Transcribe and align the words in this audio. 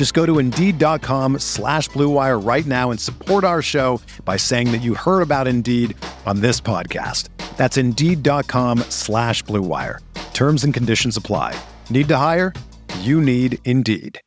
Just 0.00 0.14
go 0.14 0.24
to 0.24 0.38
Indeed.com 0.38 1.40
slash 1.40 1.90
BlueWire 1.90 2.42
right 2.42 2.64
now 2.64 2.90
and 2.90 2.98
support 2.98 3.44
our 3.44 3.60
show 3.60 4.00
by 4.24 4.38
saying 4.38 4.72
that 4.72 4.80
you 4.80 4.94
heard 4.94 5.20
about 5.20 5.46
Indeed 5.46 5.94
on 6.24 6.40
this 6.40 6.58
podcast. 6.58 7.28
That's 7.58 7.76
Indeed.com 7.76 8.78
slash 8.88 9.44
BlueWire. 9.44 9.98
Terms 10.32 10.64
and 10.64 10.72
conditions 10.72 11.18
apply. 11.18 11.54
Need 11.90 12.08
to 12.08 12.16
hire? 12.16 12.54
You 13.00 13.20
need 13.20 13.58
Indeed. 13.66 14.22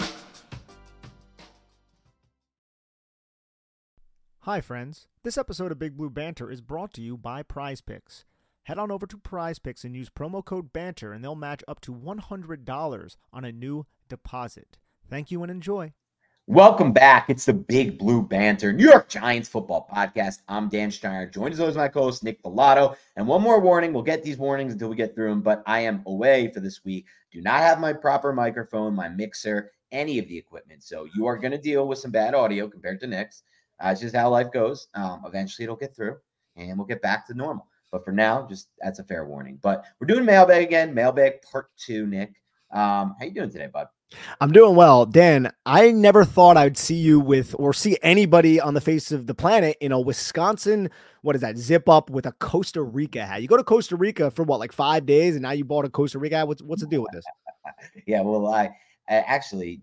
Hi, 4.41 4.61
friends. 4.61 5.07
This 5.23 5.39
episode 5.39 5.71
of 5.71 5.79
Big 5.79 5.97
Blue 5.97 6.11
Banter 6.11 6.51
is 6.51 6.61
brought 6.61 6.93
to 6.93 7.01
you 7.01 7.17
by 7.17 7.41
Prize 7.41 7.81
Picks. 7.81 8.25
Head 8.65 8.77
on 8.77 8.91
over 8.91 9.07
to 9.07 9.17
Prize 9.17 9.57
Picks 9.57 9.83
and 9.83 9.95
use 9.95 10.11
promo 10.11 10.45
code 10.45 10.71
BANTER, 10.71 11.11
and 11.11 11.23
they'll 11.23 11.33
match 11.33 11.63
up 11.67 11.81
to 11.81 11.91
$100 11.91 13.15
on 13.33 13.43
a 13.43 13.51
new 13.51 13.87
deposit. 14.07 14.77
Thank 15.13 15.29
you 15.29 15.43
and 15.43 15.51
enjoy. 15.51 15.93
Welcome 16.47 16.91
back. 16.91 17.29
It's 17.29 17.45
the 17.45 17.53
Big 17.53 17.99
Blue 17.99 18.23
Banter, 18.23 18.73
New 18.73 18.89
York 18.89 19.09
Giants 19.09 19.47
football 19.47 19.87
podcast. 19.95 20.39
I'm 20.47 20.69
Dan 20.69 20.89
Schneider, 20.89 21.29
joined 21.29 21.53
as 21.53 21.59
always 21.59 21.75
my 21.75 21.87
co-host 21.87 22.23
Nick 22.23 22.41
Falato. 22.41 22.95
And 23.15 23.27
one 23.27 23.43
more 23.43 23.61
warning: 23.61 23.93
we'll 23.93 24.01
get 24.01 24.23
these 24.23 24.39
warnings 24.39 24.73
until 24.73 24.89
we 24.89 24.95
get 24.95 25.13
through 25.13 25.29
them. 25.29 25.43
But 25.43 25.61
I 25.67 25.81
am 25.81 26.01
away 26.07 26.49
for 26.51 26.61
this 26.61 26.83
week. 26.83 27.05
Do 27.31 27.41
not 27.41 27.59
have 27.59 27.79
my 27.79 27.93
proper 27.93 28.33
microphone, 28.33 28.95
my 28.95 29.07
mixer, 29.07 29.69
any 29.91 30.17
of 30.17 30.27
the 30.27 30.35
equipment. 30.35 30.81
So 30.81 31.07
you 31.15 31.27
are 31.27 31.37
going 31.37 31.51
to 31.51 31.59
deal 31.59 31.87
with 31.87 31.99
some 31.99 32.09
bad 32.09 32.33
audio 32.33 32.67
compared 32.67 32.99
to 33.01 33.05
Nick's. 33.05 33.43
Uh, 33.79 33.89
it's 33.89 34.01
just 34.01 34.15
how 34.15 34.31
life 34.31 34.51
goes. 34.51 34.87
Um, 34.95 35.21
eventually, 35.27 35.65
it'll 35.65 35.75
get 35.75 35.95
through, 35.95 36.17
and 36.55 36.75
we'll 36.75 36.87
get 36.87 37.03
back 37.03 37.27
to 37.27 37.35
normal. 37.35 37.67
But 37.91 38.03
for 38.03 38.13
now, 38.13 38.47
just 38.49 38.69
that's 38.79 38.97
a 38.97 39.03
fair 39.03 39.27
warning. 39.27 39.59
But 39.61 39.85
we're 39.99 40.07
doing 40.07 40.25
mailbag 40.25 40.63
again, 40.63 40.91
mailbag 40.91 41.43
part 41.43 41.67
two. 41.77 42.07
Nick, 42.07 42.29
um, 42.71 43.15
how 43.19 43.25
you 43.25 43.31
doing 43.31 43.51
today, 43.51 43.67
bud? 43.71 43.89
I'm 44.41 44.51
doing 44.51 44.75
well. 44.75 45.05
Dan, 45.05 45.51
I 45.65 45.91
never 45.91 46.25
thought 46.25 46.57
I'd 46.57 46.77
see 46.77 46.95
you 46.95 47.19
with 47.19 47.55
or 47.57 47.73
see 47.73 47.97
anybody 48.01 48.59
on 48.59 48.73
the 48.73 48.81
face 48.81 49.11
of 49.11 49.27
the 49.27 49.33
planet 49.33 49.77
in 49.79 49.91
a 49.91 49.99
Wisconsin, 49.99 50.89
what 51.21 51.35
is 51.35 51.41
that, 51.41 51.57
zip 51.57 51.87
up 51.87 52.09
with 52.09 52.25
a 52.25 52.31
Costa 52.33 52.81
Rica 52.81 53.25
hat. 53.25 53.41
You 53.41 53.47
go 53.47 53.57
to 53.57 53.63
Costa 53.63 53.95
Rica 53.95 54.31
for 54.31 54.43
what, 54.43 54.59
like 54.59 54.71
five 54.71 55.05
days, 55.05 55.35
and 55.35 55.43
now 55.43 55.51
you 55.51 55.65
bought 55.65 55.85
a 55.85 55.89
Costa 55.89 56.19
Rica 56.19 56.37
hat? 56.37 56.47
What's, 56.47 56.61
what's 56.61 56.81
the 56.81 56.87
deal 56.87 57.01
with 57.01 57.11
this? 57.13 57.25
yeah, 58.07 58.21
well, 58.21 58.47
I, 58.47 58.65
I 59.09 59.15
actually, 59.15 59.79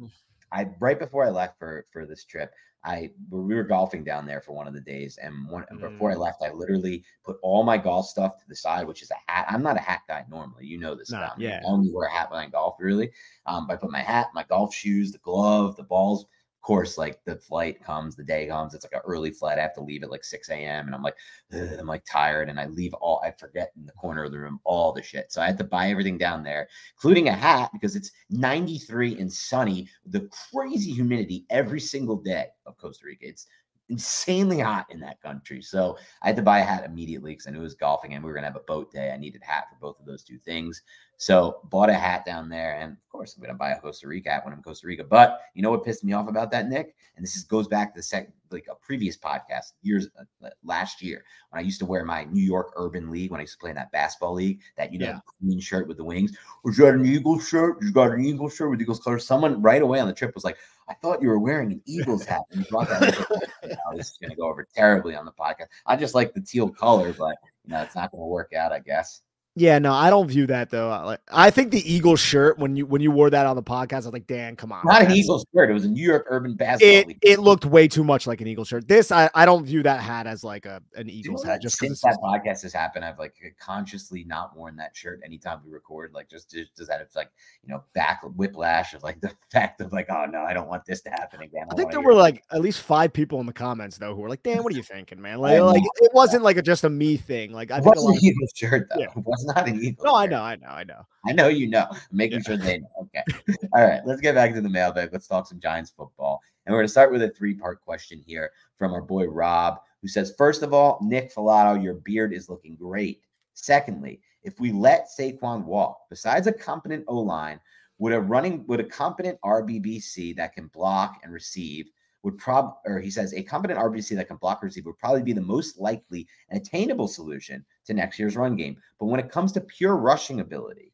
I 0.53 0.69
right 0.81 0.99
before 0.99 1.25
I 1.25 1.31
left 1.31 1.59
for 1.59 1.87
for 1.93 2.07
this 2.07 2.25
trip, 2.25 2.53
I 2.85 3.11
we 3.31 3.55
were 3.55 3.63
golfing 3.63 4.05
down 4.05 4.27
there 4.27 4.41
for 4.41 4.53
one 4.53 4.67
of 4.67 4.75
the 4.75 4.81
days, 4.81 5.19
and 5.23 5.49
one 5.49 5.65
mm. 5.71 5.81
before 5.81 6.11
I 6.11 6.15
mm. 6.15 6.21
left, 6.21 6.43
I 6.43 6.51
literally 6.51 7.05
put 7.25 7.37
all 7.43 7.63
my 7.63 7.77
golf 7.77 8.07
stuff 8.07 8.39
to 8.39 8.49
the 8.49 8.57
side, 8.57 8.87
which 8.87 9.03
is 9.03 9.11
a 9.11 9.31
hat. 9.31 9.47
I'm 9.49 9.63
not 9.63 9.77
a 9.77 9.81
hat 9.81 10.01
guy 10.09 10.25
normally, 10.31 10.67
you 10.67 10.79
know 10.79 10.95
this. 10.95 11.11
Nah, 11.11 11.31
yeah, 11.37 11.61
I 11.63 11.69
only 11.69 11.91
wear 11.93 12.09
a 12.09 12.13
hat 12.13 12.31
when 12.31 12.41
I 12.41 12.49
golf, 12.49 12.77
really. 12.79 13.11
Um, 13.47 13.67
but 13.67 13.75
I 13.75 13.77
put 13.77 13.91
my 13.91 14.01
hat, 14.01 14.29
my 14.35 14.45
golf 14.45 14.75
shoes, 14.75 15.13
the 15.13 15.19
glove, 15.19 15.77
the 15.77 15.83
balls 15.83 16.27
course, 16.61 16.99
like 16.99 17.23
the 17.25 17.37
flight 17.37 17.83
comes, 17.83 18.17
the 18.17 18.25
day 18.25 18.47
comes. 18.47 18.75
It's 18.75 18.85
like 18.85 18.95
an 18.95 19.07
early 19.07 19.31
flight. 19.31 19.59
I 19.59 19.63
have 19.63 19.75
to 19.75 19.83
leave 19.83 20.03
at 20.03 20.11
like 20.11 20.25
6 20.25 20.49
a.m. 20.51 20.87
And 20.87 20.95
I'm 20.95 21.03
like, 21.03 21.17
I'm 21.53 21.87
like 21.87 22.05
tired. 22.05 22.49
And 22.49 22.61
I 22.61 22.67
leave 22.67 22.95
all, 22.95 23.21
I 23.25 23.31
forget 23.31 23.73
in 23.77 23.87
the 23.87 23.93
corner 23.93 24.25
of 24.25 24.33
the 24.33 24.39
room 24.39 24.61
all 24.65 24.93
the 24.93 25.03
shit. 25.03 25.33
So 25.33 25.41
I 25.43 25.47
had 25.47 25.59
to 25.59 25.65
buy 25.65 25.91
everything 25.91 26.19
down 26.19 26.43
there, 26.43 26.69
including 26.95 27.29
a 27.29 27.33
hat 27.33 27.71
because 27.73 27.97
it's 27.97 28.13
93 28.31 29.19
and 29.19 29.33
sunny, 29.33 29.89
the 30.07 30.29
crazy 30.53 30.93
humidity 30.93 31.47
every 31.51 31.81
single 31.81 32.17
day 32.17 32.47
of 32.67 32.77
Costa 32.77 33.07
Rica. 33.07 33.27
It's 33.27 33.47
insanely 33.91 34.61
hot 34.61 34.87
in 34.91 35.01
that 35.01 35.21
country. 35.21 35.61
So 35.61 35.99
I 36.23 36.29
had 36.29 36.37
to 36.37 36.43
buy 36.43 36.61
a 36.61 36.65
hat 36.65 36.85
immediately 36.85 37.33
because 37.33 37.47
I 37.47 37.51
knew 37.51 37.59
it 37.59 37.63
was 37.63 37.75
golfing 37.75 38.15
and 38.15 38.25
we 38.25 38.29
were 38.29 38.35
going 38.35 38.45
to 38.45 38.49
have 38.49 38.57
a 38.57 38.61
boat 38.61 38.93
day. 38.93 39.11
I 39.11 39.17
needed 39.17 39.43
a 39.43 39.51
hat 39.51 39.65
for 39.69 39.77
both 39.81 39.99
of 39.99 40.07
those 40.07 40.23
two 40.23 40.39
things. 40.39 40.83
So 41.21 41.61
bought 41.65 41.91
a 41.91 41.95
hat 41.95 42.25
down 42.25 42.49
there. 42.49 42.81
And 42.81 42.93
of 42.93 43.09
course, 43.11 43.37
I'm 43.37 43.43
going 43.43 43.53
to 43.53 43.59
buy 43.59 43.73
a 43.73 43.79
Costa 43.79 44.09
Rica 44.09 44.31
hat 44.31 44.43
when 44.43 44.55
I'm 44.55 44.61
in 44.61 44.63
Costa 44.63 44.87
Rica. 44.87 45.05
But 45.05 45.43
you 45.53 45.61
know 45.61 45.71
what 45.71 45.85
pissed 45.85 46.03
me 46.03 46.15
off 46.15 46.31
about 46.31 46.51
that, 46.53 46.71
Nick? 46.71 46.95
And 47.15 47.23
this 47.23 47.37
is, 47.37 47.45
goes 47.45 47.69
back 47.69 47.93
to 47.93 47.99
the 47.99 48.03
second, 48.03 48.33
like 48.51 48.65
a 48.71 48.75
previous 48.75 49.19
podcast 49.19 49.73
years 49.83 50.09
uh, 50.19 50.49
last 50.65 51.03
year 51.03 51.23
when 51.51 51.61
I 51.61 51.63
used 51.63 51.79
to 51.81 51.85
wear 51.85 52.07
my 52.07 52.25
New 52.25 52.43
York 52.43 52.73
Urban 52.75 53.11
League 53.11 53.33
when 53.33 53.39
I 53.39 53.43
used 53.43 53.53
to 53.53 53.59
play 53.59 53.69
in 53.69 53.77
that 53.77 53.93
basketball 53.93 54.33
league, 54.33 54.61
that, 54.79 54.95
you 54.95 54.99
know, 54.99 55.09
yeah. 55.09 55.19
green 55.43 55.61
shirt 55.61 55.87
with 55.89 55.99
the 55.99 56.05
wings. 56.05 56.35
Was 56.65 56.79
that 56.79 56.95
an 56.95 57.05
Eagle 57.05 57.39
shirt? 57.39 57.77
You 57.83 57.93
got 57.93 58.13
an 58.13 58.25
Eagle 58.25 58.49
shirt 58.49 58.71
with 58.71 58.81
Eagles 58.81 59.01
colors? 59.01 59.27
Someone 59.27 59.61
right 59.61 59.83
away 59.83 60.01
on 60.01 60.09
the 60.09 60.15
trip 60.15 60.35
was 60.35 60.45
like, 60.45 60.57
I 60.89 60.95
thought 60.95 61.21
you 61.21 61.29
were 61.29 61.39
wearing 61.39 61.71
an 61.71 61.83
Eagles 61.85 62.25
hat. 62.25 62.41
And 62.51 62.61
you 62.61 62.67
brought 62.71 62.89
that 62.89 63.01
this 63.95 64.13
is 64.13 64.17
going 64.17 64.31
to 64.31 64.37
go 64.37 64.49
over 64.49 64.67
terribly 64.75 65.15
on 65.17 65.27
the 65.27 65.33
podcast. 65.33 65.67
I 65.85 65.97
just 65.97 66.15
like 66.15 66.33
the 66.33 66.41
teal 66.41 66.71
color, 66.71 67.13
but 67.13 67.37
you 67.67 67.75
know, 67.75 67.83
it's 67.83 67.95
not 67.95 68.11
going 68.11 68.23
to 68.23 68.27
work 68.27 68.55
out, 68.55 68.73
I 68.73 68.79
guess. 68.79 69.21
Yeah, 69.57 69.81
no, 69.81 69.93
I 69.93 70.11
don't 70.11 70.29
view 70.29 70.47
that 70.47 70.71
though. 70.71 70.89
Like, 70.89 71.21
I 71.29 71.51
think 71.51 71.73
the 71.73 71.93
Eagles 71.93 72.21
shirt 72.21 72.57
when 72.59 72.77
you 72.77 72.87
when 72.87 73.03
you 73.03 73.11
wore 73.11 73.31
that 73.31 73.47
on 73.47 73.57
the 73.57 73.63
podcast, 73.63 73.93
I 73.93 73.97
was 73.97 74.13
like, 74.13 74.29
Dan, 74.29 74.55
come 74.55 74.71
on. 74.71 74.83
Not 74.85 75.03
an 75.03 75.11
Eagles 75.11 75.45
shirt. 75.53 75.71
It 75.71 75.73
was 75.73 75.85
a 75.85 75.89
New 75.89 76.07
York 76.07 76.27
Urban 76.29 76.55
Basketball 76.55 76.99
it, 76.99 77.07
League. 77.09 77.19
It 77.21 77.41
looked 77.41 77.65
way 77.65 77.89
too 77.89 78.05
much 78.05 78.29
like 78.29 78.41
an 78.41 78.47
Eagles 78.47 78.69
shirt. 78.69 78.87
This, 78.87 79.11
I, 79.11 79.29
I 79.35 79.47
don't 79.47 79.65
view 79.65 79.83
that 79.83 80.01
hat 80.01 80.29
as 80.29 80.45
like 80.45 80.67
a 80.67 80.81
an 80.95 81.11
Eagles 81.11 81.45
hat. 81.45 81.61
Just 81.61 81.79
since 81.79 82.01
that 82.03 82.19
podcast 82.23 82.63
has 82.63 82.73
happened, 82.73 83.05
I've 83.05 83.19
like 83.19 83.35
consciously 83.59 84.23
not 84.23 84.57
worn 84.57 84.77
that 84.77 84.97
shirt 84.97 85.21
anytime 85.25 85.61
we 85.67 85.73
record. 85.73 86.13
Like 86.15 86.31
just 86.31 86.53
just, 86.53 86.77
just 86.77 86.89
that 86.89 87.01
it's 87.01 87.17
like 87.17 87.31
you 87.65 87.75
know 87.75 87.83
back 87.93 88.23
whiplash 88.37 88.95
of 88.95 89.03
like 89.03 89.21
the 89.21 89.33
fact 89.53 89.81
of 89.81 89.93
like, 89.93 90.07
oh 90.11 90.27
no, 90.27 90.43
I 90.43 90.55
don't 90.55 90.69
want 90.69 90.85
this 90.85 91.01
to 91.03 91.11
happen 91.11 91.43
again. 91.43 91.67
I, 91.71 91.75
I 91.75 91.77
think 91.77 91.91
there 91.91 92.01
were 92.01 92.15
like 92.15 92.45
at 92.53 92.61
least 92.61 92.83
five 92.83 93.13
people 93.13 93.41
in 93.41 93.47
the 93.47 93.53
comments 93.53 93.99
though 93.99 94.15
who 94.15 94.21
were 94.21 94.29
like, 94.29 94.45
Dan, 94.45 94.63
what 94.63 94.73
are 94.73 94.77
you 94.77 94.85
thinking, 94.85 95.21
man? 95.21 95.41
Like, 95.41 95.61
like 95.61 95.83
it 95.97 96.15
wasn't 96.15 96.45
like 96.45 96.57
a, 96.57 96.63
just 96.63 96.85
a 96.85 96.89
me 96.89 97.17
thing. 97.17 97.53
Like 97.53 97.73
I 97.73 97.79
it 97.79 97.83
think 97.83 97.97
wasn't 97.97 98.17
an 98.17 98.25
Eagles 98.25 98.53
shirt 98.55 98.89
though. 98.95 99.01
Yeah. 99.01 99.09
Not 99.45 99.69
an 99.69 99.83
Eagles. 99.83 100.05
No, 100.05 100.15
I 100.15 100.27
know, 100.27 100.43
I 100.43 100.57
know, 100.57 100.69
I 100.69 100.85
know. 100.85 101.07
I 101.27 101.33
know 101.33 101.49
you 101.49 101.67
know. 101.69 101.87
I'm 101.91 101.99
making 102.11 102.39
yeah. 102.39 102.43
sure 102.47 102.57
they 102.57 102.79
know. 102.79 102.89
Okay. 103.03 103.25
All 103.75 103.87
right. 103.87 104.01
Let's 104.05 104.21
get 104.21 104.35
back 104.35 104.55
to 104.55 104.61
the 104.61 104.69
mailbag. 104.69 105.11
Let's 105.13 105.27
talk 105.27 105.47
some 105.47 105.61
Giants 105.61 105.91
football. 105.91 106.41
And 106.67 106.73
we're 106.73 106.81
going 106.81 106.87
to 106.87 106.93
start 106.93 107.13
with 107.13 107.23
a 107.23 107.31
three 107.31 107.55
part 107.55 107.81
question 107.83 108.23
here 108.27 108.51
from 108.77 108.93
our 108.93 109.03
boy 109.03 109.27
Rob, 109.27 109.81
who 110.03 110.09
says, 110.09 110.35
First 110.37 110.63
of 110.63 110.73
all, 110.73 110.99
Nick 111.03 111.35
Falato, 111.35 111.83
your 111.83 111.95
beard 111.95 112.33
is 112.33 112.49
looking 112.49 112.77
great. 112.77 113.23
Secondly, 113.55 114.21
if 114.43 114.59
we 114.61 114.73
let 114.73 115.09
Saquon 115.09 115.65
walk, 115.65 116.01
besides 116.09 116.47
a 116.47 116.53
competent 116.53 117.05
O 117.09 117.19
line, 117.19 117.61
would 117.99 118.13
a 118.13 118.21
running, 118.21 118.67
would 118.67 118.81
a 118.81 118.85
competent 118.85 119.39
RBBC 119.45 120.37
that 120.37 120.55
can 120.55 120.69
block 120.69 121.21
and 121.23 121.33
receive 121.33 121.91
would 122.23 122.39
prob 122.39 122.77
or 122.85 123.01
he 123.01 123.11
says 123.11 123.33
a 123.33 123.43
competent 123.43 123.79
RBC 123.79 124.15
that 124.17 124.29
can 124.29 124.37
block 124.37 124.63
receive 124.63 124.87
would 124.87 124.99
probably 124.99 125.23
be 125.23 125.33
the 125.33 125.41
most 125.41 125.79
likely 125.79 126.27
and 126.49 126.61
attainable 126.61 127.09
solution 127.09 127.65
to 127.87 127.95
next 127.95 128.19
year's 128.19 128.37
run 128.37 128.57
game. 128.57 128.77
But 128.99 129.07
when 129.07 129.21
it 129.21 129.31
comes 129.31 129.53
to 129.53 129.61
pure 129.61 129.97
rushing 129.97 130.41
ability, 130.41 130.93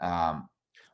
um, 0.00 0.48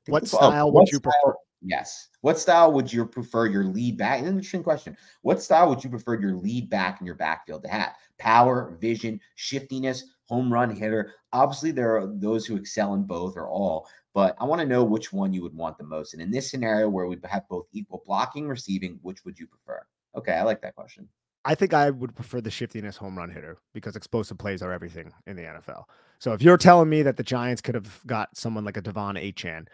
what 0.07 0.27
style 0.27 0.69
oh, 0.69 0.73
would 0.73 0.89
you 0.89 0.99
style, 0.99 1.13
prefer? 1.23 1.37
Yes. 1.63 2.09
What 2.23 2.39
style 2.39 2.73
would 2.73 2.93
you 2.93 3.07
prefer 3.07 3.47
your 3.47 3.65
lead 3.65 3.97
back? 3.97 4.21
Interesting 4.21 4.65
question. 4.65 4.97
What 5.23 5.43
style 5.43 5.69
would 5.69 5.85
you 5.85 5.91
prefer 5.91 6.21
your 6.21 6.35
lead 6.35 6.69
back 6.69 7.01
in 7.01 7.07
your 7.07 7.15
backfield 7.15 7.63
to 7.63 7.69
have? 7.69 7.93
Power, 8.19 8.77
vision, 8.81 9.21
shiftiness, 9.37 10.05
home 10.25 10.53
run 10.53 10.75
hitter. 10.75 11.15
Obviously, 11.33 11.71
there 11.71 11.97
are 11.97 12.07
those 12.07 12.47
who 12.47 12.57
excel 12.57 12.95
in 12.95 13.05
both 13.05 13.37
or 13.37 13.49
all, 13.49 13.87
but 14.15 14.37
I 14.41 14.45
want 14.45 14.61
to 14.61 14.67
know 14.67 14.85
which 14.85 15.13
one 15.13 15.33
you 15.33 15.43
would 15.43 15.55
want 15.55 15.79
the 15.79 15.85
most. 15.85 16.13
And 16.13 16.23
in 16.23 16.31
this 16.31 16.51
scenario 16.51 16.89
where 16.89 17.07
we 17.07 17.19
have 17.25 17.49
both 17.49 17.67
equal 17.73 18.03
blocking, 18.05 18.49
receiving, 18.49 18.99
which 19.03 19.25
would 19.25 19.39
you 19.39 19.47
prefer? 19.47 19.85
Okay, 20.17 20.33
I 20.33 20.43
like 20.43 20.61
that 20.63 20.75
question. 20.75 21.09
I 21.45 21.55
think 21.55 21.75
I 21.75 21.91
would 21.91 22.15
prefer 22.15 22.41
the 22.41 22.51
shiftiness 22.51 22.97
home 22.97 23.19
run 23.19 23.31
hitter 23.31 23.59
because 23.75 23.97
explosive 23.97 24.39
plays 24.39 24.63
are 24.63 24.73
everything 24.73 25.13
in 25.27 25.35
the 25.37 25.43
NFL. 25.43 25.85
So 26.21 26.33
if 26.33 26.43
you're 26.43 26.57
telling 26.57 26.89
me 26.89 27.03
that 27.03 27.17
the 27.17 27.25
Giants 27.25 27.61
could 27.61 27.75
have 27.75 28.01
got 28.07 28.37
someone 28.37 28.65
like 28.65 28.77
a 28.77 28.83
De'Von 28.83 29.21
Achane 29.21 29.67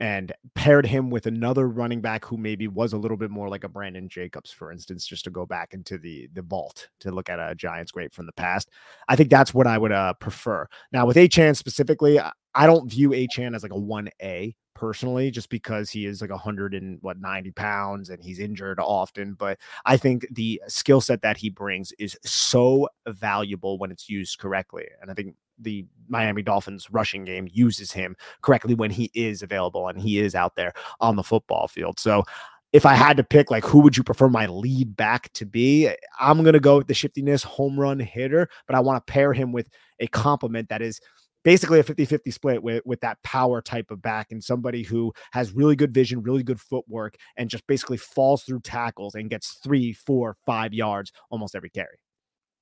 and 0.00 0.32
paired 0.54 0.86
him 0.86 1.10
with 1.10 1.26
another 1.26 1.68
running 1.68 2.00
back 2.00 2.24
who 2.24 2.36
maybe 2.36 2.68
was 2.68 2.92
a 2.92 2.98
little 2.98 3.16
bit 3.16 3.30
more 3.30 3.48
like 3.48 3.64
a 3.64 3.68
Brandon 3.68 4.08
Jacobs, 4.08 4.50
for 4.50 4.70
instance, 4.70 5.06
just 5.06 5.24
to 5.24 5.30
go 5.30 5.46
back 5.46 5.72
into 5.72 5.98
the 5.98 6.28
the 6.34 6.42
vault 6.42 6.88
to 7.00 7.10
look 7.10 7.30
at 7.30 7.38
a 7.38 7.54
Giants 7.54 7.92
great 7.92 8.12
from 8.12 8.26
the 8.26 8.32
past. 8.32 8.70
I 9.08 9.16
think 9.16 9.30
that's 9.30 9.54
what 9.54 9.66
I 9.66 9.78
would 9.78 9.92
uh, 9.92 10.14
prefer. 10.14 10.66
Now 10.92 11.06
with 11.06 11.16
Achane 11.16 11.56
specifically, 11.56 12.20
I 12.20 12.66
don't 12.66 12.90
view 12.90 13.10
Achane 13.10 13.54
as 13.54 13.62
like 13.62 13.72
a 13.72 13.78
one 13.78 14.08
A 14.22 14.54
personally, 14.74 15.30
just 15.30 15.48
because 15.48 15.90
he 15.90 16.04
is 16.04 16.20
like 16.20 16.30
a 16.30 16.36
hundred 16.36 16.74
and 16.74 16.98
what 17.00 17.18
90 17.18 17.50
pounds 17.52 18.10
and 18.10 18.22
he's 18.22 18.38
injured 18.38 18.78
often. 18.78 19.34
But 19.34 19.58
I 19.86 19.96
think 19.96 20.26
the 20.30 20.60
skill 20.68 21.00
set 21.00 21.22
that 21.22 21.38
he 21.38 21.48
brings 21.48 21.92
is 21.92 22.16
so 22.24 22.88
valuable 23.08 23.78
when 23.78 23.90
it's 23.90 24.08
used 24.08 24.38
correctly. 24.38 24.86
And 25.00 25.10
I 25.10 25.14
think 25.14 25.34
the 25.58 25.86
Miami 26.08 26.42
Dolphins 26.42 26.88
rushing 26.90 27.24
game 27.24 27.48
uses 27.52 27.92
him 27.92 28.16
correctly 28.42 28.74
when 28.74 28.90
he 28.90 29.10
is 29.14 29.42
available 29.42 29.88
and 29.88 30.00
he 30.00 30.18
is 30.18 30.34
out 30.34 30.56
there 30.56 30.72
on 31.00 31.16
the 31.16 31.22
football 31.22 31.68
field. 31.68 31.98
So 31.98 32.24
if 32.72 32.84
I 32.84 32.94
had 32.94 33.16
to 33.16 33.24
pick, 33.24 33.50
like, 33.50 33.64
who 33.64 33.80
would 33.80 33.96
you 33.96 34.02
prefer 34.02 34.28
my 34.28 34.46
lead 34.46 34.96
back 34.96 35.32
to 35.34 35.46
be? 35.46 35.88
I'm 36.20 36.42
going 36.42 36.52
to 36.52 36.60
go 36.60 36.78
with 36.78 36.88
the 36.88 36.94
shiftiness 36.94 37.42
home 37.42 37.78
run 37.78 37.98
hitter, 37.98 38.48
but 38.66 38.76
I 38.76 38.80
want 38.80 39.04
to 39.04 39.12
pair 39.12 39.32
him 39.32 39.52
with 39.52 39.68
a 39.98 40.06
compliment 40.08 40.68
that 40.68 40.82
is 40.82 41.00
basically 41.42 41.78
a 41.78 41.84
50-50 41.84 42.32
split 42.32 42.62
with, 42.62 42.84
with 42.84 43.00
that 43.00 43.22
power 43.22 43.62
type 43.62 43.90
of 43.92 44.02
back 44.02 44.32
and 44.32 44.42
somebody 44.42 44.82
who 44.82 45.12
has 45.30 45.52
really 45.52 45.76
good 45.76 45.94
vision, 45.94 46.20
really 46.20 46.42
good 46.42 46.60
footwork, 46.60 47.14
and 47.36 47.48
just 47.48 47.66
basically 47.68 47.96
falls 47.96 48.42
through 48.42 48.60
tackles 48.60 49.14
and 49.14 49.30
gets 49.30 49.60
three, 49.62 49.92
four, 49.92 50.36
five 50.44 50.74
yards 50.74 51.12
almost 51.30 51.54
every 51.54 51.70
carry. 51.70 51.98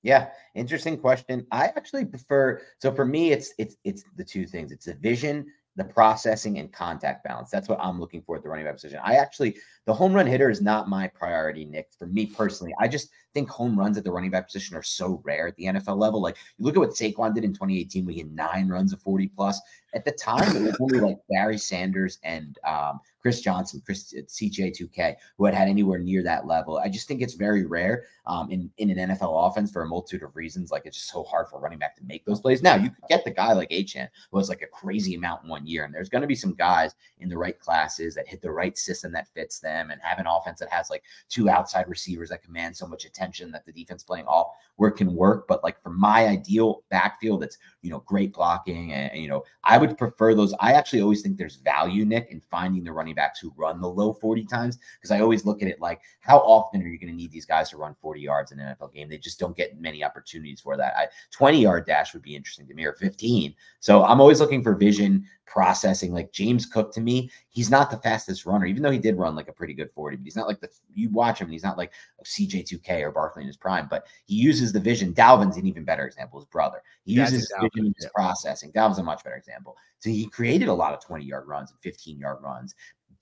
Yeah, 0.05 0.29
interesting 0.55 0.99
question. 0.99 1.47
I 1.51 1.69
actually 1.69 2.05
prefer 2.05 2.61
so 2.79 2.93
for 2.93 3.07
me 3.07 3.33
it's 3.33 3.55
it's 3.59 3.77
it's 3.85 4.05
the 4.17 4.25
two 4.25 4.47
things. 4.47 4.71
It's 4.71 4.85
the 4.85 4.95
vision, 4.95 5.47
the 5.77 5.85
processing 5.85 6.59
and 6.59 6.71
contact 6.71 7.25
balance. 7.25 7.51
That's 7.51 7.71
what 7.71 7.81
I'm 7.81 7.99
looking 7.99 8.21
for 8.21 8.37
at 8.37 8.43
the 8.43 8.51
running 8.51 8.67
back 8.67 8.75
position. 8.75 9.01
I 9.03 9.15
actually 9.15 9.57
the 9.87 9.95
home 9.95 10.15
run 10.15 10.27
hitter 10.27 10.49
is 10.49 10.63
not 10.63 10.89
my 10.89 11.09
priority, 11.09 11.65
Nick. 11.65 11.91
For 11.99 12.07
me 12.07 12.27
personally, 12.27 12.75
I 12.79 12.89
just 12.89 13.11
think 13.35 13.51
home 13.51 13.79
runs 13.79 13.99
at 13.99 14.05
the 14.05 14.13
running 14.13 14.31
back 14.31 14.47
position 14.47 14.77
are 14.77 14.83
so 14.83 15.21
rare 15.25 15.49
at 15.49 15.57
the 15.57 15.65
NFL 15.65 15.99
level. 15.99 16.23
Like 16.23 16.37
you 16.57 16.65
look 16.65 16.77
at 16.77 16.81
what 16.81 16.91
Saquon 16.91 17.35
did 17.35 17.45
in 17.45 17.53
2018 17.53 18.07
when 18.07 18.15
he 18.15 18.21
had 18.21 18.33
nine 18.33 18.69
runs 18.69 18.93
of 18.93 19.03
40 19.03 19.29
plus. 19.37 19.61
At 19.93 20.05
the 20.05 20.13
time, 20.13 20.57
it 20.57 20.63
was 20.63 20.77
only 20.81 21.01
like 21.01 21.19
Barry 21.31 21.59
Sanders 21.59 22.19
and 22.25 22.59
um, 22.67 23.01
Chris 23.21 23.41
Johnson, 23.41 23.81
Chris 23.85 24.13
uh, 24.17 24.23
CJ2K, 24.23 25.15
who 25.37 25.45
had 25.45 25.55
had 25.55 25.69
anywhere 25.69 25.99
near 25.99 26.23
that 26.25 26.47
level. 26.47 26.79
I 26.79 26.89
just 26.89 27.07
think 27.07 27.23
it's 27.23 27.35
very 27.35 27.65
rare 27.65 28.05
um, 28.27 28.51
in, 28.51 28.71
in 28.79 28.91
an 28.91 29.11
NFL 29.11 29.49
offense 29.49 29.71
for 29.71 29.83
a 29.83 29.87
multitude 29.87 30.25
of 30.25 30.35
reasons. 30.35 30.73
Like 30.73 30.83
it's 30.85 30.97
just 30.97 31.11
so 31.11 31.23
hard 31.23 31.49
for 31.49 31.59
a 31.59 31.61
running 31.61 31.79
back 31.79 31.95
to 31.97 32.05
make 32.05 32.25
those 32.25 32.41
plays. 32.41 32.63
Now, 32.63 32.75
you 32.75 32.91
could 32.91 33.09
get 33.09 33.25
the 33.25 33.31
guy 33.31 33.53
like 33.53 33.71
Achane, 33.71 34.09
who 34.31 34.39
has 34.39 34.49
like 34.49 34.63
a 34.63 34.67
crazy 34.67 35.15
amount 35.15 35.45
in 35.45 35.49
one 35.49 35.67
year. 35.67 35.85
And 35.85 35.95
there's 35.95 36.09
going 36.09 36.23
to 36.23 36.29
be 36.29 36.35
some 36.35 36.55
guys 36.55 36.95
in 37.21 37.29
the 37.29 37.39
right 37.39 37.59
classes 37.59 38.15
that 38.15 38.27
hit 38.27 38.43
the 38.43 38.51
right 38.51 38.77
system 38.77 39.13
that 39.13 39.29
fits 39.29 39.61
them 39.61 39.74
and 39.75 40.01
have 40.03 40.19
an 40.19 40.27
offense 40.27 40.61
that 40.61 40.71
has 40.71 40.91
like 40.91 41.03
two 41.29 41.49
outside 41.49 41.89
receivers 41.89 42.29
that 42.31 42.43
command 42.43 42.77
so 42.77 42.87
much 42.87 43.05
attention 43.05 43.51
that 43.53 43.65
the 43.67 43.73
defense 43.73 44.03
playing 44.03 44.27
off 44.27 44.49
where 44.77 44.91
it 44.91 44.97
can 44.97 45.15
work. 45.15 45.47
But 45.49 45.63
like 45.63 45.81
for 45.83 45.91
my 45.91 46.27
ideal 46.27 46.83
backfield, 46.91 47.43
it's, 47.43 47.59
you 47.83 47.91
know, 47.91 48.01
great 48.01 48.33
blocking. 48.33 48.93
And, 48.93 49.21
you 49.21 49.29
know, 49.29 49.45
I 49.63 49.79
would 49.79 49.97
prefer 49.97 50.35
those. 50.35 50.55
I 50.61 50.73
actually 50.73 51.03
always 51.03 51.23
think 51.23 51.37
there's 51.37 51.57
value, 51.57 52.05
Nick, 52.05 52.29
in 52.31 52.41
finding 52.41 52.85
the 52.85 52.93
running 52.93 53.15
backs 53.15 53.41
who 53.41 53.53
run 53.57 53.81
the 53.81 53.89
low 53.89 54.13
40 54.13 54.45
times 54.45 54.79
because 55.01 55.11
I 55.11 55.21
always 55.21 55.45
look 55.45 55.63
at 55.63 55.69
it 55.69 55.81
like 55.81 56.01
how 56.21 56.39
often 56.39 56.83
are 56.83 56.87
you 56.87 56.99
going 56.99 57.11
to 57.11 57.17
need 57.17 57.31
these 57.31 57.47
guys 57.47 57.71
to 57.71 57.77
run 57.77 57.95
40 58.01 58.21
yards 58.21 58.53
in 58.53 58.59
an 58.59 58.75
NFL 58.75 58.95
game? 58.95 59.09
They 59.09 59.19
just 59.19 59.39
don't 59.39 59.57
get 59.57 59.81
many 59.81 60.03
opportunities 60.03 60.61
for 60.61 60.77
that. 60.77 60.95
I, 60.97 61.07
20 61.31 61.61
yard 61.61 61.87
dash 61.87 62.15
would 62.15 62.23
be 62.23 62.37
interesting 62.37 62.67
to 62.69 62.75
me 62.75 62.85
or 62.85 62.95
15. 62.95 63.55
So 63.81 64.05
I'm 64.05 64.21
always 64.21 64.41
looking 64.41 64.63
for 64.63 64.75
vision 64.75 65.27
processing. 65.47 66.13
Like 66.13 66.33
James 66.33 66.67
Cook 66.67 66.93
to 66.95 67.01
me, 67.01 67.31
he's 67.49 67.71
not 67.71 67.91
the 67.91 67.99
fastest 67.99 68.47
runner, 68.47 68.67
even 68.67 68.83
though 68.83 68.91
he 68.91 68.99
did 68.99 69.17
run 69.17 69.37
like 69.37 69.49
a 69.49 69.53
pretty 69.53 69.75
good 69.75 69.91
40, 69.91 70.17
but 70.17 70.25
he's 70.25 70.37
not 70.37 70.49
like 70.49 70.61
the 70.61 70.69
you 70.95 71.11
watch 71.11 71.41
him 71.41 71.47
and 71.47 71.53
he's 71.53 71.65
not 71.65 71.79
like 71.79 71.93
CJ2K 72.25 73.03
or 73.03 73.11
Barkley 73.11 73.43
in 73.43 73.47
his 73.47 73.57
prime, 73.57 73.87
but 73.89 74.07
he 74.27 74.35
uses 74.35 74.73
the 74.73 74.81
vision. 74.81 75.15
Dalvin's 75.15 75.57
an 75.57 75.67
even 75.67 75.85
better 75.85 76.07
example, 76.07 76.39
his 76.39 76.47
brother. 76.47 76.83
He 77.05 77.15
uses 77.15 77.49
his 77.49 77.53
vision 77.61 77.95
his 77.97 78.11
processing. 78.15 78.73
Dalvin's 78.73 78.99
a 78.99 79.03
much 79.03 79.23
better 79.25 79.37
example. 79.37 79.77
So 79.99 80.11
he 80.11 80.27
created 80.27 80.69
a 80.69 80.75
lot 80.75 80.93
of 80.93 81.05
20 81.05 81.25
yard 81.25 81.47
runs 81.47 81.71
and 81.71 81.81
15 81.81 82.19
yard 82.19 82.39
runs 82.43 82.75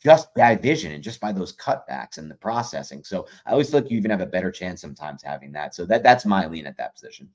just 0.03 0.35
by 0.35 0.57
vision 0.57 0.93
and 0.93 1.03
just 1.03 1.21
by 1.21 1.33
those 1.33 1.55
cutbacks 1.57 2.19
and 2.19 2.31
the 2.31 2.35
processing. 2.35 3.05
So 3.05 3.27
I 3.47 3.53
always 3.53 3.73
look 3.73 3.91
you 3.91 3.99
even 3.99 4.11
have 4.11 4.21
a 4.21 4.27
better 4.27 4.51
chance 4.51 4.81
sometimes 4.81 5.23
having 5.23 5.53
that. 5.53 5.75
So 5.75 5.85
that 5.87 6.03
that's 6.03 6.27
my 6.27 6.47
lean 6.47 6.67
at 6.67 6.77
that 6.79 6.95
position. 6.95 7.29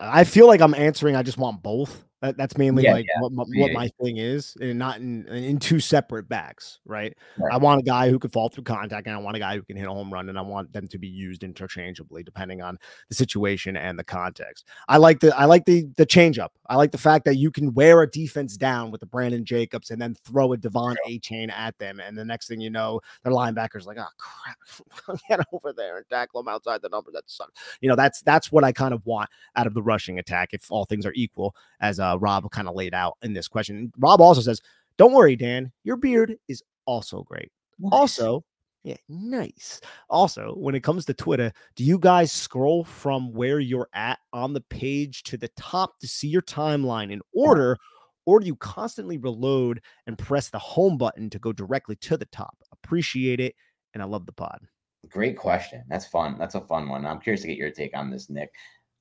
I 0.00 0.24
feel 0.24 0.48
like 0.48 0.60
I'm 0.60 0.74
answering. 0.74 1.14
I 1.14 1.22
just 1.22 1.38
want 1.38 1.62
both. 1.62 2.04
That, 2.22 2.36
that's 2.36 2.56
mainly 2.56 2.84
yeah, 2.84 2.92
like 2.92 3.06
yeah. 3.12 3.20
What, 3.20 3.32
what 3.32 3.48
yeah. 3.50 3.72
my 3.72 3.88
thing 4.00 4.18
is, 4.18 4.56
and 4.60 4.78
not 4.78 4.98
in 4.98 5.26
in 5.26 5.58
two 5.58 5.80
separate 5.80 6.28
backs, 6.28 6.78
right? 6.84 7.16
right? 7.36 7.52
I 7.52 7.56
want 7.56 7.80
a 7.80 7.82
guy 7.82 8.10
who 8.10 8.18
could 8.20 8.32
fall 8.32 8.48
through 8.48 8.62
contact, 8.62 9.08
and 9.08 9.16
I 9.16 9.18
want 9.18 9.36
a 9.36 9.40
guy 9.40 9.56
who 9.56 9.62
can 9.62 9.76
hit 9.76 9.88
a 9.88 9.92
home 9.92 10.12
run, 10.12 10.28
and 10.28 10.38
I 10.38 10.42
want 10.42 10.72
them 10.72 10.86
to 10.86 10.98
be 10.98 11.08
used 11.08 11.42
interchangeably 11.42 12.22
depending 12.22 12.62
on 12.62 12.78
the 13.08 13.16
situation 13.16 13.76
and 13.76 13.98
the 13.98 14.04
context. 14.04 14.68
I 14.86 14.98
like 14.98 15.18
the 15.18 15.36
I 15.36 15.46
like 15.46 15.64
the 15.64 15.88
the 15.96 16.06
changeup. 16.06 16.50
I 16.66 16.76
like 16.76 16.92
the 16.92 16.98
fact 16.98 17.24
that 17.24 17.34
you 17.34 17.50
can 17.50 17.74
wear 17.74 18.02
a 18.02 18.08
defense 18.08 18.56
down 18.56 18.92
with 18.92 19.00
the 19.00 19.06
Brandon 19.06 19.44
Jacobs 19.44 19.90
and 19.90 20.00
then 20.00 20.14
throw 20.24 20.52
a 20.52 20.56
De'Von 20.56 20.94
Achane 21.08 21.50
at 21.50 21.76
them, 21.78 21.98
and 21.98 22.16
the 22.16 22.24
next 22.24 22.46
thing 22.46 22.60
you 22.60 22.70
know, 22.70 23.00
their 23.24 23.32
linebackers 23.32 23.84
like, 23.84 23.98
oh 23.98 24.06
crap, 24.16 25.18
get 25.28 25.40
over 25.52 25.72
there 25.72 25.96
and 25.96 26.08
tackle 26.08 26.40
them 26.40 26.54
outside 26.54 26.82
the 26.82 26.88
number. 26.88 27.10
That 27.10 27.24
sucks. 27.26 27.60
You 27.80 27.88
know, 27.88 27.96
that's 27.96 28.22
that's 28.22 28.52
what 28.52 28.62
I 28.62 28.70
kind 28.70 28.94
of 28.94 29.04
want 29.04 29.28
out 29.56 29.66
of 29.66 29.74
the 29.74 29.82
rushing 29.82 30.20
attack 30.20 30.50
if 30.52 30.70
all 30.70 30.84
things 30.84 31.04
are 31.04 31.12
equal 31.16 31.56
as 31.80 31.98
uh, 31.98 32.11
uh, 32.12 32.16
Rob 32.16 32.50
kind 32.50 32.68
of 32.68 32.74
laid 32.74 32.94
out 32.94 33.16
in 33.22 33.32
this 33.32 33.48
question. 33.48 33.92
Rob 33.98 34.20
also 34.20 34.40
says, 34.40 34.60
Don't 34.96 35.12
worry, 35.12 35.36
Dan, 35.36 35.72
your 35.84 35.96
beard 35.96 36.36
is 36.48 36.62
also 36.86 37.22
great. 37.22 37.50
Nice. 37.78 37.92
Also, 37.92 38.44
yeah, 38.84 38.96
nice. 39.08 39.80
Also, 40.10 40.54
when 40.56 40.74
it 40.74 40.82
comes 40.82 41.04
to 41.04 41.14
Twitter, 41.14 41.52
do 41.76 41.84
you 41.84 41.98
guys 41.98 42.32
scroll 42.32 42.84
from 42.84 43.32
where 43.32 43.60
you're 43.60 43.88
at 43.94 44.18
on 44.32 44.52
the 44.52 44.60
page 44.60 45.22
to 45.24 45.36
the 45.36 45.50
top 45.56 45.98
to 46.00 46.08
see 46.08 46.28
your 46.28 46.42
timeline 46.42 47.12
in 47.12 47.20
order, 47.32 47.78
or 48.26 48.40
do 48.40 48.46
you 48.46 48.56
constantly 48.56 49.18
reload 49.18 49.80
and 50.06 50.18
press 50.18 50.50
the 50.50 50.58
home 50.58 50.98
button 50.98 51.30
to 51.30 51.38
go 51.38 51.52
directly 51.52 51.96
to 51.96 52.16
the 52.16 52.26
top? 52.26 52.56
Appreciate 52.72 53.40
it. 53.40 53.54
And 53.94 54.02
I 54.02 54.06
love 54.06 54.26
the 54.26 54.32
pod. 54.32 54.60
Great 55.08 55.36
question. 55.36 55.84
That's 55.88 56.06
fun. 56.06 56.36
That's 56.38 56.54
a 56.54 56.60
fun 56.60 56.88
one. 56.88 57.04
I'm 57.04 57.20
curious 57.20 57.42
to 57.42 57.48
get 57.48 57.56
your 57.56 57.70
take 57.70 57.96
on 57.96 58.10
this, 58.10 58.30
Nick. 58.30 58.50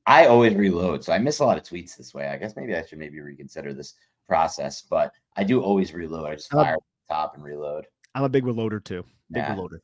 I 0.08 0.26
always 0.26 0.56
reload, 0.56 1.04
so 1.04 1.14
I 1.14 1.20
miss 1.20 1.40
a 1.40 1.46
lot 1.46 1.58
of 1.58 1.64
tweets 1.64 1.96
this 1.96 2.14
way. 2.14 2.28
I 2.28 2.38
guess 2.38 2.56
maybe 2.56 2.76
I 2.76 2.84
should 2.84 2.98
maybe 3.00 3.20
reconsider 3.20 3.74
this 3.74 3.96
process, 4.28 4.82
but 4.82 5.12
I 5.36 5.44
do 5.44 5.62
always 5.62 5.94
reload. 5.94 6.30
I 6.30 6.36
just 6.36 6.52
fire 6.52 6.76
the 6.76 7.14
top 7.14 7.36
and 7.36 7.44
reload. 7.44 7.86
I'm 8.16 8.24
a 8.24 8.30
big 8.30 8.44
reloader 8.44 8.84
too. 8.84 9.04
Big 9.32 9.44
yeah. 9.44 9.56
reloader. 9.56 9.80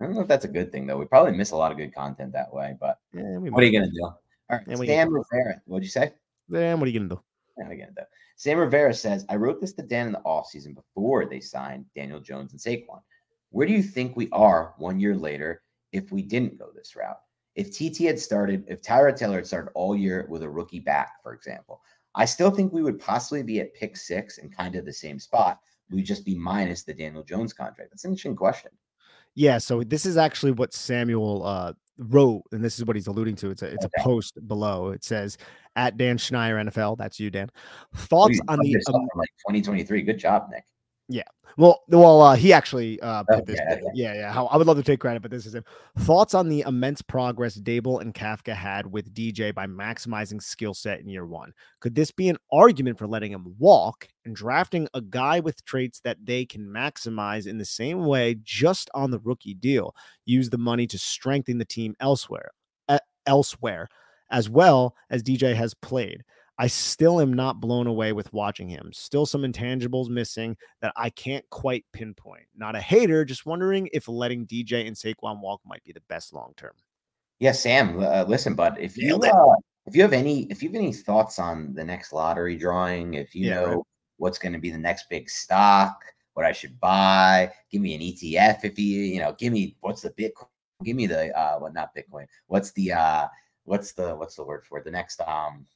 I 0.00 0.06
don't 0.06 0.14
know 0.14 0.20
if 0.20 0.28
that's 0.28 0.44
a 0.44 0.48
good 0.48 0.70
thing 0.70 0.86
though. 0.86 0.98
We 0.98 1.06
probably 1.06 1.32
miss 1.32 1.52
a 1.52 1.56
lot 1.56 1.72
of 1.72 1.78
good 1.78 1.94
content 1.94 2.32
that 2.32 2.52
way, 2.52 2.76
but 2.78 2.98
yeah, 3.14 3.38
what 3.38 3.62
are 3.62 3.66
you 3.66 3.78
gonna 3.78 3.90
do? 3.90 4.04
All 4.04 4.14
right, 4.50 4.62
yeah, 4.66 4.76
Sam 4.76 5.14
Rivera. 5.14 5.62
What'd 5.64 5.84
you 5.84 5.90
say? 5.90 6.12
Sam, 6.50 6.78
what 6.78 6.86
are 6.86 6.90
you 6.90 6.98
gonna 6.98 7.08
do? 7.08 7.20
Yeah, 7.58 7.68
I 7.68 7.74
get 7.74 7.94
that. 7.94 8.08
Sam 8.36 8.58
Rivera 8.58 8.92
says, 8.92 9.24
I 9.28 9.36
wrote 9.36 9.60
this 9.60 9.72
to 9.74 9.82
Dan 9.82 10.08
in 10.08 10.12
the 10.12 10.20
off 10.20 10.48
season 10.48 10.74
before 10.74 11.24
they 11.24 11.40
signed 11.40 11.86
Daniel 11.94 12.20
Jones 12.20 12.52
and 12.52 12.60
Saquon. 12.60 13.00
Where 13.50 13.66
do 13.66 13.72
you 13.72 13.82
think 13.82 14.16
we 14.16 14.28
are 14.32 14.74
one 14.78 14.98
year 14.98 15.16
later 15.16 15.62
if 15.92 16.10
we 16.10 16.22
didn't 16.22 16.58
go 16.58 16.70
this 16.74 16.96
route? 16.96 17.20
If 17.54 17.70
TT 17.70 18.04
had 18.04 18.18
started, 18.18 18.64
if 18.68 18.82
Tyrod 18.82 19.16
Taylor 19.16 19.36
had 19.36 19.46
started 19.46 19.70
all 19.74 19.96
year 19.96 20.26
with 20.28 20.42
a 20.42 20.48
rookie 20.48 20.80
back, 20.80 21.22
for 21.22 21.32
example, 21.32 21.82
I 22.14 22.24
still 22.24 22.50
think 22.50 22.72
we 22.72 22.82
would 22.82 23.00
possibly 23.00 23.42
be 23.42 23.60
at 23.60 23.74
pick 23.74 23.96
six 23.96 24.38
and 24.38 24.54
kind 24.54 24.74
of 24.76 24.84
the 24.84 24.92
same 24.92 25.18
spot. 25.18 25.60
We'd 25.90 26.02
just 26.02 26.24
be 26.24 26.34
minus 26.34 26.82
the 26.82 26.94
Daniel 26.94 27.22
Jones 27.22 27.52
contract. 27.52 27.90
That's 27.90 28.04
an 28.04 28.12
interesting 28.12 28.36
question. 28.36 28.70
Yeah. 29.34 29.58
So 29.58 29.82
this 29.82 30.06
is 30.06 30.16
actually 30.16 30.52
what 30.52 30.72
Samuel 30.72 31.44
uh, 31.44 31.72
wrote, 31.98 32.42
and 32.52 32.64
this 32.64 32.78
is 32.78 32.84
what 32.84 32.96
he's 32.96 33.06
alluding 33.06 33.36
to. 33.36 33.50
It's 33.50 33.62
a 33.62 33.66
it's 33.66 33.84
okay. 33.84 34.00
a 34.00 34.02
post 34.02 34.38
below. 34.46 34.90
It 34.90 35.04
says 35.04 35.38
at 35.76 35.96
Dan 35.96 36.18
Schneider 36.18 36.56
NFL. 36.56 36.98
That's 36.98 37.18
you, 37.18 37.30
Dan. 37.30 37.50
Thoughts 37.94 38.40
on 38.48 38.58
the 38.60 38.76
um, 38.92 39.08
like 39.16 39.28
2023. 39.48 40.02
Good 40.02 40.18
job, 40.18 40.48
Nick. 40.50 40.64
Yeah. 41.08 41.22
Well, 41.56 41.82
well, 41.88 42.20
uh, 42.20 42.34
he 42.34 42.52
actually 42.52 42.98
uh, 43.00 43.22
put 43.24 43.46
this. 43.46 43.60
Yeah, 43.94 44.14
yeah. 44.14 44.32
How, 44.32 44.46
I 44.46 44.56
would 44.56 44.66
love 44.66 44.76
to 44.78 44.82
take 44.82 44.98
credit, 44.98 45.22
but 45.22 45.30
this 45.30 45.46
is 45.46 45.54
him. 45.54 45.64
Thoughts 46.00 46.34
on 46.34 46.48
the 46.48 46.64
immense 46.66 47.00
progress 47.00 47.56
Daboll 47.56 48.00
and 48.00 48.12
Kafka 48.12 48.54
had 48.54 48.90
with 48.90 49.14
DJ 49.14 49.54
by 49.54 49.66
maximizing 49.66 50.42
skill 50.42 50.74
set 50.74 51.00
in 51.00 51.08
year 51.08 51.26
one. 51.26 51.52
Could 51.80 51.94
this 51.94 52.10
be 52.10 52.28
an 52.28 52.38
argument 52.50 52.98
for 52.98 53.06
letting 53.06 53.30
him 53.30 53.54
walk 53.58 54.08
and 54.24 54.34
drafting 54.34 54.88
a 54.94 55.00
guy 55.00 55.38
with 55.40 55.64
traits 55.64 56.00
that 56.00 56.16
they 56.24 56.44
can 56.44 56.66
maximize 56.66 57.46
in 57.46 57.58
the 57.58 57.64
same 57.64 58.04
way, 58.04 58.34
just 58.42 58.90
on 58.94 59.12
the 59.12 59.20
rookie 59.20 59.54
deal? 59.54 59.94
Use 60.24 60.50
the 60.50 60.58
money 60.58 60.88
to 60.88 60.98
strengthen 60.98 61.58
the 61.58 61.64
team 61.64 61.94
elsewhere, 62.00 62.50
uh, 62.88 62.98
elsewhere, 63.26 63.88
as 64.30 64.50
well 64.50 64.96
as 65.08 65.22
DJ 65.22 65.54
has 65.54 65.74
played. 65.74 66.24
I 66.58 66.68
still 66.68 67.20
am 67.20 67.32
not 67.32 67.60
blown 67.60 67.86
away 67.86 68.12
with 68.12 68.32
watching 68.32 68.68
him. 68.68 68.90
Still 68.92 69.26
some 69.26 69.42
intangibles 69.42 70.08
missing 70.08 70.56
that 70.80 70.92
I 70.96 71.10
can't 71.10 71.44
quite 71.50 71.84
pinpoint. 71.92 72.44
Not 72.56 72.76
a 72.76 72.80
hater, 72.80 73.24
just 73.24 73.44
wondering 73.44 73.88
if 73.92 74.06
letting 74.08 74.46
DJ 74.46 74.86
and 74.86 74.96
Saquon 74.96 75.40
walk 75.40 75.60
might 75.66 75.82
be 75.84 75.92
the 75.92 76.02
best 76.08 76.32
long 76.32 76.52
term. 76.56 76.72
Yeah, 77.40 77.52
Sam, 77.52 77.98
uh, 78.00 78.24
listen, 78.28 78.54
bud, 78.54 78.76
if 78.78 78.96
you 78.96 79.16
uh, 79.16 79.54
if 79.86 79.96
you 79.96 80.02
have 80.02 80.12
any 80.12 80.44
if 80.44 80.62
you 80.62 80.68
have 80.68 80.76
any 80.76 80.92
thoughts 80.92 81.38
on 81.38 81.74
the 81.74 81.84
next 81.84 82.12
lottery 82.12 82.56
drawing, 82.56 83.14
if 83.14 83.34
you 83.34 83.48
yeah, 83.48 83.54
know 83.56 83.66
right. 83.66 83.84
what's 84.18 84.38
going 84.38 84.52
to 84.52 84.60
be 84.60 84.70
the 84.70 84.78
next 84.78 85.10
big 85.10 85.28
stock, 85.28 86.04
what 86.34 86.46
I 86.46 86.52
should 86.52 86.78
buy. 86.78 87.50
Give 87.70 87.82
me 87.82 87.94
an 87.94 88.00
ETF 88.00 88.64
if 88.64 88.78
you, 88.78 89.02
you 89.02 89.18
know, 89.18 89.34
give 89.38 89.52
me 89.52 89.76
what's 89.80 90.02
the 90.02 90.10
Bitcoin, 90.10 90.46
give 90.84 90.96
me 90.96 91.06
the 91.06 91.36
uh 91.36 91.58
well 91.60 91.72
not 91.72 91.94
Bitcoin. 91.94 92.26
What's 92.46 92.70
the 92.72 92.92
uh 92.92 93.26
what's 93.64 93.92
the 93.92 94.14
what's 94.14 94.36
the 94.36 94.44
word 94.44 94.64
for 94.64 94.78
it? 94.78 94.84
The 94.84 94.90
next 94.90 95.20
um 95.20 95.66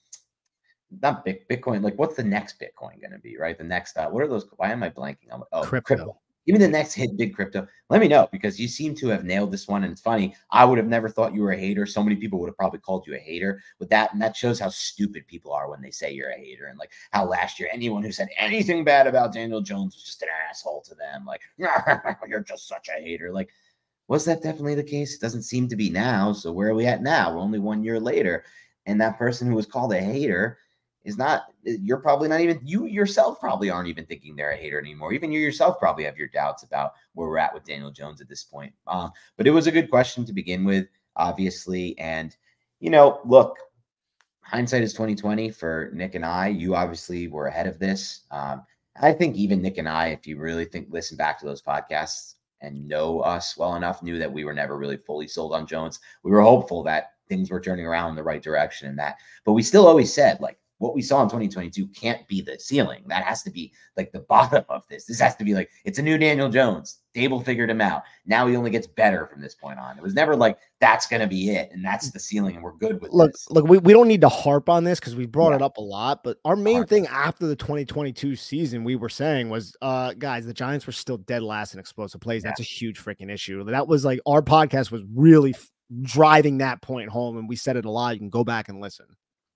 not 1.02 1.26
Bitcoin, 1.26 1.82
like 1.82 1.98
what's 1.98 2.16
the 2.16 2.24
next 2.24 2.60
Bitcoin 2.60 3.00
going 3.00 3.12
to 3.12 3.18
be, 3.18 3.36
right? 3.36 3.58
The 3.58 3.64
next, 3.64 3.96
uh, 3.96 4.08
what 4.08 4.22
are 4.22 4.28
those? 4.28 4.46
Why 4.56 4.70
am 4.72 4.82
I 4.82 4.90
blanking? 4.90 5.28
I'm, 5.30 5.42
oh, 5.52 5.62
crypto. 5.62 5.96
crypto. 5.96 6.18
Give 6.48 6.58
me 6.58 6.64
the 6.64 6.72
next 6.72 6.94
hit, 6.94 7.14
big 7.18 7.34
crypto. 7.34 7.66
Let 7.90 8.00
me 8.00 8.08
know 8.08 8.26
because 8.32 8.58
you 8.58 8.68
seem 8.68 8.94
to 8.94 9.08
have 9.08 9.22
nailed 9.22 9.52
this 9.52 9.68
one. 9.68 9.84
And 9.84 9.92
it's 9.92 10.00
funny. 10.00 10.34
I 10.50 10.64
would 10.64 10.78
have 10.78 10.86
never 10.86 11.10
thought 11.10 11.34
you 11.34 11.42
were 11.42 11.52
a 11.52 11.58
hater. 11.58 11.84
So 11.84 12.02
many 12.02 12.16
people 12.16 12.40
would 12.40 12.48
have 12.48 12.56
probably 12.56 12.78
called 12.78 13.06
you 13.06 13.14
a 13.14 13.18
hater 13.18 13.60
with 13.78 13.90
that. 13.90 14.14
And 14.14 14.22
that 14.22 14.34
shows 14.34 14.58
how 14.58 14.70
stupid 14.70 15.26
people 15.26 15.52
are 15.52 15.68
when 15.68 15.82
they 15.82 15.90
say 15.90 16.10
you're 16.10 16.30
a 16.30 16.38
hater. 16.38 16.68
And 16.68 16.78
like 16.78 16.90
how 17.10 17.26
last 17.26 17.60
year, 17.60 17.68
anyone 17.70 18.02
who 18.02 18.12
said 18.12 18.28
anything 18.38 18.82
bad 18.82 19.06
about 19.06 19.34
Daniel 19.34 19.60
Jones 19.60 19.94
was 19.94 20.04
just 20.04 20.22
an 20.22 20.28
asshole 20.48 20.80
to 20.88 20.94
them. 20.94 21.26
Like, 21.26 21.42
you're 21.58 22.40
just 22.40 22.66
such 22.66 22.88
a 22.88 22.98
hater. 22.98 23.30
Like, 23.30 23.50
was 24.06 24.24
that 24.24 24.42
definitely 24.42 24.74
the 24.74 24.82
case? 24.82 25.14
It 25.14 25.20
doesn't 25.20 25.42
seem 25.42 25.68
to 25.68 25.76
be 25.76 25.90
now. 25.90 26.32
So 26.32 26.50
where 26.50 26.70
are 26.70 26.74
we 26.74 26.86
at 26.86 27.02
now? 27.02 27.34
We're 27.34 27.40
only 27.40 27.58
one 27.58 27.84
year 27.84 28.00
later. 28.00 28.44
And 28.86 28.98
that 29.02 29.18
person 29.18 29.48
who 29.48 29.54
was 29.54 29.66
called 29.66 29.92
a 29.92 30.00
hater 30.00 30.56
is 31.04 31.16
not 31.16 31.44
you're 31.62 32.00
probably 32.00 32.28
not 32.28 32.40
even 32.40 32.60
you 32.64 32.86
yourself 32.86 33.40
probably 33.40 33.70
aren't 33.70 33.88
even 33.88 34.04
thinking 34.06 34.36
they're 34.36 34.52
a 34.52 34.56
hater 34.56 34.78
anymore. 34.78 35.12
Even 35.12 35.32
you 35.32 35.40
yourself 35.40 35.78
probably 35.78 36.04
have 36.04 36.18
your 36.18 36.28
doubts 36.28 36.62
about 36.62 36.92
where 37.14 37.28
we're 37.28 37.38
at 37.38 37.54
with 37.54 37.64
daniel 37.64 37.90
jones 37.90 38.20
at 38.20 38.28
this 38.28 38.44
point. 38.44 38.72
Um, 38.86 39.10
but 39.36 39.46
it 39.46 39.50
was 39.50 39.66
a 39.66 39.72
good 39.72 39.90
question 39.90 40.24
to 40.24 40.32
begin 40.32 40.64
with 40.64 40.86
obviously. 41.16 41.98
And 41.98 42.36
you 42.80 42.90
know 42.90 43.20
look 43.24 43.56
hindsight 44.42 44.82
is 44.82 44.92
2020 44.92 45.50
for 45.50 45.90
nick 45.92 46.14
and 46.14 46.24
i. 46.24 46.48
You 46.48 46.74
obviously 46.74 47.28
were 47.28 47.46
ahead 47.46 47.66
of 47.66 47.78
this. 47.78 48.22
Um, 48.30 48.62
i 49.00 49.12
think 49.12 49.36
even 49.36 49.62
nick 49.62 49.78
and 49.78 49.88
i 49.88 50.08
if 50.08 50.26
you 50.26 50.36
really 50.38 50.64
think 50.64 50.88
listen 50.90 51.16
back 51.16 51.38
to 51.38 51.46
those 51.46 51.62
podcasts 51.62 52.34
and 52.60 52.88
know 52.88 53.20
us 53.20 53.56
well 53.56 53.76
enough 53.76 54.02
knew 54.02 54.18
that 54.18 54.32
we 54.32 54.44
were 54.44 54.54
never 54.54 54.76
really 54.76 54.96
fully 54.96 55.28
sold 55.28 55.54
on 55.54 55.66
jones. 55.66 56.00
We 56.22 56.30
were 56.30 56.42
hopeful 56.42 56.82
that 56.84 57.12
things 57.28 57.50
were 57.50 57.60
turning 57.60 57.86
around 57.86 58.10
in 58.10 58.16
the 58.16 58.22
right 58.22 58.42
direction 58.42 58.88
and 58.88 58.98
that 58.98 59.16
but 59.44 59.52
we 59.52 59.62
still 59.62 59.86
always 59.86 60.12
said 60.12 60.40
like 60.40 60.58
what 60.78 60.94
we 60.94 61.02
saw 61.02 61.22
in 61.22 61.28
2022 61.28 61.86
can't 61.88 62.26
be 62.28 62.40
the 62.40 62.58
ceiling. 62.58 63.04
That 63.08 63.24
has 63.24 63.42
to 63.42 63.50
be 63.50 63.72
like 63.96 64.12
the 64.12 64.20
bottom 64.28 64.64
of 64.68 64.84
this. 64.88 65.04
This 65.04 65.20
has 65.20 65.36
to 65.36 65.44
be 65.44 65.54
like 65.54 65.70
it's 65.84 65.98
a 65.98 66.02
new 66.02 66.18
Daniel 66.18 66.48
Jones. 66.48 67.00
Daboll 67.14 67.44
figured 67.44 67.70
him 67.70 67.80
out. 67.80 68.04
Now 68.26 68.46
he 68.46 68.54
only 68.54 68.70
gets 68.70 68.86
better 68.86 69.26
from 69.26 69.40
this 69.40 69.54
point 69.54 69.78
on. 69.78 69.96
It 69.96 70.02
was 70.02 70.14
never 70.14 70.36
like 70.36 70.58
that's 70.80 71.08
going 71.08 71.20
to 71.20 71.26
be 71.26 71.50
it 71.50 71.70
and 71.72 71.84
that's 71.84 72.10
the 72.10 72.20
ceiling 72.20 72.54
and 72.54 72.62
we're 72.62 72.76
good 72.76 73.00
with 73.00 73.12
look, 73.12 73.32
this. 73.32 73.50
Look, 73.50 73.66
we, 73.66 73.78
we 73.78 73.92
don't 73.92 74.06
need 74.06 74.20
to 74.20 74.28
harp 74.28 74.68
on 74.68 74.84
this 74.84 75.00
because 75.00 75.16
we 75.16 75.26
brought 75.26 75.50
yeah. 75.50 75.56
it 75.56 75.62
up 75.62 75.78
a 75.78 75.82
lot. 75.82 76.22
But 76.22 76.38
our 76.44 76.54
main 76.54 76.76
harp. 76.76 76.88
thing 76.88 77.06
after 77.08 77.46
the 77.46 77.56
2022 77.56 78.36
season, 78.36 78.84
we 78.84 78.94
were 78.94 79.08
saying 79.08 79.48
was, 79.48 79.76
uh, 79.82 80.14
guys, 80.14 80.46
the 80.46 80.54
Giants 80.54 80.86
were 80.86 80.92
still 80.92 81.18
dead 81.18 81.42
last 81.42 81.74
in 81.74 81.80
explosive 81.80 82.20
plays. 82.20 82.44
Yeah. 82.44 82.50
That's 82.50 82.60
a 82.60 82.64
huge 82.64 83.02
freaking 83.02 83.32
issue. 83.32 83.64
That 83.64 83.88
was 83.88 84.04
like 84.04 84.20
our 84.26 84.42
podcast 84.42 84.92
was 84.92 85.02
really 85.12 85.54
f- 85.54 85.70
driving 86.02 86.58
that 86.58 86.82
point 86.82 87.08
home, 87.08 87.38
and 87.38 87.48
we 87.48 87.56
said 87.56 87.76
it 87.76 87.84
a 87.84 87.90
lot. 87.90 88.14
You 88.14 88.20
can 88.20 88.30
go 88.30 88.44
back 88.44 88.68
and 88.68 88.80
listen. 88.80 89.06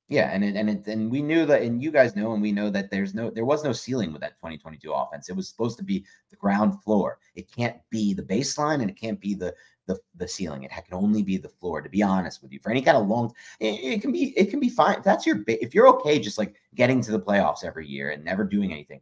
Yeah, 0.09 0.31
and 0.31 0.45
it, 0.45 0.57
and 0.57 0.69
it, 0.69 0.87
and 0.89 1.11
we 1.11 1.23
knew 1.23 1.47
that, 1.47 1.63
and 1.63 1.83
you 1.83 1.91
guys 1.91 2.15
know, 2.15 2.33
and 2.33 2.43
we 2.43 2.53
know 2.53 2.69
that 2.69 2.91
there's 2.91 3.15
no, 3.15 3.31
there 3.31 3.47
was 3.47 3.65
no 3.65 3.73
ceiling 3.73 4.13
with 4.13 4.21
that 4.21 4.37
2022 4.37 4.93
offense. 4.93 5.31
It 5.31 5.37
was 5.37 5.49
supposed 5.49 5.79
to 5.79 5.85
be 5.85 6.05
the 6.29 6.37
ground 6.37 6.83
floor. 6.83 7.19
It 7.35 7.51
can't 7.51 7.77
be 7.89 8.13
the 8.13 8.23
baseline, 8.23 8.83
and 8.83 8.91
it 8.91 9.01
can't 9.01 9.21
be 9.21 9.35
the 9.35 9.55
the 9.87 9.99
the 10.17 10.29
ceiling. 10.29 10.65
It 10.65 10.71
can 10.71 10.83
only 10.93 11.23
be 11.23 11.37
the 11.39 11.49
floor. 11.49 11.81
To 11.81 11.89
be 11.89 12.03
honest 12.03 12.43
with 12.43 12.53
you, 12.53 12.61
for 12.61 12.71
any 12.71 12.83
kind 12.83 12.97
of 12.97 13.07
long, 13.07 13.33
it, 13.61 13.67
it 13.67 14.03
can 14.03 14.13
be 14.13 14.37
it 14.37 14.51
can 14.51 14.61
be 14.61 14.69
fine. 14.69 14.99
If 14.99 15.05
that's 15.05 15.27
your 15.27 15.43
if 15.47 15.75
you're 15.75 15.89
okay, 15.89 16.19
just 16.19 16.39
like 16.39 16.57
getting 16.75 17.01
to 17.03 17.13
the 17.13 17.21
playoffs 17.21 17.65
every 17.65 17.87
year 17.87 18.11
and 18.11 18.25
never 18.25 18.45
doing 18.45 18.73
anything. 18.73 19.01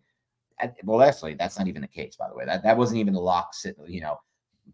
Well, 0.84 1.02
actually, 1.02 1.34
that's 1.34 1.58
not 1.58 1.68
even 1.68 1.82
the 1.82 1.88
case. 1.88 2.16
By 2.16 2.28
the 2.28 2.34
way, 2.34 2.44
that 2.44 2.62
that 2.62 2.76
wasn't 2.76 3.00
even 3.00 3.14
the 3.14 3.20
lock. 3.20 3.54
You 3.86 4.02
know, 4.02 4.20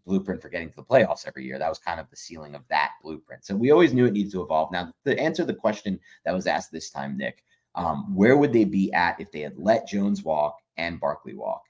blueprint 0.05 0.41
for 0.41 0.49
getting 0.49 0.69
to 0.69 0.75
the 0.75 0.83
playoffs 0.83 1.27
every 1.27 1.45
year. 1.45 1.59
That 1.59 1.69
was 1.69 1.79
kind 1.79 1.99
of 1.99 2.09
the 2.09 2.15
ceiling 2.15 2.55
of 2.55 2.63
that 2.69 2.91
blueprint. 3.01 3.45
So 3.45 3.55
we 3.55 3.71
always 3.71 3.93
knew 3.93 4.05
it 4.05 4.13
needed 4.13 4.31
to 4.33 4.41
evolve. 4.41 4.71
Now, 4.71 4.93
to 5.05 5.19
answer 5.19 5.45
the 5.45 5.53
question 5.53 5.99
that 6.25 6.33
was 6.33 6.47
asked 6.47 6.71
this 6.71 6.89
time, 6.89 7.17
Nick, 7.17 7.43
um, 7.75 8.13
where 8.15 8.37
would 8.37 8.53
they 8.53 8.65
be 8.65 8.91
at 8.93 9.19
if 9.19 9.31
they 9.31 9.41
had 9.41 9.57
let 9.57 9.87
Jones 9.87 10.23
walk 10.23 10.57
and 10.77 10.99
Barkley 10.99 11.35
walk? 11.35 11.61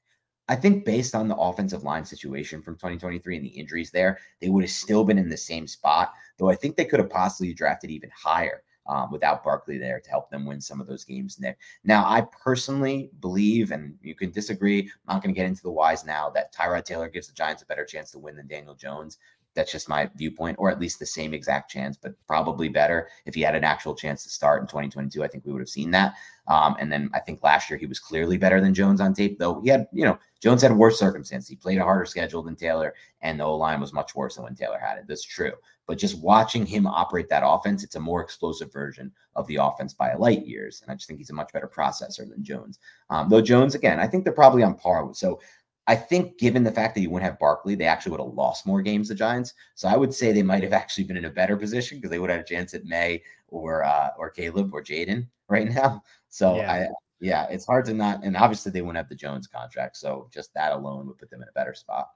I 0.50 0.56
think 0.56 0.86
based 0.86 1.14
on 1.14 1.28
the 1.28 1.36
offensive 1.36 1.84
line 1.84 2.06
situation 2.06 2.62
from 2.62 2.76
2023 2.76 3.36
and 3.36 3.46
the 3.46 3.50
injuries 3.50 3.92
there, 3.92 4.18
they 4.40 4.48
would 4.48 4.64
have 4.64 4.72
still 4.72 5.04
been 5.04 5.18
in 5.18 5.28
the 5.28 5.36
same 5.36 5.68
spot, 5.68 6.14
though 6.38 6.50
I 6.50 6.56
think 6.56 6.78
they 6.78 6.86
could 6.86 7.02
have 7.02 7.10
possibly 7.10 7.54
drafted 7.54 7.90
even 7.90 8.10
higher 8.16 8.64
um, 8.88 9.12
without 9.12 9.44
Barkley 9.44 9.78
there 9.78 10.00
to 10.00 10.10
help 10.10 10.30
them 10.30 10.46
win 10.46 10.62
some 10.62 10.82
of 10.82 10.88
those 10.88 11.04
games, 11.04 11.40
Nick. 11.40 11.58
Now, 11.84 12.06
I 12.06 12.22
personally 12.44 13.12
believe, 13.20 13.72
and 13.72 13.96
you 14.02 14.16
can 14.16 14.32
disagree, 14.32 14.90
I'm 15.08 15.16
not 15.16 15.24
going 15.24 15.34
to 15.34 15.40
get 15.40 15.48
into 15.48 15.64
the 15.64 15.72
whys 15.72 16.06
now, 16.06 16.30
that 16.32 16.54
Tyrod 16.54 16.86
Taylor 16.86 17.10
gives 17.10 17.28
the 17.28 17.34
Giants 17.34 17.64
a 17.64 17.66
better 17.66 17.86
chance 17.86 18.12
to 18.12 18.20
win 18.20 18.36
than 18.36 18.48
Daniel 18.48 18.76
Jones. 18.76 19.18
That's 19.58 19.72
just 19.72 19.90
my 19.90 20.08
viewpoint, 20.16 20.58
or 20.60 20.70
at 20.70 20.80
least 20.80 21.00
the 21.00 21.06
same 21.08 21.34
exact 21.34 21.72
chance, 21.72 21.98
but 21.98 22.14
probably 22.28 22.70
better. 22.70 23.10
If 23.26 23.34
he 23.34 23.42
had 23.42 23.56
an 23.56 23.64
actual 23.64 23.96
chance 23.96 24.24
to 24.24 24.30
start 24.30 24.62
in 24.62 24.68
2022, 24.68 25.24
I 25.24 25.28
think 25.28 25.46
we 25.46 25.52
would 25.52 25.62
have 25.62 25.68
seen 25.68 25.90
that. 25.92 26.14
Um, 26.48 26.76
and 26.80 26.92
then 26.92 27.10
I 27.16 27.20
think 27.20 27.42
last 27.42 27.68
year 27.68 27.80
he 27.80 27.88
was 27.88 28.00
clearly 28.00 28.38
better 28.38 28.62
than 28.62 28.76
Jones 28.76 29.02
on 29.02 29.16
tape, 29.16 29.40
though 29.40 29.60
he 29.62 29.70
had, 29.70 29.88
you 29.92 30.06
know, 30.06 30.20
Jones 30.40 30.62
had 30.62 30.72
worse 30.72 31.00
circumstances. 31.00 31.50
He 31.50 31.56
played 31.56 31.80
a 31.80 31.84
harder 31.84 32.06
schedule 32.06 32.44
than 32.44 32.56
Taylor, 32.56 32.94
and 33.22 33.40
the 33.40 33.46
O 33.46 33.56
line 33.56 33.82
was 33.82 33.94
much 33.94 34.14
worse 34.14 34.36
than 34.36 34.44
when 34.44 34.54
Taylor 34.54 34.78
had 34.78 35.00
it. 35.00 35.06
That's 35.08 35.24
true. 35.24 35.54
But 35.88 35.98
just 35.98 36.22
watching 36.22 36.66
him 36.66 36.86
operate 36.86 37.28
that 37.30 37.44
offense, 37.44 37.84
it's 37.84 37.96
a 37.96 38.00
more 38.00 38.22
explosive 38.22 38.72
version 38.72 39.12
of 39.36 39.48
the 39.48 39.56
offense 39.56 39.96
by 39.96 40.14
light 40.14 40.46
years. 40.46 40.82
And 40.84 40.92
I 40.92 40.96
just 40.96 41.08
think 41.08 41.18
he's 41.18 41.32
a 41.32 41.34
much 41.34 41.52
better 41.52 41.68
processor 41.68 42.30
than 42.30 42.44
Jones. 42.44 42.78
Um, 43.10 43.28
though 43.28 43.42
Jones, 43.42 43.74
again, 43.74 44.00
I 44.00 44.06
think 44.06 44.24
they're 44.24 44.34
probably 44.34 44.62
on 44.62 44.76
par. 44.76 45.10
So 45.14 45.40
I 45.88 45.96
think 45.96 46.38
given 46.38 46.64
the 46.64 46.72
fact 46.72 46.96
that 46.96 47.02
you 47.02 47.10
wouldn't 47.10 47.30
have 47.30 47.40
Barkley, 47.40 47.74
they 47.74 47.86
actually 47.86 48.12
would 48.12 48.20
have 48.20 48.34
lost 48.34 48.68
more 48.68 48.82
games, 48.82 49.08
the 49.08 49.16
Giants. 49.16 49.54
So 49.76 49.88
I 49.88 49.96
would 49.96 50.14
say 50.14 50.32
they 50.32 50.44
might 50.44 50.64
have 50.64 50.74
actually 50.74 51.06
been 51.06 51.16
in 51.16 51.26
a 51.26 51.30
better 51.30 51.56
position 51.56 51.98
because 51.98 52.10
they 52.10 52.20
would 52.20 52.30
have 52.30 52.42
a 52.42 52.44
chance 52.44 52.74
at 52.74 52.86
Maye 52.86 53.24
or 53.48 53.84
uh, 53.84 54.10
or 54.18 54.30
Caleb 54.30 54.74
or 54.74 54.84
Jayden 54.84 55.28
right 55.48 55.68
now. 55.68 56.04
So 56.30 56.58
yeah. 56.58 56.72
I 56.72 56.88
yeah, 57.20 57.48
it's 57.50 57.66
hard 57.66 57.86
to 57.86 57.94
not 57.94 58.24
and 58.24 58.36
obviously 58.36 58.72
they 58.72 58.82
wouldn't 58.82 58.98
have 58.98 59.10
the 59.10 59.16
Jones 59.16 59.48
contract. 59.48 59.98
So 59.98 60.30
just 60.32 60.54
that 60.54 60.74
alone 60.74 61.08
would 61.08 61.18
put 61.18 61.30
them 61.30 61.42
in 61.42 61.48
a 61.48 61.54
better 61.54 61.74
spot. 61.74 62.10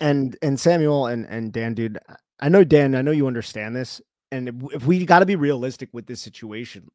And 0.00 0.36
and 0.40 0.58
Samuel 0.58 1.06
and 1.06 1.26
and 1.28 1.52
Dan, 1.52 1.74
dude, 1.74 1.98
I 2.40 2.48
know 2.48 2.64
Dan, 2.64 2.94
I 2.94 3.02
know 3.02 3.10
you 3.10 3.26
understand 3.26 3.76
this. 3.76 4.00
And 4.32 4.66
if 4.72 4.86
we 4.86 5.04
got 5.04 5.20
to 5.20 5.26
be 5.26 5.36
realistic 5.36 5.90
with 5.92 6.06
this 6.06 6.20
situation, 6.20 6.90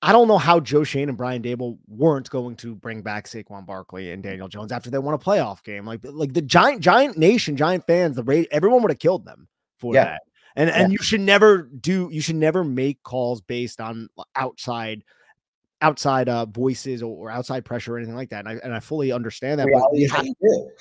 I 0.00 0.12
don't 0.12 0.28
know 0.28 0.38
how 0.38 0.60
Joe 0.60 0.84
Schoen 0.84 1.08
and 1.08 1.18
Brian 1.18 1.42
Daboll 1.42 1.78
weren't 1.88 2.30
going 2.30 2.54
to 2.56 2.74
bring 2.74 3.02
back 3.02 3.26
Saquon 3.26 3.66
Barkley 3.66 4.12
and 4.12 4.22
Daniel 4.22 4.46
Jones 4.46 4.70
after 4.70 4.90
they 4.90 4.98
won 4.98 5.14
a 5.14 5.18
playoff 5.18 5.64
game. 5.64 5.84
Like, 5.84 6.00
like 6.04 6.34
the 6.34 6.42
giant, 6.42 6.82
giant 6.82 7.18
nation, 7.18 7.56
giant 7.56 7.84
fans, 7.86 8.14
the 8.14 8.22
rate, 8.22 8.46
everyone 8.52 8.82
would 8.82 8.92
have 8.92 9.00
killed 9.00 9.24
them 9.24 9.48
for 9.78 9.94
yeah. 9.94 10.04
that. 10.04 10.22
And 10.54 10.68
yeah. 10.68 10.82
and 10.82 10.92
you 10.92 10.98
should 10.98 11.20
never 11.20 11.62
do, 11.62 12.08
you 12.12 12.20
should 12.20 12.36
never 12.36 12.64
make 12.64 13.02
calls 13.02 13.40
based 13.40 13.80
on 13.80 14.08
outside 14.34 15.02
outside 15.80 16.28
uh, 16.28 16.44
voices 16.46 17.02
or, 17.02 17.28
or, 17.28 17.30
outside 17.30 17.64
pressure 17.64 17.94
or 17.94 17.98
anything 17.98 18.16
like 18.16 18.30
that. 18.30 18.46
And 18.46 18.48
I, 18.48 18.52
and 18.64 18.74
I 18.74 18.80
fully 18.80 19.12
understand 19.12 19.60
that. 19.60 19.68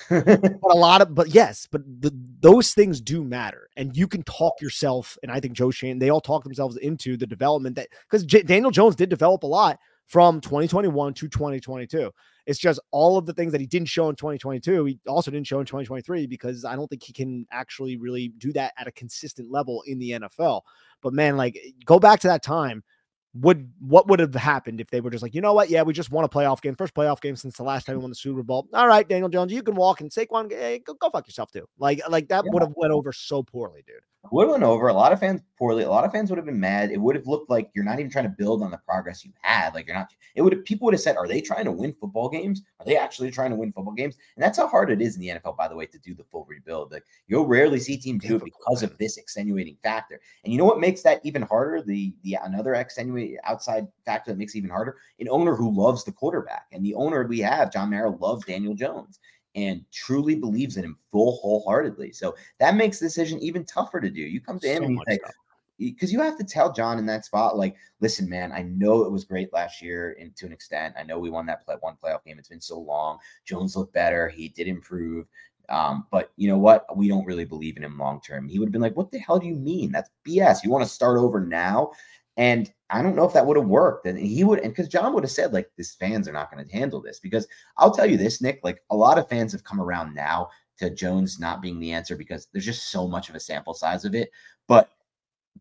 But, 0.10 0.60
but, 0.62 0.72
a 0.72 0.76
lot 0.76 1.02
of, 1.02 1.14
but 1.14 1.30
yes, 1.30 1.68
but 1.72 1.82
the, 2.02 2.12
those 2.40 2.74
things 2.74 3.02
do 3.02 3.24
matter. 3.24 3.70
And 3.78 3.96
you 3.96 4.08
can 4.08 4.24
talk 4.24 4.62
yourself, 4.62 5.18
and 5.24 5.32
I 5.32 5.40
think 5.40 5.54
Joe 5.54 5.72
Schoen, 5.72 6.00
they 6.00 6.10
all 6.10 6.22
talk 6.22 6.44
themselves 6.44 6.78
into 6.78 7.18
the 7.18 7.28
development 7.28 7.76
that, 7.76 7.90
because 8.10 8.26
J- 8.26 8.44
Daniel 8.44 8.72
Jones 8.72 8.96
did 8.96 9.10
develop 9.10 9.44
a 9.44 9.48
lot 9.48 9.80
from 10.08 10.40
2021 10.40 11.14
to 11.16 11.28
2022. 11.28 12.12
It's 12.46 12.60
just 12.60 12.80
all 12.92 13.18
of 13.18 13.26
the 13.26 13.34
things 13.34 13.52
that 13.52 13.62
he 13.62 13.68
didn't 13.68 13.90
show 13.90 14.08
in 14.10 14.16
2022, 14.16 14.86
he 14.86 15.00
also 15.06 15.32
didn't 15.32 15.48
show 15.48 15.60
in 15.60 15.66
2023 15.66 16.28
because 16.28 16.64
I 16.64 16.76
don't 16.76 16.88
think 16.88 17.04
he 17.04 17.12
can 17.12 17.46
actually 17.52 17.98
really 17.98 18.30
do 18.30 18.54
that 18.54 18.74
at 18.78 18.88
a 18.88 18.92
consistent 18.92 19.52
level 19.52 19.84
in 19.86 20.00
the 20.00 20.12
NFL. 20.12 20.62
But 21.02 21.14
man, 21.14 21.36
like 21.36 21.60
go 21.86 22.00
back 22.00 22.22
to 22.22 22.28
that 22.28 22.44
time 22.44 22.84
would 23.34 23.72
what 23.80 24.08
would 24.08 24.20
have 24.20 24.34
happened 24.34 24.82
if 24.82 24.90
they 24.90 25.02
were 25.02 25.10
just 25.10 25.22
like, 25.22 25.36
you 25.36 25.42
know 25.42 25.54
what? 25.54 25.70
Yeah, 25.70 25.84
we 25.84 25.94
just 25.94 26.12
won 26.12 26.24
a 26.24 26.30
playoff 26.30 26.62
game, 26.62 26.76
first 26.76 26.94
playoff 26.94 27.22
game 27.22 27.36
since 27.36 27.58
the 27.58 27.64
last 27.64 27.86
time 27.86 27.96
we 27.96 28.02
won 28.02 28.10
the 28.10 28.16
Super 28.16 28.44
Bowl. 28.44 28.68
All 28.74 28.88
right, 28.88 29.08
Daniel 29.08 29.30
Jones, 29.30 29.52
you 29.52 29.62
can 29.62 29.76
walk 29.76 30.02
and 30.02 30.10
Saquon, 30.10 30.52
hey, 30.52 30.80
go, 30.80 30.94
go 30.96 31.10
fuck 31.10 31.28
yourself 31.28 31.52
too. 31.52 31.68
Like, 31.78 32.02
like 32.10 32.30
that 32.30 32.46
yeah. 32.46 32.52
would 32.52 32.64
have 32.64 32.74
went 32.76 32.94
over 32.94 33.12
so 33.14 33.44
poorly, 33.44 33.84
dude 33.86 33.96
would 34.32 34.44
have 34.44 34.52
went 34.52 34.64
over. 34.64 34.88
A 34.88 34.94
lot 34.94 35.12
of 35.12 35.20
fans 35.20 35.42
poorly. 35.58 35.84
A 35.84 35.90
lot 35.90 36.04
of 36.04 36.12
fans 36.12 36.30
would 36.30 36.38
have 36.38 36.46
been 36.46 36.60
mad. 36.60 36.92
It 36.92 37.00
would 37.00 37.16
have 37.16 37.28
looked 37.28 37.50
like 37.50 37.70
you're 37.74 37.84
not 37.84 38.00
even 38.00 38.12
trying 38.12 38.26
to 38.26 38.36
build 38.38 38.62
on 38.64 38.72
the 38.72 38.78
progress 38.78 39.26
you 39.26 39.32
had. 39.42 39.74
Like 39.74 39.88
you're 39.88 39.96
not. 39.96 40.12
It 40.36 40.42
would 40.42 40.54
have. 40.54 40.66
People 40.66 40.86
would 40.86 40.94
have 40.94 41.02
said, 41.02 41.18
"Are 41.18 41.28
they 41.28 41.42
trying 41.42 41.66
to 41.66 41.72
win 41.72 41.94
football 41.94 42.30
games? 42.30 42.62
Are 42.80 42.86
they 42.86 42.98
actually 42.98 43.32
trying 43.32 43.52
to 43.52 43.56
win 43.56 43.72
football 43.72 43.94
games?" 43.94 44.16
And 44.36 44.44
that's 44.44 44.58
how 44.58 44.68
hard 44.68 44.92
it 44.92 45.02
is 45.02 45.16
in 45.16 45.22
the 45.22 45.30
NFL, 45.30 45.58
by 45.58 45.68
the 45.68 45.76
way, 45.76 45.86
to 45.86 46.00
do 46.00 46.14
the 46.14 46.24
full 46.26 46.46
rebuild. 46.46 46.92
Like 46.92 47.04
you'll 47.28 47.48
rarely 47.48 47.80
see 47.80 47.98
teams 47.98 48.24
do 48.24 48.36
it 48.38 48.44
because 48.44 48.84
of 48.84 48.98
this 48.98 49.18
extenuating 49.18 49.78
factor. 49.84 50.20
And 50.44 50.54
you 50.54 50.60
know 50.60 50.66
what 50.66 50.80
makes 50.80 51.02
that 51.04 51.22
even 51.24 51.42
harder? 51.42 51.82
The 51.82 52.14
the 52.24 52.38
another 52.44 52.76
extenuating 52.76 53.38
outside 53.44 53.88
factor 54.06 54.32
that 54.32 54.38
makes 54.38 54.56
it 54.56 54.60
even 54.60 54.70
harder. 54.70 54.98
An 55.20 55.30
owner 55.30 55.56
who 55.56 55.72
loves 55.72 56.04
the 56.04 56.12
quarterback, 56.12 56.66
and 56.72 56.86
the 56.86 56.96
owner 56.96 57.26
we 57.28 57.40
have, 57.40 57.72
John 57.74 57.90
Mara, 57.90 58.10
loves 58.10 58.46
Daniel 58.46 58.74
Jones 58.74 59.20
and 59.58 59.84
truly 59.92 60.36
believes 60.36 60.78
in 60.78 60.86
him 60.86 60.96
full 61.12 61.38
wholeheartedly. 61.38 62.12
So 62.14 62.36
that 62.60 62.76
makes 62.76 63.00
the 63.00 63.08
decision 63.08 63.40
even 63.40 63.66
tougher 63.66 64.00
to 64.00 64.10
do. 64.10 64.22
You 64.22 64.40
come 64.40 64.60
to 64.60 64.68
him 64.68 64.78
so 64.78 64.84
and 64.84 64.94
you 64.94 65.02
say, 65.08 65.20
because 65.80 66.14
you 66.14 66.22
have 66.22 66.38
to 66.38 66.44
tell 66.44 66.72
John 66.72 67.00
in 67.00 67.08
that 67.08 67.26
spot, 67.26 67.58
like, 67.58 67.76
listen, 68.00 68.30
man, 68.30 68.52
I 68.52 68.62
know 68.62 69.04
it 69.04 69.12
was 69.12 69.26
great 69.26 69.52
last 69.52 69.82
year 69.82 70.16
and 70.20 70.36
to 70.36 70.46
an 70.46 70.52
extent. 70.52 70.94
I 70.98 71.04
know 71.04 71.18
we 71.18 71.32
won 71.32 71.48
that 71.48 71.66
play, 71.66 71.76
one 71.80 71.98
playoff 72.02 72.24
game. 72.24 72.38
It's 72.38 72.50
been 72.50 72.62
so 72.62 72.80
long. 72.80 73.18
Jones 73.46 73.76
looked 73.76 73.94
better. 73.94 74.30
He 74.30 74.50
did 74.50 74.68
improve. 74.68 75.26
Um, 75.70 76.06
but 76.12 76.32
you 76.38 76.48
know 76.48 76.58
what? 76.60 76.86
We 76.96 77.08
don't 77.08 77.26
really 77.26 77.44
believe 77.44 77.78
in 77.78 77.84
him 77.84 77.98
long 77.98 78.22
term. 78.22 78.48
He 78.48 78.60
would 78.60 78.68
have 78.68 78.72
been 78.72 78.82
like, 78.82 78.96
What 78.96 79.12
the 79.12 79.20
hell 79.20 79.40
do 79.40 79.48
you 79.48 79.56
mean? 79.56 79.92
That's 79.92 80.12
BS. 80.26 80.64
You 80.64 80.70
want 80.70 80.86
to 80.86 80.90
start 80.90 81.18
over 81.18 81.42
now? 81.42 81.92
And 82.38 82.72
I 82.90 83.02
don't 83.02 83.16
know 83.16 83.26
if 83.26 83.34
that 83.34 83.46
would 83.46 83.58
have 83.58 83.68
worked. 83.68 84.06
And 84.06 84.18
he 84.18 84.44
would, 84.44 84.60
and 84.60 84.72
because 84.72 84.88
John 84.88 85.14
would 85.14 85.24
have 85.24 85.32
said, 85.32 85.54
like, 85.54 85.70
these 85.76 85.96
fans 85.96 86.28
are 86.28 86.34
not 86.34 86.52
going 86.52 86.66
to 86.66 86.76
handle 86.76 87.02
this. 87.02 87.20
Because 87.20 87.48
I'll 87.78 87.94
tell 87.94 88.10
you 88.10 88.18
this, 88.18 88.42
Nick, 88.42 88.62
like 88.64 88.82
a 88.90 88.96
lot 88.96 89.18
of 89.18 89.28
fans 89.28 89.52
have 89.52 89.64
come 89.64 89.82
around 89.82 90.16
now 90.16 90.50
to 90.78 90.90
Jones 90.90 91.40
not 91.40 91.62
being 91.62 91.80
the 91.80 91.92
answer 91.92 92.16
because 92.16 92.48
there's 92.52 92.66
just 92.66 92.90
so 92.90 93.08
much 93.08 93.30
of 93.30 93.36
a 93.36 93.40
sample 93.40 93.74
size 93.74 94.06
of 94.06 94.16
it. 94.16 94.30
But 94.68 94.90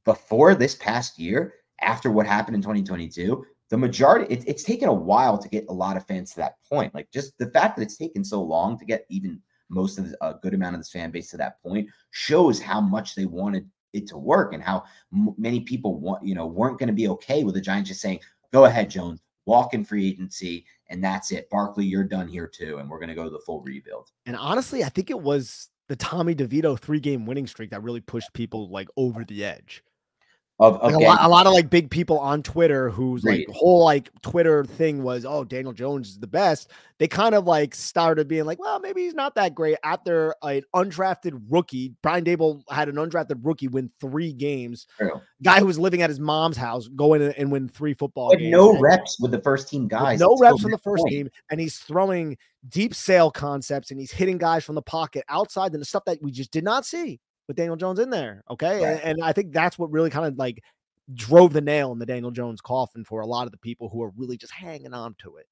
before 0.04 0.54
this 0.54 0.74
past 0.76 1.18
year, 1.18 1.54
after 1.80 2.10
what 2.10 2.26
happened 2.26 2.54
in 2.54 2.62
2022, 2.62 3.44
the 3.68 3.76
majority, 3.76 4.32
it, 4.32 4.44
it's 4.46 4.62
taken 4.62 4.88
a 4.88 4.94
while 4.94 5.38
to 5.38 5.48
get 5.48 5.66
a 5.68 5.72
lot 5.72 5.96
of 5.96 6.06
fans 6.06 6.30
to 6.30 6.36
that 6.36 6.56
point. 6.68 6.94
Like 6.94 7.10
just 7.12 7.36
the 7.38 7.50
fact 7.50 7.76
that 7.76 7.82
it's 7.82 7.96
taken 7.96 8.24
so 8.24 8.42
long 8.42 8.78
to 8.78 8.84
get 8.84 9.06
even 9.08 9.40
most 9.68 9.98
of 9.98 10.08
the, 10.08 10.16
a 10.24 10.34
good 10.40 10.54
amount 10.54 10.76
of 10.76 10.80
this 10.80 10.90
fan 10.90 11.10
base 11.10 11.30
to 11.30 11.36
that 11.38 11.60
point 11.62 11.88
shows 12.12 12.60
how 12.60 12.80
much 12.80 13.14
they 13.14 13.26
wanted 13.26 13.68
it 13.96 14.06
to 14.08 14.18
work 14.18 14.52
and 14.52 14.62
how 14.62 14.84
m- 15.12 15.34
many 15.38 15.60
people 15.60 15.98
want, 15.98 16.24
you 16.24 16.34
know, 16.34 16.46
weren't 16.46 16.78
going 16.78 16.88
to 16.88 16.92
be 16.92 17.08
okay 17.08 17.44
with 17.44 17.54
the 17.54 17.60
Giants 17.60 17.88
just 17.88 18.00
saying, 18.00 18.20
go 18.52 18.64
ahead, 18.64 18.90
Jones, 18.90 19.20
walk 19.46 19.74
in 19.74 19.84
free 19.84 20.08
agency, 20.08 20.64
and 20.88 21.02
that's 21.02 21.32
it. 21.32 21.48
Barkley, 21.50 21.84
you're 21.84 22.04
done 22.04 22.28
here 22.28 22.46
too, 22.46 22.78
and 22.78 22.88
we're 22.88 22.98
going 22.98 23.08
to 23.08 23.14
go 23.14 23.24
to 23.24 23.30
the 23.30 23.40
full 23.40 23.62
rebuild. 23.62 24.10
And 24.26 24.36
honestly, 24.36 24.84
I 24.84 24.88
think 24.88 25.10
it 25.10 25.20
was 25.20 25.68
the 25.88 25.96
Tommy 25.96 26.34
DeVito 26.34 26.78
three 26.78 27.00
game 27.00 27.26
winning 27.26 27.46
streak 27.46 27.70
that 27.70 27.82
really 27.82 28.00
pushed 28.00 28.32
people 28.32 28.68
like 28.70 28.88
over 28.96 29.24
the 29.24 29.44
edge. 29.44 29.82
Of, 30.58 30.82
like 30.82 30.94
a, 30.94 30.98
lot, 30.98 31.18
a, 31.20 31.28
lot, 31.28 31.46
of 31.46 31.52
like 31.52 31.68
big 31.68 31.90
people 31.90 32.18
on 32.18 32.42
Twitter 32.42 32.88
whose 32.88 33.22
like 33.24 33.46
whole 33.50 33.84
like 33.84 34.10
Twitter 34.22 34.64
thing 34.64 35.02
was, 35.02 35.26
oh, 35.26 35.44
Daniel 35.44 35.74
Jones 35.74 36.08
is 36.08 36.18
the 36.18 36.26
best. 36.26 36.70
They 36.98 37.06
kind 37.06 37.34
of 37.34 37.44
like 37.44 37.74
started 37.74 38.26
being 38.26 38.46
like, 38.46 38.58
well, 38.58 38.80
maybe 38.80 39.02
he's 39.02 39.12
not 39.12 39.34
that 39.34 39.54
great 39.54 39.76
after 39.84 40.34
an 40.42 40.62
undrafted 40.74 41.38
rookie. 41.50 41.92
Brian 42.02 42.24
Daboll 42.24 42.62
had 42.70 42.88
an 42.88 42.94
undrafted 42.94 43.40
rookie 43.42 43.68
win 43.68 43.90
three 44.00 44.32
games. 44.32 44.86
True. 44.96 45.20
Guy 45.42 45.60
who 45.60 45.66
was 45.66 45.78
living 45.78 46.00
at 46.00 46.08
his 46.08 46.20
mom's 46.20 46.56
house, 46.56 46.88
go 46.88 47.12
in 47.12 47.20
and 47.20 47.52
win 47.52 47.68
three 47.68 47.92
football 47.92 48.34
games. 48.34 48.50
No 48.50 48.70
and, 48.70 48.80
reps 48.80 49.20
with 49.20 49.32
the 49.32 49.42
first 49.42 49.68
team 49.68 49.88
guys. 49.88 50.20
No 50.20 50.38
reps 50.40 50.62
from 50.62 50.70
the 50.70 50.78
first 50.78 51.02
point. 51.02 51.12
team, 51.12 51.28
and 51.50 51.60
he's 51.60 51.76
throwing 51.80 52.34
deep 52.66 52.94
sail 52.94 53.30
concepts 53.30 53.90
and 53.90 54.00
he's 54.00 54.10
hitting 54.10 54.38
guys 54.38 54.64
from 54.64 54.74
the 54.74 54.82
pocket 54.82 55.22
outside 55.28 55.72
and 55.72 55.82
the 55.82 55.86
stuff 55.86 56.06
that 56.06 56.22
we 56.22 56.32
just 56.32 56.50
did 56.50 56.64
not 56.64 56.86
see 56.86 57.20
with 57.48 57.56
Daniel 57.56 57.76
Jones 57.76 57.98
in 57.98 58.10
there. 58.10 58.42
Okay. 58.50 58.84
Right. 58.84 59.00
And, 59.02 59.18
and, 59.18 59.24
I 59.24 59.32
think 59.32 59.52
that's 59.52 59.78
what 59.78 59.90
really 59.90 60.10
kind 60.10 60.26
of 60.26 60.36
like 60.36 60.62
drove 61.14 61.52
the 61.52 61.60
nail 61.60 61.92
in 61.92 61.98
the 61.98 62.06
Daniel 62.06 62.30
Jones 62.30 62.60
coffin 62.60 63.04
for 63.04 63.20
a 63.20 63.26
lot 63.26 63.46
of 63.46 63.52
the 63.52 63.58
people 63.58 63.88
who 63.88 64.02
are 64.02 64.12
really 64.16 64.36
just 64.36 64.52
hanging 64.52 64.94
on 64.94 65.14
to 65.18 65.36
it. 65.36 65.46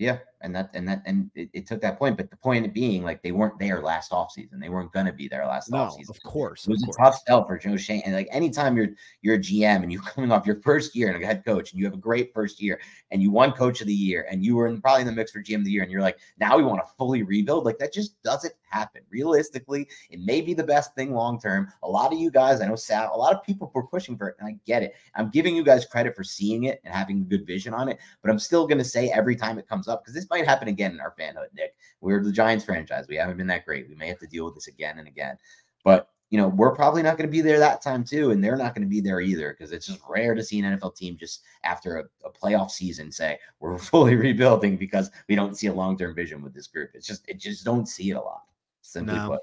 Yeah, 0.00 0.16
and 0.40 0.56
that 0.56 0.70
and 0.72 0.88
that 0.88 1.02
and 1.04 1.30
it, 1.34 1.50
it, 1.52 1.66
took 1.66 1.82
that 1.82 1.98
point, 1.98 2.16
but 2.16 2.30
the 2.30 2.36
point 2.38 2.72
being, 2.72 3.04
like 3.04 3.22
they 3.22 3.32
weren't 3.32 3.58
there 3.58 3.82
last 3.82 4.12
offseason. 4.12 4.58
They 4.58 4.70
weren't 4.70 4.90
gonna 4.92 5.12
be 5.12 5.28
there 5.28 5.44
last 5.44 5.70
no, 5.70 5.76
offseason. 5.76 6.08
Of 6.08 6.22
course, 6.22 6.66
it 6.66 6.70
was 6.70 6.82
a 6.82 6.86
course. 6.86 6.96
tough 6.96 7.22
sell 7.26 7.46
for 7.46 7.58
Joe 7.58 7.76
Schoen. 7.76 8.00
And 8.06 8.14
like 8.14 8.26
anytime 8.32 8.78
you're 8.78 8.88
you're 9.20 9.34
a 9.34 9.38
GM 9.38 9.82
and 9.82 9.92
you're 9.92 10.00
coming 10.14 10.32
off 10.32 10.46
your 10.46 10.62
first 10.62 10.96
year 10.96 11.12
and 11.12 11.22
a 11.22 11.26
head 11.26 11.44
coach, 11.44 11.72
and 11.72 11.78
you 11.78 11.84
have 11.84 11.92
a 11.92 11.98
great 11.98 12.32
first 12.32 12.62
year, 12.62 12.80
and 13.10 13.20
you 13.20 13.30
won 13.30 13.52
Coach 13.52 13.82
of 13.82 13.88
the 13.88 13.92
Year, 13.92 14.26
and 14.30 14.42
you 14.42 14.56
were 14.56 14.68
in, 14.68 14.80
probably 14.80 15.02
in 15.02 15.06
the 15.06 15.12
mix 15.12 15.32
for 15.32 15.42
GM 15.42 15.56
of 15.56 15.64
the 15.66 15.70
Year, 15.70 15.82
and 15.82 15.92
you're 15.92 16.00
like, 16.00 16.18
now 16.38 16.56
we 16.56 16.62
want 16.62 16.80
to 16.80 16.90
fully 16.96 17.22
rebuild. 17.22 17.66
Like 17.66 17.76
that 17.76 17.92
just 17.92 18.22
doesn't 18.22 18.54
happen. 18.70 19.02
Realistically, 19.10 19.88
it 20.10 20.20
may 20.20 20.40
be 20.40 20.54
the 20.54 20.64
best 20.64 20.94
thing 20.94 21.12
long 21.12 21.40
term. 21.40 21.68
A 21.82 21.88
lot 21.88 22.12
of 22.12 22.18
you 22.18 22.30
guys, 22.30 22.60
I 22.60 22.66
know, 22.66 22.76
Sal, 22.76 23.14
a 23.14 23.16
lot 23.16 23.34
of 23.34 23.42
people 23.42 23.70
were 23.74 23.86
pushing 23.86 24.16
for 24.16 24.28
it, 24.28 24.36
and 24.38 24.48
I 24.48 24.56
get 24.66 24.82
it. 24.82 24.94
I'm 25.14 25.30
giving 25.30 25.54
you 25.54 25.62
guys 25.62 25.84
credit 25.84 26.16
for 26.16 26.24
seeing 26.24 26.64
it 26.64 26.80
and 26.84 26.94
having 26.94 27.20
a 27.20 27.24
good 27.24 27.46
vision 27.46 27.74
on 27.74 27.88
it, 27.88 27.98
but 28.22 28.30
I'm 28.30 28.38
still 28.38 28.66
gonna 28.66 28.84
say 28.84 29.10
every 29.10 29.36
time 29.36 29.58
it 29.58 29.68
comes 29.68 29.88
up 29.88 30.02
because 30.02 30.14
this 30.14 30.28
might 30.30 30.46
happen 30.46 30.68
again 30.68 30.92
in 30.92 31.00
our 31.00 31.14
fanhood, 31.18 31.48
Nick. 31.54 31.74
We're 32.00 32.22
the 32.22 32.32
Giants 32.32 32.64
franchise. 32.64 33.06
We 33.08 33.16
haven't 33.16 33.36
been 33.36 33.46
that 33.48 33.66
great. 33.66 33.88
We 33.88 33.94
may 33.94 34.08
have 34.08 34.18
to 34.20 34.26
deal 34.26 34.46
with 34.46 34.54
this 34.54 34.68
again 34.68 34.98
and 34.98 35.08
again. 35.08 35.36
But 35.84 36.08
you 36.30 36.38
know, 36.38 36.48
we're 36.48 36.74
probably 36.74 37.02
not 37.02 37.16
going 37.16 37.28
to 37.28 37.32
be 37.32 37.40
there 37.40 37.58
that 37.58 37.82
time 37.82 38.04
too, 38.04 38.30
and 38.30 38.42
they're 38.42 38.56
not 38.56 38.72
going 38.74 38.86
to 38.86 38.88
be 38.88 39.00
there 39.00 39.20
either 39.20 39.50
because 39.50 39.72
it's 39.72 39.86
just 39.86 40.00
rare 40.08 40.34
to 40.34 40.44
see 40.44 40.60
an 40.60 40.78
NFL 40.78 40.96
team 40.96 41.16
just 41.18 41.42
after 41.64 41.98
a, 41.98 42.04
a 42.24 42.30
playoff 42.30 42.70
season 42.70 43.10
say 43.10 43.36
we're 43.58 43.78
fully 43.78 44.14
rebuilding 44.14 44.76
because 44.76 45.10
we 45.28 45.34
don't 45.34 45.56
see 45.56 45.66
a 45.66 45.72
long 45.72 45.98
term 45.98 46.14
vision 46.14 46.40
with 46.40 46.54
this 46.54 46.68
group. 46.68 46.90
It's 46.94 47.06
just 47.06 47.28
it 47.28 47.38
just 47.38 47.64
don't 47.64 47.86
see 47.86 48.10
it 48.10 48.14
a 48.14 48.20
lot. 48.20 48.42
Simply 48.82 49.14
no. 49.14 49.30
put. 49.30 49.40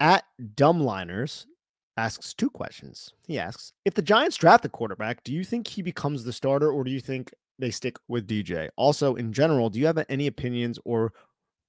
At 0.00 0.24
Dumbliners 0.54 1.46
asks 1.96 2.32
two 2.34 2.50
questions. 2.50 3.12
He 3.26 3.38
asks 3.38 3.72
if 3.84 3.94
the 3.94 4.02
Giants 4.02 4.36
draft 4.36 4.64
a 4.64 4.68
quarterback, 4.68 5.24
do 5.24 5.32
you 5.32 5.44
think 5.44 5.66
he 5.66 5.82
becomes 5.82 6.24
the 6.24 6.32
starter, 6.32 6.70
or 6.70 6.84
do 6.84 6.90
you 6.90 7.00
think 7.00 7.32
they 7.58 7.70
stick 7.70 7.96
with 8.08 8.26
DJ. 8.26 8.68
Also, 8.76 9.14
in 9.16 9.32
general, 9.32 9.70
do 9.70 9.78
you 9.78 9.86
have 9.86 10.04
any 10.08 10.26
opinions 10.26 10.78
or 10.84 11.12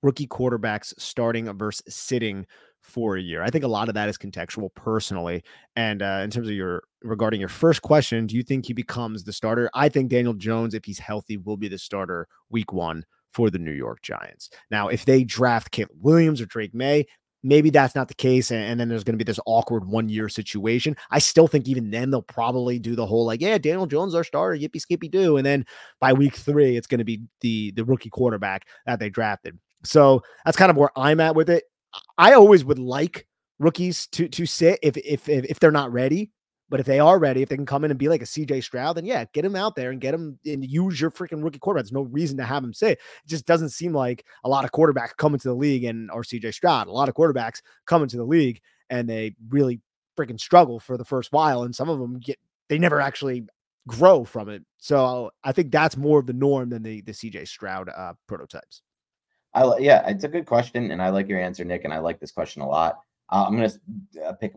rookie 0.01 0.27
quarterbacks 0.27 0.93
starting 0.97 1.51
versus 1.57 1.83
sitting 1.93 2.45
for 2.81 3.17
a 3.17 3.21
year? 3.21 3.43
I 3.43 3.49
think 3.49 3.63
a 3.63 3.69
lot 3.69 3.89
of 3.89 3.95
that 3.95 4.09
is 4.09 4.17
contextual 4.17 4.69
personally. 4.75 5.43
And 5.75 6.01
uh, 6.01 6.21
in 6.23 6.29
terms 6.29 6.47
of 6.47 6.53
your 6.53 6.83
regarding 7.03 7.39
your 7.39 7.49
first 7.49 7.81
question, 7.81 8.27
do 8.27 8.35
you 8.35 8.43
think 8.43 8.67
he 8.67 8.73
becomes 8.73 9.23
the 9.23 9.33
starter? 9.33 9.69
I 9.73 9.89
think 9.89 10.09
Daniel 10.09 10.33
Jones, 10.33 10.73
if 10.73 10.85
he's 10.85 10.99
healthy, 10.99 11.37
will 11.37 11.57
be 11.57 11.67
the 11.67 11.79
starter 11.79 12.27
week 12.49 12.71
one 12.71 13.05
for 13.31 13.49
the 13.49 13.59
New 13.59 13.71
York 13.71 14.01
Giants. 14.01 14.49
Now, 14.71 14.87
if 14.87 15.05
they 15.05 15.23
draft 15.23 15.71
Caleb 15.71 15.91
Williams 16.01 16.41
or 16.41 16.45
Drake 16.45 16.73
Maye, 16.73 17.05
maybe 17.43 17.69
that's 17.69 17.95
not 17.95 18.07
the 18.07 18.13
case 18.13 18.51
and, 18.51 18.79
then 18.79 18.89
there's 18.89 19.03
going 19.03 19.17
to 19.17 19.23
be 19.23 19.29
this 19.29 19.39
awkward 19.45 19.85
one 19.85 20.09
year 20.09 20.29
situation. 20.29 20.95
I 21.11 21.19
still 21.19 21.47
think 21.47 21.67
even 21.67 21.89
then 21.89 22.11
they'll 22.11 22.21
probably 22.21 22.79
do 22.79 22.95
the 22.95 23.05
whole 23.05 23.25
like 23.25 23.41
yeah 23.41 23.57
daniel 23.57 23.85
jones 23.85 24.15
our 24.15 24.23
starter 24.23 24.57
yippee 24.57 24.81
skippy 24.81 25.07
do 25.07 25.37
and 25.37 25.45
then 25.45 25.65
by 25.99 26.13
week 26.13 26.35
three 26.35 26.75
it's 26.75 26.87
going 26.87 26.99
to 26.99 27.05
be 27.05 27.21
the 27.41 27.71
the 27.71 27.85
rookie 27.85 28.09
quarterback 28.09 28.65
that 28.85 28.99
they 28.99 29.09
drafted. 29.09 29.57
So 29.83 30.21
that's 30.43 30.57
kind 30.57 30.69
of 30.69 30.77
where 30.77 30.91
i'm 30.95 31.19
at 31.19 31.35
with 31.35 31.49
it. 31.49 31.63
I 32.17 32.33
always 32.33 32.65
would 32.65 32.79
like 32.79 33.25
rookies 33.57 34.07
to 34.07 34.27
to 34.27 34.45
sit 34.45 34.79
if 34.81 34.97
if, 34.97 35.27
if 35.29 35.59
they're 35.59 35.71
not 35.71 35.91
ready 35.91 36.31
but 36.69 36.79
if 36.79 36.85
they 36.85 36.99
are 36.99 37.17
ready, 37.17 37.41
if 37.41 37.49
they 37.49 37.55
can 37.55 37.65
come 37.65 37.83
in 37.83 37.91
and 37.91 37.99
be 37.99 38.09
like 38.09 38.21
a 38.21 38.25
CJ 38.25 38.63
Stroud, 38.63 38.95
then 38.95 39.05
yeah, 39.05 39.25
get 39.33 39.43
him 39.43 39.55
out 39.55 39.75
there 39.75 39.91
and 39.91 39.99
get 39.99 40.13
him 40.13 40.39
and 40.45 40.63
use 40.63 41.01
your 41.01 41.11
freaking 41.11 41.43
rookie 41.43 41.59
quarterback. 41.59 41.85
There's 41.85 41.91
no 41.91 42.01
reason 42.01 42.37
to 42.37 42.45
have 42.45 42.63
him 42.63 42.73
sit. 42.73 42.91
It 42.91 43.27
just 43.27 43.45
doesn't 43.45 43.69
seem 43.69 43.93
like 43.93 44.25
a 44.43 44.49
lot 44.49 44.65
of 44.65 44.71
quarterbacks 44.71 45.17
come 45.17 45.33
into 45.33 45.47
the 45.47 45.55
league 45.55 45.83
and 45.83 46.11
or 46.11 46.23
CJ 46.23 46.53
Stroud. 46.53 46.87
A 46.87 46.91
lot 46.91 47.09
of 47.09 47.15
quarterbacks 47.15 47.61
come 47.87 48.03
into 48.03 48.17
the 48.17 48.23
league 48.23 48.61
and 48.89 49.09
they 49.09 49.35
really 49.49 49.81
freaking 50.17 50.39
struggle 50.39 50.79
for 50.79 50.97
the 50.97 51.05
first 51.05 51.31
while. 51.31 51.63
And 51.63 51.75
some 51.75 51.89
of 51.89 51.99
them 51.99 52.19
get 52.19 52.37
they 52.69 52.77
never 52.77 53.01
actually 53.01 53.47
grow 53.87 54.23
from 54.23 54.49
it. 54.49 54.63
So 54.77 55.31
I 55.43 55.51
think 55.51 55.71
that's 55.71 55.97
more 55.97 56.19
of 56.19 56.27
the 56.27 56.33
norm 56.33 56.69
than 56.69 56.83
the 56.83 57.01
the 57.01 57.11
CJ 57.11 57.47
Stroud 57.47 57.89
uh, 57.89 58.13
prototypes. 58.27 58.81
I 59.53 59.77
yeah, 59.79 60.07
it's 60.07 60.23
a 60.23 60.27
good 60.27 60.45
question, 60.45 60.91
and 60.91 61.01
I 61.01 61.09
like 61.09 61.27
your 61.27 61.39
answer, 61.39 61.65
Nick, 61.65 61.83
and 61.83 61.93
I 61.93 61.97
like 61.97 62.19
this 62.19 62.31
question 62.31 62.61
a 62.61 62.67
lot. 62.67 62.99
Uh, 63.31 63.45
I'm 63.47 63.55
gonna 63.55 63.71
uh, 64.25 64.33
pick 64.33 64.53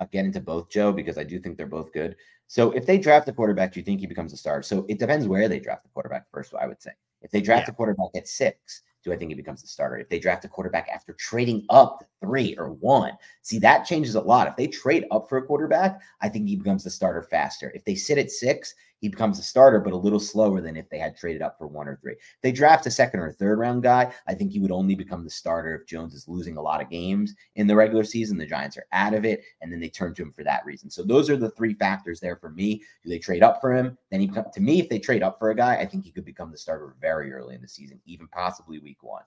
I'll 0.00 0.08
get 0.08 0.24
into 0.24 0.40
both, 0.40 0.70
Joe, 0.70 0.92
because 0.92 1.18
I 1.18 1.24
do 1.24 1.38
think 1.38 1.56
they're 1.56 1.66
both 1.66 1.92
good. 1.92 2.16
So 2.46 2.70
if 2.72 2.86
they 2.86 2.98
draft 2.98 3.28
a 3.28 3.32
quarterback, 3.32 3.72
do 3.72 3.80
you 3.80 3.84
think 3.84 4.00
he 4.00 4.06
becomes 4.06 4.32
a 4.32 4.36
star? 4.36 4.62
So 4.62 4.84
it 4.88 4.98
depends 4.98 5.26
where 5.26 5.48
they 5.48 5.58
draft 5.58 5.84
the 5.84 5.88
quarterback 5.90 6.26
first, 6.30 6.54
I 6.54 6.66
would 6.66 6.82
say. 6.82 6.90
If 7.22 7.30
they 7.30 7.40
draft 7.40 7.68
yeah. 7.68 7.72
a 7.72 7.76
quarterback 7.76 8.10
at 8.14 8.28
six, 8.28 8.82
do 9.04 9.12
I 9.12 9.16
think 9.16 9.30
he 9.30 9.34
becomes 9.34 9.62
the 9.62 9.68
starter? 9.68 9.96
If 9.96 10.08
they 10.08 10.18
draft 10.18 10.44
a 10.44 10.48
quarterback 10.48 10.88
after 10.88 11.12
trading 11.14 11.64
up 11.70 12.00
to 12.00 12.06
three 12.20 12.54
or 12.56 12.72
one, 12.72 13.12
see 13.42 13.58
that 13.60 13.84
changes 13.84 14.14
a 14.14 14.20
lot. 14.20 14.46
If 14.46 14.56
they 14.56 14.68
trade 14.68 15.06
up 15.10 15.28
for 15.28 15.38
a 15.38 15.46
quarterback, 15.46 16.00
I 16.20 16.28
think 16.28 16.48
he 16.48 16.56
becomes 16.56 16.84
the 16.84 16.90
starter 16.90 17.22
faster. 17.22 17.72
If 17.74 17.84
they 17.84 17.94
sit 17.94 18.18
at 18.18 18.30
six, 18.30 18.74
he 19.02 19.08
becomes 19.08 19.38
a 19.40 19.42
starter, 19.42 19.80
but 19.80 19.92
a 19.92 19.96
little 19.96 20.20
slower 20.20 20.60
than 20.60 20.76
if 20.76 20.88
they 20.88 20.98
had 20.98 21.16
traded 21.16 21.42
up 21.42 21.58
for 21.58 21.66
one 21.66 21.88
or 21.88 21.96
three. 21.96 22.12
If 22.12 22.40
they 22.40 22.52
draft 22.52 22.86
a 22.86 22.90
second 22.90 23.18
or 23.18 23.32
third 23.32 23.58
round 23.58 23.82
guy, 23.82 24.12
I 24.28 24.34
think 24.34 24.52
he 24.52 24.60
would 24.60 24.70
only 24.70 24.94
become 24.94 25.24
the 25.24 25.30
starter 25.30 25.74
if 25.74 25.88
Jones 25.88 26.14
is 26.14 26.28
losing 26.28 26.56
a 26.56 26.62
lot 26.62 26.80
of 26.80 26.88
games 26.88 27.34
in 27.56 27.66
the 27.66 27.74
regular 27.74 28.04
season. 28.04 28.38
The 28.38 28.46
Giants 28.46 28.76
are 28.76 28.86
out 28.92 29.12
of 29.12 29.24
it, 29.24 29.42
and 29.60 29.72
then 29.72 29.80
they 29.80 29.88
turn 29.88 30.14
to 30.14 30.22
him 30.22 30.30
for 30.30 30.44
that 30.44 30.64
reason. 30.64 30.88
So 30.88 31.02
those 31.02 31.28
are 31.28 31.36
the 31.36 31.50
three 31.50 31.74
factors 31.74 32.20
there 32.20 32.36
for 32.36 32.50
me. 32.50 32.80
Do 33.02 33.10
they 33.10 33.18
trade 33.18 33.42
up 33.42 33.60
for 33.60 33.74
him? 33.74 33.98
Then 34.12 34.20
he 34.20 34.28
to 34.28 34.60
me, 34.60 34.80
if 34.80 34.88
they 34.88 35.00
trade 35.00 35.24
up 35.24 35.36
for 35.38 35.50
a 35.50 35.56
guy, 35.56 35.76
I 35.76 35.84
think 35.84 36.04
he 36.04 36.12
could 36.12 36.24
become 36.24 36.52
the 36.52 36.56
starter 36.56 36.94
very 37.00 37.32
early 37.32 37.56
in 37.56 37.60
the 37.60 37.68
season, 37.68 38.00
even 38.06 38.28
possibly 38.28 38.78
week 38.78 39.02
one 39.02 39.22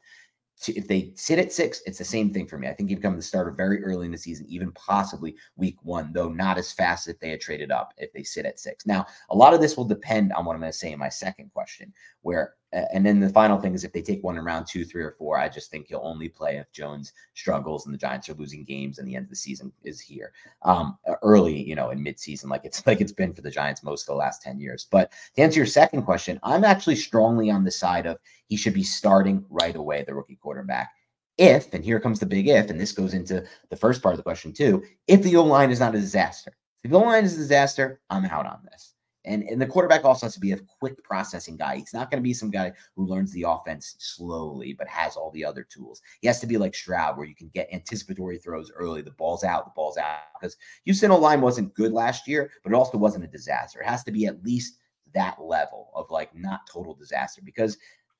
if 0.68 0.88
they 0.88 1.12
sit 1.15 1.39
at 1.39 1.52
six, 1.52 1.82
it's 1.86 1.98
the 1.98 2.06
same 2.06 2.34
thing 2.34 2.48
for 2.48 2.58
me. 2.58 2.68
I 2.68 2.74
think 2.74 2.89
he'd 2.89 2.96
become 2.96 3.15
the 3.15 3.22
starter 3.22 3.52
very 3.52 3.84
early 3.84 4.06
in 4.06 4.12
the 4.12 4.18
season, 4.18 4.46
even 4.50 4.72
possibly 4.72 5.36
week 5.58 5.78
one, 5.84 6.12
though 6.13 6.30
not 6.30 6.58
as 6.58 6.72
fast 6.72 7.08
if 7.08 7.20
they 7.20 7.30
had 7.30 7.41
traded 7.41 7.72
up 7.72 7.94
if 7.98 8.13
they 8.13 8.24
sit 8.24 8.46
at 8.46 8.60
six. 8.60 8.86
Now, 8.86 9.06
a 9.30 9.36
lot 9.36 9.54
of 9.54 9.62
this 9.62 9.76
will 9.76 9.86
depend 9.86 10.32
on 10.34 10.46
what 10.46 10.54
I'm 10.54 10.62
going 10.62 10.72
to 10.72 10.78
say 10.78 10.91
in 10.91 11.00
my 11.00 11.10
second 11.10 11.52
question, 11.52 11.94
where 12.22 12.54
and 12.92 13.06
then 13.06 13.22
the 13.22 13.30
final 13.30 13.60
thing 13.60 13.74
is 13.74 13.86
if 13.86 13.94
they 13.94 14.02
take 14.02 14.24
one 14.24 14.38
in 14.38 14.44
round 14.44 14.68
two, 14.68 14.84
three, 14.84 15.02
or 15.02 15.12
four, 15.12 15.38
I 15.38 15.48
just 15.48 15.72
think 15.72 15.88
he'll 15.88 16.02
only 16.04 16.28
play 16.28 16.58
if 16.58 16.72
Jones 16.74 17.14
struggles 17.34 17.86
and 17.86 17.94
the 17.94 17.98
Giants 17.98 18.28
are 18.28 18.34
losing 18.34 18.66
games 18.66 19.00
and 19.00 19.08
the 19.08 19.16
end 19.16 19.24
of 19.24 19.30
the 19.30 19.36
season 19.36 19.72
is 19.84 20.02
here. 20.02 20.34
Um, 20.64 20.98
early, 21.24 21.58
you 21.64 21.76
know, 21.76 21.92
in 21.92 22.04
midseason, 22.04 22.50
like 22.50 22.66
it's 22.66 22.86
like 22.88 23.00
it's 23.00 23.14
been 23.14 23.34
for 23.34 23.42
the 23.42 23.52
Giants 23.52 23.84
most 23.84 24.04
of 24.04 24.08
the 24.08 24.16
last 24.16 24.42
10 24.42 24.60
years. 24.60 24.88
But 24.92 25.14
to 25.36 25.42
answer 25.42 25.60
your 25.60 25.68
second 25.68 26.04
question, 26.04 26.40
I'm 26.44 26.66
actually 26.66 26.98
strongly 26.98 27.50
on 27.50 27.64
the 27.64 27.72
side 27.72 28.06
of 28.06 28.18
he 28.48 28.58
should 28.58 28.74
be 28.74 28.84
starting 28.84 29.46
right 29.50 29.76
away, 29.76 30.04
the 30.04 30.14
rookie 30.14 30.36
quarterback. 30.36 30.92
If, 31.38 31.74
and 31.74 31.84
here 31.84 32.00
comes 32.00 32.20
the 32.20 32.26
big 32.26 32.48
if, 32.48 32.70
and 32.70 32.80
this 32.80 32.92
goes 32.92 33.14
into 33.14 33.46
the 33.70 33.76
first 33.76 34.02
part 34.02 34.14
of 34.14 34.18
the 34.18 34.24
question 34.24 34.52
too, 34.52 34.84
if 35.08 35.22
the 35.22 35.36
O 35.38 35.44
line 35.44 35.72
is 35.72 35.80
not 35.80 35.96
a 35.96 36.00
disaster 36.00 36.52
If 36.84 36.92
the 36.92 36.98
O 36.98 37.02
line 37.02 37.24
is 37.24 37.36
a 37.36 37.38
disaster, 37.38 38.02
I'm 38.10 38.26
out 38.26 38.46
on 38.46 38.60
this. 38.72 38.94
And, 39.26 39.44
and 39.44 39.62
the 39.62 39.66
quarterback 39.66 40.06
also 40.06 40.26
has 40.26 40.34
to 40.36 40.40
be 40.40 40.52
a 40.52 40.60
quick 40.80 41.04
processing 41.04 41.58
guy. 41.58 41.78
He's 41.78 41.94
not 41.94 42.10
going 42.10 42.22
to 42.22 42.28
be 42.28 42.34
some 42.34 42.52
guy 42.52 42.74
who 42.96 43.06
learns 43.06 43.32
the 43.34 43.46
offense 43.48 43.96
slowly, 44.00 44.74
but 44.74 44.88
has 44.88 45.16
all 45.16 45.32
the 45.32 45.44
other 45.44 45.64
tools. 45.64 46.02
He 46.22 46.28
has 46.28 46.40
to 46.40 46.48
be 46.48 46.58
like 46.58 46.76
Stroud, 46.76 47.18
where 47.18 47.28
you 47.28 47.36
can 47.36 47.50
get 47.50 47.70
anticipatory 47.74 48.38
throws 48.38 48.72
early. 48.76 49.02
The 49.02 49.12
ball's 49.12 49.44
out, 49.44 49.66
the 49.66 49.72
ball's 49.76 49.98
out. 49.98 50.20
Because 50.40 50.58
Houston 50.86 51.12
O 51.12 51.18
line 51.18 51.42
wasn't 51.42 51.74
good 51.74 51.92
last 51.92 52.28
year, 52.28 52.52
but 52.64 52.72
it 52.72 52.76
also 52.76 52.98
wasn't 52.98 53.24
a 53.24 53.28
disaster. 53.28 53.82
It 53.82 53.88
has 53.88 54.04
to 54.04 54.12
be 54.12 54.26
at 54.26 54.44
least 54.44 54.78
that 55.14 55.42
level 55.42 55.92
of 55.96 56.10
like 56.10 56.36
not 56.36 56.62
total 56.72 56.94
disaster. 56.94 57.42
Because 57.44 57.78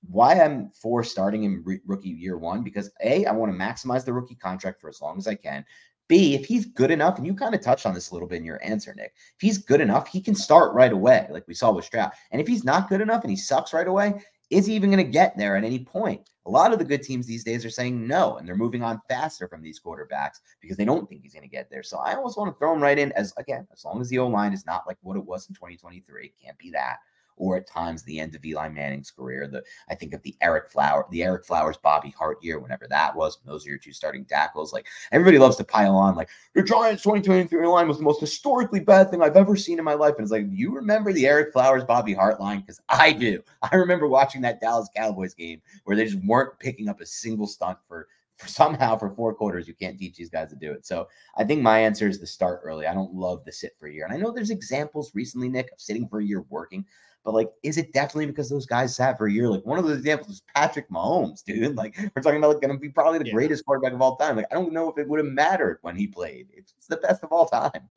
why 0.10 0.40
I'm 0.40 0.70
for 0.70 1.04
starting 1.04 1.44
in 1.44 1.64
rookie 1.86 2.10
year 2.10 2.38
one, 2.38 2.64
because 2.64 2.92
A, 3.02 3.26
I 3.26 3.32
want 3.32 3.52
to 3.52 3.58
maximize 3.58 4.06
the 4.06 4.14
rookie 4.14 4.36
contract 4.36 4.80
for 4.80 4.90
as 4.90 5.02
long 5.02 5.18
as 5.18 5.28
I 5.28 5.36
can. 5.36 5.66
B, 6.08 6.36
if 6.36 6.46
he's 6.46 6.66
good 6.66 6.92
enough, 6.92 7.18
and 7.18 7.26
you 7.26 7.34
kind 7.34 7.56
of 7.56 7.62
touched 7.62 7.86
on 7.86 7.94
this 7.94 8.12
a 8.12 8.14
little 8.14 8.28
bit 8.28 8.38
in 8.38 8.46
your 8.46 8.64
answer, 8.64 8.94
Nick. 8.96 9.14
If 9.16 9.42
he's 9.42 9.58
good 9.58 9.82
enough, 9.82 10.08
he 10.08 10.22
can 10.22 10.36
start 10.36 10.74
right 10.74 10.94
away, 10.94 11.28
like 11.30 11.48
we 11.48 11.54
saw 11.54 11.72
with 11.72 11.86
Stroud. 11.86 12.12
And 12.32 12.40
if 12.40 12.48
he's 12.48 12.64
not 12.64 12.90
good 12.90 13.02
enough 13.02 13.24
and 13.24 13.32
he 13.32 13.38
sucks 13.38 13.74
right 13.74 13.88
away, 13.88 14.22
is 14.52 14.68
he 14.68 14.76
even 14.76 14.92
going 14.92 15.04
to 15.04 15.12
get 15.12 15.36
there 15.38 15.56
at 15.56 15.64
any 15.64 15.80
point? 15.80 16.30
A 16.46 16.52
lot 16.52 16.72
of 16.72 16.78
the 16.78 16.86
good 16.86 17.02
teams 17.02 17.26
these 17.26 17.44
days 17.44 17.66
are 17.66 17.72
saying 17.72 18.08
no, 18.08 18.38
and 18.38 18.48
they're 18.48 18.56
moving 18.56 18.84
on 18.84 19.02
faster 19.10 19.48
from 19.48 19.64
these 19.64 19.80
quarterbacks 19.80 20.42
because 20.62 20.78
they 20.78 20.86
don't 20.86 21.10
think 21.10 21.24
he's 21.24 21.34
going 21.34 21.44
to 21.44 21.50
get 21.50 21.72
there. 21.72 21.82
So 21.82 21.98
I 21.98 22.14
always 22.14 22.38
want 22.38 22.54
to 22.54 22.60
throw 22.60 22.74
him 22.74 22.82
right 22.82 23.00
in 23.00 23.12
as 23.14 23.34
again, 23.38 23.68
as 23.74 23.84
long 23.84 24.00
as 24.00 24.10
the 24.10 24.20
O 24.20 24.28
line 24.28 24.54
is 24.54 24.66
not 24.66 24.86
like 24.86 24.98
what 25.02 25.18
it 25.18 25.26
was 25.26 25.50
in 25.50 25.56
2023, 25.56 26.34
can't 26.44 26.58
be 26.60 26.70
that 26.72 26.98
or 27.38 27.58
at 27.58 27.68
times 27.68 28.04
the 28.04 28.20
end 28.20 28.36
of 28.36 28.46
Eli 28.46 28.70
Manning's 28.70 29.12
career. 29.12 29.48
The 29.48 29.64
I 29.90 29.96
think 29.96 30.14
of 30.14 30.22
the 30.24 30.36
Ereck 30.44 30.72
Flower, 30.72 31.06
the 31.12 31.20
Ereck 31.20 31.46
Flowers 31.46 31.78
Bobby 31.78 32.14
Hart 32.18 32.44
year, 32.44 32.60
whenever 32.60 32.88
that 32.88 33.16
was. 33.16 33.40
Those 33.46 33.66
are 33.66 33.70
your 33.70 33.78
two 33.78 33.94
starting 33.94 34.26
tackles. 34.26 34.74
Like 34.74 34.88
everybody 35.12 35.38
loves 35.38 35.58
to 35.58 35.64
pile 35.64 35.96
on, 35.96 36.16
like 36.16 36.30
the 36.54 36.64
Giants 36.64 37.04
2023 37.04 37.66
line 37.68 37.88
was 37.88 37.98
the 37.98 38.04
most 38.04 38.20
historically 38.20 38.80
bad 38.80 39.10
thing 39.10 39.22
I've 39.22 39.38
ever 39.38 39.56
seen 39.56 39.80
in 39.80 39.86
my 39.86 39.94
life. 39.94 40.16
And 40.18 40.24
it's 40.24 40.32
like, 40.32 40.46
you 40.50 40.74
remember 40.74 41.14
the 41.14 41.24
Ereck 41.24 41.52
Flowers 41.52 41.84
Bobby 41.84 42.14
Hart 42.14 42.40
line? 42.40 42.62
Because 42.62 42.82
I 42.90 43.12
do. 43.12 43.42
I 43.62 43.76
remember 43.76 44.08
watching 44.08 44.42
that 44.42 44.62
Dallas 44.62 44.90
Cowboys 44.96 45.34
game 45.34 45.62
where 45.84 45.96
they 45.96 46.06
just 46.06 46.24
weren't 46.26 46.60
picking 46.60 46.90
up 46.90 47.02
a 47.02 47.06
single 47.06 47.48
stunt 47.48 47.78
for 47.88 48.08
for 48.38 48.48
somehow 48.48 48.98
for 48.98 49.10
four 49.10 49.34
quarters, 49.34 49.68
you 49.68 49.74
can't 49.74 49.98
teach 49.98 50.18
these 50.18 50.30
guys 50.30 50.50
to 50.50 50.56
do 50.56 50.72
it. 50.72 50.86
So 50.86 51.08
I 51.38 51.44
think 51.44 51.62
my 51.62 51.80
answer 51.80 52.08
is 52.08 52.20
to 52.20 52.28
start 52.28 52.62
early. 52.64 52.86
I 52.86 52.94
don't 52.94 53.14
love 53.14 53.46
the 53.46 53.52
sit 53.52 53.76
for 53.80 53.88
a 53.88 53.94
year. 53.94 54.06
And 54.06 54.14
I 54.14 54.18
know 54.18 54.32
there's 54.32 54.50
examples 54.50 55.16
recently, 55.16 55.50
Nick, 55.50 55.72
of 55.72 55.80
sitting 55.80 56.08
for 56.08 56.20
a 56.20 56.26
year 56.26 56.42
working. 56.50 56.86
But 57.26 57.34
like, 57.34 57.52
is 57.64 57.78
it 57.80 57.92
definitely 57.92 58.28
because 58.28 58.50
those 58.50 58.68
guys 58.68 58.96
sat 58.96 59.18
for 59.18 59.26
a 59.26 59.32
year? 59.32 59.50
Like 59.50 59.66
one 59.66 59.80
of 59.80 59.86
the 59.86 59.94
examples 59.94 60.30
is 60.30 60.42
Patrick 60.56 60.88
Mahomes, 60.92 61.44
dude. 61.44 61.76
Like 61.76 61.98
we're 62.16 62.22
talking 62.22 62.38
about 62.38 62.50
like 62.50 62.62
going 62.62 62.74
to 62.74 62.80
be 62.80 62.90
probably 62.90 63.18
the 63.18 63.26
yeah. 63.26 63.34
greatest 63.34 63.66
quarterback 63.66 63.94
of 63.94 64.02
all 64.02 64.16
time. 64.16 64.36
Like 64.38 64.46
I 64.52 64.54
don't 64.56 64.72
know 64.72 64.92
if 64.92 64.98
it 65.00 65.10
would 65.10 65.18
have 65.18 65.34
mattered 65.34 65.80
when 65.82 65.96
he 65.96 66.06
played. 66.06 66.48
It's 66.54 66.86
the 66.88 66.98
best 66.98 67.24
of 67.24 67.32
all 67.32 67.48
time. 67.48 67.90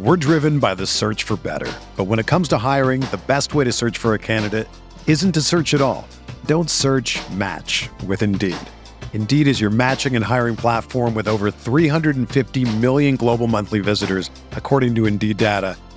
We're 0.00 0.16
driven 0.16 0.58
by 0.58 0.74
the 0.74 0.86
search 0.86 1.24
for 1.24 1.36
better, 1.36 1.70
but 1.96 2.04
when 2.04 2.18
it 2.18 2.26
comes 2.26 2.48
to 2.48 2.58
hiring, 2.58 3.00
the 3.02 3.20
best 3.26 3.54
way 3.54 3.64
to 3.64 3.72
search 3.72 3.98
for 3.98 4.14
a 4.14 4.18
candidate 4.18 4.66
isn't 5.06 5.32
to 5.32 5.42
search 5.42 5.74
at 5.74 5.82
all. 5.82 6.08
Don't 6.46 6.70
search. 6.70 7.18
Match 7.30 7.90
with 8.06 8.22
Indeed. 8.22 8.56
Indeed 9.12 9.46
is 9.46 9.60
your 9.60 9.70
matching 9.70 10.16
and 10.16 10.24
hiring 10.24 10.56
platform 10.56 11.14
with 11.14 11.28
over 11.28 11.50
350 11.50 12.76
million 12.76 13.16
global 13.16 13.46
monthly 13.46 13.80
visitors, 13.80 14.30
according 14.52 14.94
to 14.96 15.06
Indeed 15.06 15.38
data 15.38 15.76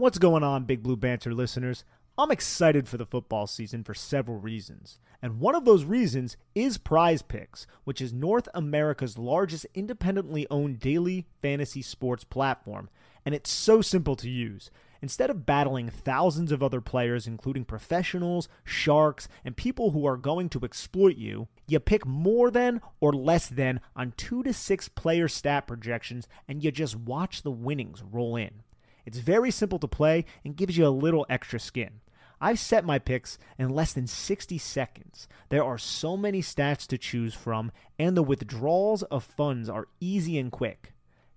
What's 0.00 0.16
going 0.16 0.42
on, 0.42 0.64
Big 0.64 0.82
Blue 0.82 0.96
Banter 0.96 1.34
listeners? 1.34 1.84
I'm 2.16 2.30
excited 2.30 2.88
for 2.88 2.96
the 2.96 3.04
football 3.04 3.46
season 3.46 3.84
for 3.84 3.92
several 3.92 4.38
reasons. 4.38 4.98
And 5.20 5.40
one 5.40 5.54
of 5.54 5.66
those 5.66 5.84
reasons 5.84 6.38
is 6.54 6.78
Prize 6.78 7.20
Picks, 7.20 7.66
which 7.84 8.00
is 8.00 8.10
North 8.10 8.48
America's 8.54 9.18
largest 9.18 9.66
independently 9.74 10.46
owned 10.50 10.80
daily 10.80 11.26
fantasy 11.42 11.82
sports 11.82 12.24
platform. 12.24 12.88
And 13.26 13.34
it's 13.34 13.50
so 13.50 13.82
simple 13.82 14.16
to 14.16 14.30
use. 14.30 14.70
Instead 15.02 15.28
of 15.28 15.44
battling 15.44 15.90
thousands 15.90 16.50
of 16.50 16.62
other 16.62 16.80
players, 16.80 17.26
including 17.26 17.66
professionals, 17.66 18.48
sharks, 18.64 19.28
and 19.44 19.54
people 19.54 19.90
who 19.90 20.06
are 20.06 20.16
going 20.16 20.48
to 20.48 20.64
exploit 20.64 21.18
you, 21.18 21.46
you 21.66 21.78
pick 21.78 22.06
more 22.06 22.50
than 22.50 22.80
or 23.00 23.12
less 23.12 23.48
than 23.48 23.82
on 23.94 24.14
two 24.16 24.42
to 24.44 24.54
six 24.54 24.88
player 24.88 25.28
stat 25.28 25.66
projections 25.66 26.26
and 26.48 26.64
you 26.64 26.72
just 26.72 26.96
watch 26.96 27.42
the 27.42 27.50
winnings 27.50 28.02
roll 28.02 28.34
in. 28.34 28.62
It's 29.04 29.18
very 29.18 29.50
simple 29.50 29.78
to 29.78 29.88
play 29.88 30.24
and 30.44 30.56
gives 30.56 30.76
you 30.76 30.86
a 30.86 30.88
little 30.88 31.26
extra 31.28 31.58
skin. 31.58 32.00
I've 32.40 32.58
set 32.58 32.84
my 32.86 32.98
picks 32.98 33.38
in 33.58 33.68
less 33.68 33.92
than 33.92 34.06
60 34.06 34.56
seconds. 34.56 35.28
There 35.50 35.64
are 35.64 35.76
so 35.76 36.16
many 36.16 36.40
stats 36.40 36.86
to 36.86 36.96
choose 36.96 37.34
from, 37.34 37.70
and 37.98 38.16
the 38.16 38.22
withdrawals 38.22 39.02
of 39.04 39.24
funds 39.24 39.68
are 39.68 39.88
easy 40.00 40.38
and 40.38 40.50
quick. 40.50 40.94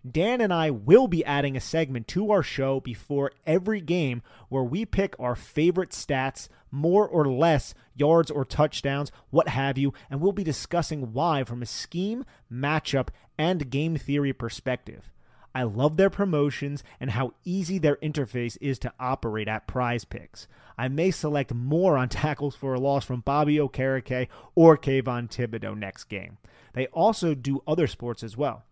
Dan 0.10 0.42
and 0.42 0.54
I 0.54 0.70
will 0.70 1.08
be 1.08 1.24
adding 1.24 1.56
a 1.56 1.62
segment 1.62 2.10
to 2.10 2.32
our 2.32 2.44
show 2.44 2.82
before 2.82 3.32
every 3.46 3.80
game 3.80 4.22
where 4.50 4.64
we 4.64 4.86
pick 4.86 5.16
our 5.18 5.36
favorite 5.36 5.92
stats, 5.92 6.50
more 6.72 7.08
or 7.08 7.26
less 7.26 7.74
yards 7.96 8.30
or 8.30 8.44
touchdowns, 8.44 9.12
what 9.30 9.48
have 9.48 9.78
you, 9.78 9.94
and 10.10 10.20
we'll 10.20 10.34
be 10.34 10.44
discussing 10.44 11.14
why 11.14 11.46
from 11.46 11.62
a 11.62 11.66
scheme, 11.66 12.26
matchup, 12.52 13.10
and 13.38 13.70
game 13.70 13.96
theory 13.96 14.34
perspective. 14.34 15.12
I 15.56 15.64
love 15.64 15.98
their 15.98 16.10
promotions 16.10 16.84
and 17.00 17.12
how 17.12 17.34
easy 17.46 17.78
their 17.78 17.98
interface 17.98 18.58
is 18.60 18.80
to 18.80 18.94
operate 19.00 19.48
at 19.48 19.68
prize 19.68 20.04
picks. 20.06 20.48
I 20.78 20.88
may 20.88 21.12
select 21.12 21.54
more 21.54 21.98
on 21.98 22.10
tackles 22.10 22.56
for 22.56 22.74
a 22.74 22.80
loss 22.80 23.06
from 23.06 23.22
Bobby 23.22 23.58
Okereke 23.58 24.28
or 24.56 24.78
Kayvon 24.78 25.30
Thibodeaux 25.30 25.78
next 25.78 26.06
game. 26.06 26.38
They 26.74 26.88
also 26.88 27.36
do 27.36 27.62
other 27.68 27.88
sports 27.88 28.24
as 28.24 28.36
well. 28.36 28.64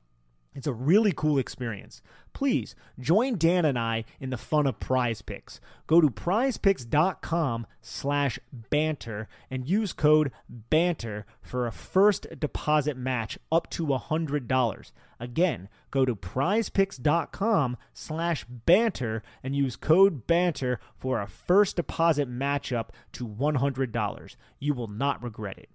It's 0.54 0.68
a 0.68 0.74
really 0.74 1.14
cool 1.14 1.38
experience. 1.38 2.02
Please 2.34 2.76
join 3.00 3.38
Dan 3.38 3.64
and 3.64 3.80
I 3.80 4.04
in 4.20 4.32
the 4.32 4.38
fun 4.38 4.68
of 4.68 4.82
prize 4.82 5.22
picks. 5.22 5.62
Go 5.88 6.02
to 6.02 6.10
prizepicks.com 6.10 7.68
slash 7.82 8.38
banter 8.52 9.30
and 9.50 9.66
use 9.66 9.94
code 9.94 10.32
banter 10.50 11.26
for 11.42 11.68
a 11.68 11.72
first 11.72 12.28
deposit 12.38 12.98
match 12.98 13.40
up 13.50 13.70
to 13.72 13.86
$100. 13.86 14.92
Again, 15.22 15.70
go 15.90 16.04
to 16.04 16.16
prizepicks.com 16.16 17.78
slash 17.94 18.46
banter 18.50 19.24
and 19.42 19.56
use 19.56 19.78
code 19.78 20.28
banter 20.28 20.82
for 20.98 21.22
a 21.22 21.28
first 21.28 21.78
deposit 21.78 22.30
matchup 22.30 22.90
to 23.14 23.26
$100. 23.26 24.36
You 24.60 24.74
will 24.74 24.88
not 24.88 25.24
regret 25.24 25.58
it. 25.58 25.70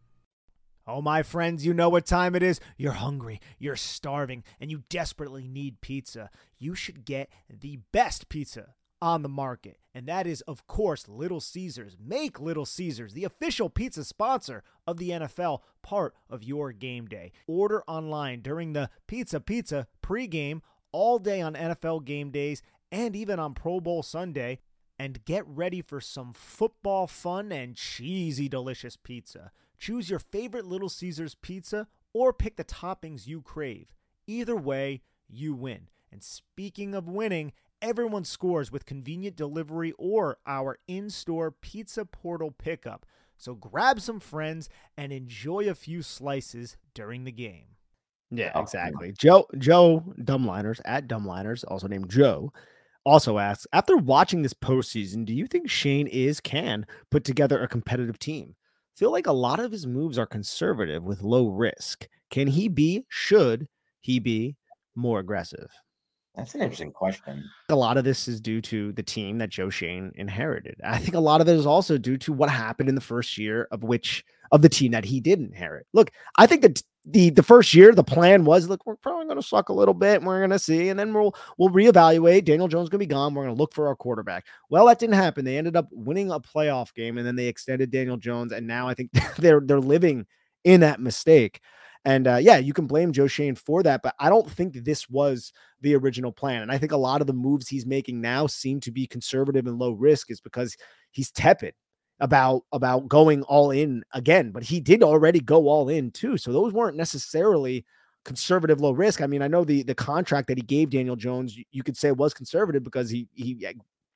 Oh, 0.87 1.03
my 1.03 1.23
friends, 1.23 1.67
you 1.67 1.75
know 1.75 1.89
what 1.89 2.07
time 2.07 2.37
it 2.37 2.43
is. 2.43 2.61
You're 2.77 2.93
hungry, 2.93 3.41
you're 3.59 3.77
starving, 3.77 4.45
and 4.61 4.71
you 4.71 4.85
desperately 4.89 5.49
need 5.49 5.81
pizza. 5.81 6.31
You 6.59 6.77
should 6.77 7.05
get 7.05 7.29
the 7.51 7.81
best 7.93 8.29
pizza 8.29 8.75
on 9.03 9.23
the 9.23 9.29
market. 9.29 9.79
And 9.95 10.07
that 10.07 10.27
is, 10.27 10.43
of 10.43 10.67
course, 10.67 11.09
Little 11.09 11.41
Caesars. 11.41 11.97
Make 12.01 12.41
Little 12.41 12.67
Caesars 12.67 13.15
the 13.15 13.25
official 13.25 13.69
pizza 13.69 14.05
sponsor 14.05 14.63
of 14.87 14.99
the 14.99 15.11
NFL 15.11 15.61
part 15.83 16.15
of 16.31 16.43
your 16.43 16.73
game 16.73 17.07
day. 17.07 17.33
Order 17.47 17.83
online 17.87 18.41
during 18.41 18.73
the 18.73 18.91
Pizza 19.07 19.41
Pizza 19.41 19.87
pregame 20.03 20.61
all 20.93 21.19
day 21.19 21.41
on 21.41 21.55
NFL 21.55 22.05
game 22.05 22.31
days 22.31 22.63
and 22.93 23.17
even 23.17 23.39
on 23.39 23.55
Pro 23.55 23.81
Bowl 23.81 24.03
Sunday. 24.03 24.61
And 24.99 25.25
get 25.27 25.47
ready 25.47 25.83
for 25.83 26.01
some 26.01 26.33
football 26.33 27.07
fun 27.07 27.53
and 27.53 27.77
cheesy, 27.77 28.49
delicious 28.49 28.97
pizza. 28.97 29.53
Choose 29.79 30.11
your 30.11 30.19
favorite 30.19 30.67
Little 30.67 30.89
Caesars 30.89 31.35
pizza 31.35 31.89
or 32.13 32.33
pick 32.33 32.57
the 32.57 32.65
toppings 32.65 33.27
you 33.27 33.43
crave. 33.43 33.95
Either 34.27 34.57
way, 34.57 35.03
you 35.29 35.55
win. 35.55 35.89
And 36.11 36.23
speaking 36.23 36.95
of 36.95 37.09
winning, 37.09 37.53
everyone 37.83 38.25
scores 38.25 38.73
with 38.73 38.87
convenient 38.87 39.37
delivery 39.37 39.93
or 39.99 40.39
our 40.47 40.79
in 40.89 41.11
store 41.11 41.51
pizza 41.51 42.05
portal 42.05 42.51
pickup. 42.51 43.05
So 43.37 43.55
grab 43.55 44.01
some 44.01 44.21
friends 44.21 44.69
and 44.97 45.13
enjoy 45.13 45.69
a 45.69 45.75
few 45.75 46.03
slices 46.03 46.77
during 46.95 47.25
the 47.25 47.33
game. 47.33 47.77
Yeah, 48.31 48.53
Oh, 48.55 48.63
exactly. 48.63 49.13
Joe 49.13 49.47
Joe 49.59 50.03
Dumbliners 50.19 50.81
at 50.85 51.07
Dumbliners, 51.07 51.65
also 51.69 51.87
named 51.87 52.09
Joe, 52.11 52.53
also 53.05 53.39
asks, 53.39 53.67
after 53.73 53.97
watching 53.97 54.43
this 54.43 54.55
postseason, 54.55 55.25
do 55.25 55.33
you 55.35 55.47
think 55.47 55.71
Schoen 55.71 56.07
is 56.09 56.41
can 56.41 56.87
put 57.11 57.23
together 57.25 57.63
a 57.63 57.69
competitive 57.69 58.19
team? 58.19 58.57
Feel 58.97 59.13
like 59.13 59.27
a 59.27 59.33
lot 59.33 59.61
of 59.61 59.73
his 59.73 59.87
moves 59.87 60.19
are 60.19 60.27
conservative 60.27 61.05
with 61.05 61.23
low 61.23 61.49
risk. 61.49 62.09
Can 62.31 62.47
he 62.47 62.69
be, 62.69 63.05
should 63.09 63.69
he 64.01 64.19
be 64.19 64.57
more 64.95 65.21
aggressive? 65.21 65.71
That's 66.35 66.55
an 66.55 66.63
interesting 66.63 66.93
question. 66.93 67.45
a 67.69 67.77
lot 67.77 67.99
of 67.99 68.05
this 68.05 68.27
is 68.27 68.41
due 68.41 68.61
to 68.63 68.93
the 68.93 69.03
team 69.03 69.39
that 69.39 69.51
Joe 69.51 69.69
Schoen 69.71 70.13
inherited. 70.15 70.77
I 70.85 70.99
think 70.99 71.15
a 71.15 71.21
lot 71.21 71.41
of 71.41 71.49
it 71.49 71.57
is 71.57 71.67
also 71.67 71.99
due 71.99 72.17
to 72.19 72.33
what 72.33 72.49
happened 72.49 72.89
in 72.89 72.95
the 72.95 73.01
first 73.01 73.37
year 73.37 73.69
of 73.71 73.83
which 73.83 74.25
of 74.51 74.63
the 74.63 74.69
team 74.69 74.93
that 74.93 75.05
he 75.05 75.21
did 75.21 75.41
inherit. 75.41 75.87
Look, 75.93 76.11
I 76.37 76.47
think 76.47 76.63
that 76.63 76.83
the 77.09 77.31
the 77.31 77.43
first 77.43 77.73
year 77.73 77.93
the 77.93 78.03
plan 78.03 78.45
was 78.45 78.69
look 78.69 78.85
we're 78.85 78.97
probably 78.97 79.25
going 79.27 79.41
to 79.41 79.47
suck 79.47 79.69
a 79.69 79.73
little 79.73 79.95
bit 79.95 80.17
and 80.17 80.27
we're 80.27 80.41
going 80.41 80.51
to 80.51 80.59
see 80.59 80.89
and 80.89 80.99
then 80.99 81.15
we'll 81.15 81.35
we'll 81.57 81.71
reevaluate. 81.71 82.45
Daniel 82.45 82.69
Jones 82.69 82.89
going 82.89 82.99
to 82.99 83.07
be 83.07 83.07
gone. 83.07 83.33
We're 83.33 83.45
going 83.45 83.55
to 83.55 83.61
look 83.61 83.75
for 83.75 83.87
our 83.87 83.95
quarterback. 83.95 84.45
Well, 84.71 84.87
that 84.87 84.99
didn't 84.99 85.15
happen. 85.15 85.45
They 85.45 85.57
ended 85.57 85.77
up 85.77 85.89
winning 85.93 86.31
a 86.31 86.41
playoff 86.41 86.93
game 86.95 87.17
and 87.17 87.27
then 87.27 87.37
they 87.37 87.47
extended 87.47 87.91
Daniel 87.91 88.17
Jones 88.17 88.53
and 88.53 88.67
now 88.67 88.89
I 88.89 88.95
think 88.95 89.13
they're 89.39 89.61
they're 89.61 89.81
living 89.81 90.27
in 90.65 90.81
that 90.81 91.01
mistake. 91.01 91.61
And 92.05 92.29
uh, 92.29 92.37
yeah, 92.37 92.59
you 92.59 92.73
can 92.73 92.87
blame 92.87 93.13
Joe 93.13 93.27
Schoen 93.27 93.57
for 93.57 93.83
that, 93.83 94.01
but 94.03 94.15
I 94.21 94.29
don't 94.29 94.49
think 94.49 94.75
this 94.75 95.09
was 95.09 95.53
the 95.81 95.97
original 95.97 96.31
plan. 96.31 96.63
And 96.63 96.71
I 96.71 96.79
think 96.79 96.93
a 96.93 96.97
lot 96.97 97.21
of 97.21 97.27
the 97.27 97.33
moves 97.33 97.69
he's 97.69 97.85
making 97.85 98.21
now 98.21 98.47
seem 98.47 98.79
to 98.81 98.93
be 98.93 99.09
conservative 99.09 99.67
and 99.67 99.79
low 99.79 99.91
risk 99.91 100.31
is 100.31 100.41
because 100.41 100.77
he's 101.11 101.33
tepid 101.33 101.75
about 102.21 102.63
about 102.73 103.09
going 103.09 103.43
all 103.43 103.71
in 103.71 104.03
again, 104.13 104.51
but 104.51 104.63
he 104.63 104.81
did 104.81 105.03
already 105.03 105.41
go 105.41 105.69
all 105.69 105.89
in 105.89 106.11
too. 106.11 106.37
So 106.39 106.53
those 106.53 106.73
weren't 106.73 106.97
necessarily 106.97 107.85
conservative 108.25 108.81
low 108.81 108.93
risk. 108.93 109.21
I 109.21 109.27
mean, 109.27 109.43
I 109.43 109.49
know 109.49 109.65
the 109.65 109.83
the 109.83 109.95
contract 109.95 110.49
that 110.49 110.59
he 110.59 110.63
gave 110.63 110.91
Daniel 110.91 111.17
Jones, 111.17 111.57
you, 111.71 111.83
could 111.83 111.97
say 111.97 112.11
was 112.13 112.35
conservative 112.35 112.83
because 112.83 113.11
he 113.11 113.29
he 113.35 113.65
eh, 113.67 113.73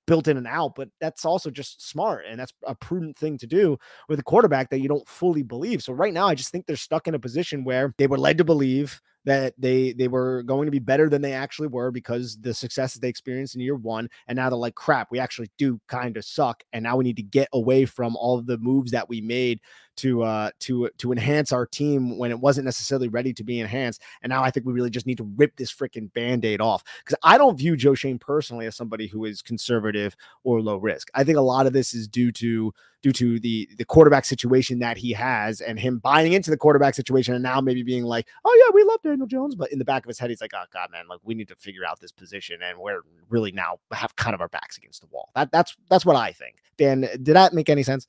built 0.07 0.29
in 0.29 0.37
and 0.37 0.47
out, 0.47 0.75
but 0.75 0.89
that's 1.01 1.25
also 1.25 1.51
just 1.51 1.89
smart 1.89 2.25
and 2.29 2.41
that's 2.41 2.53
a 2.67 2.75
prudent 2.75 3.17
thing 3.17 3.39
to 3.39 3.47
do 3.47 3.79
with 4.09 4.19
a 4.19 4.25
quarterback 4.25 4.71
that 4.71 4.81
you 4.81 4.89
don't 4.89 5.07
fully 5.09 5.43
believe. 5.43 5.83
So 5.83 5.93
right 5.93 6.13
now, 6.13 6.27
I 6.27 6.35
just 6.35 6.51
think 6.51 6.67
they're 6.67 6.77
stuck 6.77 7.07
in 7.07 7.15
a 7.15 7.19
position 7.19 7.65
where 7.65 7.95
they 7.99 8.07
were 8.07 8.19
led 8.19 8.39
to 8.39 8.45
believe 8.45 9.01
that 9.25 9.55
they 9.59 9.93
they 9.93 10.09
were 10.09 10.43
going 10.45 10.67
to 10.67 10.71
be 10.71 10.79
better 10.79 11.09
than 11.09 11.23
they 11.23 11.33
actually 11.33 11.69
were 11.69 11.91
because 11.91 12.39
the 12.41 12.55
success 12.55 12.95
that 12.95 13.01
they 13.01 13.09
experienced 13.09 13.55
in 13.55 13.61
year 13.61 13.77
one 13.77 14.09
and 14.29 14.37
now 14.37 14.49
they're 14.49 14.57
like 14.59 14.75
crap 14.75 15.09
we 15.11 15.19
actually 15.19 15.51
do 15.59 15.81
kind 15.89 16.17
of 16.17 16.25
suck 16.25 16.63
and 16.73 16.83
now 16.83 16.97
we 16.97 17.05
need 17.05 17.17
to 17.17 17.23
get 17.23 17.49
away 17.53 17.85
from 17.85 18.17
all 18.17 18.41
the 18.41 18.59
moves 18.59 18.91
that 18.91 19.09
we 19.09 19.21
made 19.21 19.61
to 20.01 20.23
uh 20.23 20.51
to 20.59 20.89
to 20.99 21.13
enhance 21.13 21.53
our 21.53 21.67
team 21.67 22.19
when 22.19 22.31
it 22.31 22.39
wasn't 22.39 22.65
necessarily 22.65 23.09
ready 23.09 23.33
to 23.33 23.45
be 23.45 23.61
enhanced 23.61 24.03
and 24.23 24.31
now 24.31 24.43
i 24.43 24.51
think 24.51 24.67
we 24.67 24.73
really 24.73 24.91
just 24.91 25.07
need 25.07 25.19
to 25.19 25.31
rip 25.37 25.57
this 25.57 25.73
freaking 25.73 26.13
band-aid 26.13 26.61
off 26.61 26.83
because 27.05 27.19
i 27.23 27.37
don't 27.37 27.59
view 27.59 27.77
joe 27.77 27.95
schoen 27.95 28.19
personally 28.19 28.67
as 28.67 28.77
somebody 28.77 29.07
who 29.07 29.25
is 29.25 29.43
conservative 29.43 30.17
or 30.45 30.61
low 30.61 30.77
risk 30.77 31.09
i 31.15 31.23
think 31.25 31.37
a 31.39 31.43
lot 31.43 31.67
of 31.67 31.73
this 31.73 31.95
is 31.95 32.09
due 32.09 32.33
to 32.33 32.73
due 33.03 33.13
to 33.13 33.39
the 33.41 33.69
the 33.79 33.85
quarterback 33.85 34.25
situation 34.25 34.79
that 34.79 34.97
he 34.97 35.13
has 35.13 35.61
and 35.61 35.79
him 35.79 35.99
buying 35.99 36.33
into 36.33 36.51
the 36.51 36.57
quarterback 36.57 36.95
situation 36.95 37.35
and 37.35 37.43
now 37.43 37.61
maybe 37.61 37.83
being 37.83 38.05
like, 38.05 38.27
oh 38.45 38.65
yeah, 38.67 38.75
we 38.75 38.83
love 38.85 39.01
Daniel 39.03 39.27
Jones, 39.27 39.55
but 39.55 39.73
in 39.73 39.79
the 39.79 39.85
back 39.85 40.05
of 40.05 40.09
his 40.09 40.19
head 40.19 40.31
he's 40.31 40.41
like, 40.41 40.53
oh 40.55 40.65
god, 40.73 40.91
man, 40.91 41.07
like 41.09 41.21
we 41.23 41.35
need 41.35 41.49
to 41.49 41.57
figure 41.57 41.85
out 41.85 42.01
this 42.01 42.13
position 42.13 42.61
and 42.63 42.79
we're 42.79 43.01
really 43.29 43.53
now 43.53 43.79
have 43.93 44.15
kind 44.17 44.35
of 44.35 44.41
our 44.41 44.49
backs 44.49 44.77
against 44.77 45.01
the 45.01 45.09
wall. 45.11 45.31
That 45.35 45.51
that's 45.51 45.77
that's 45.89 46.05
what 46.05 46.17
I 46.17 46.33
think. 46.33 46.57
Dan, 46.77 47.01
did 47.01 47.25
that 47.25 47.53
make 47.53 47.69
any 47.69 47.83
sense? 47.83 48.07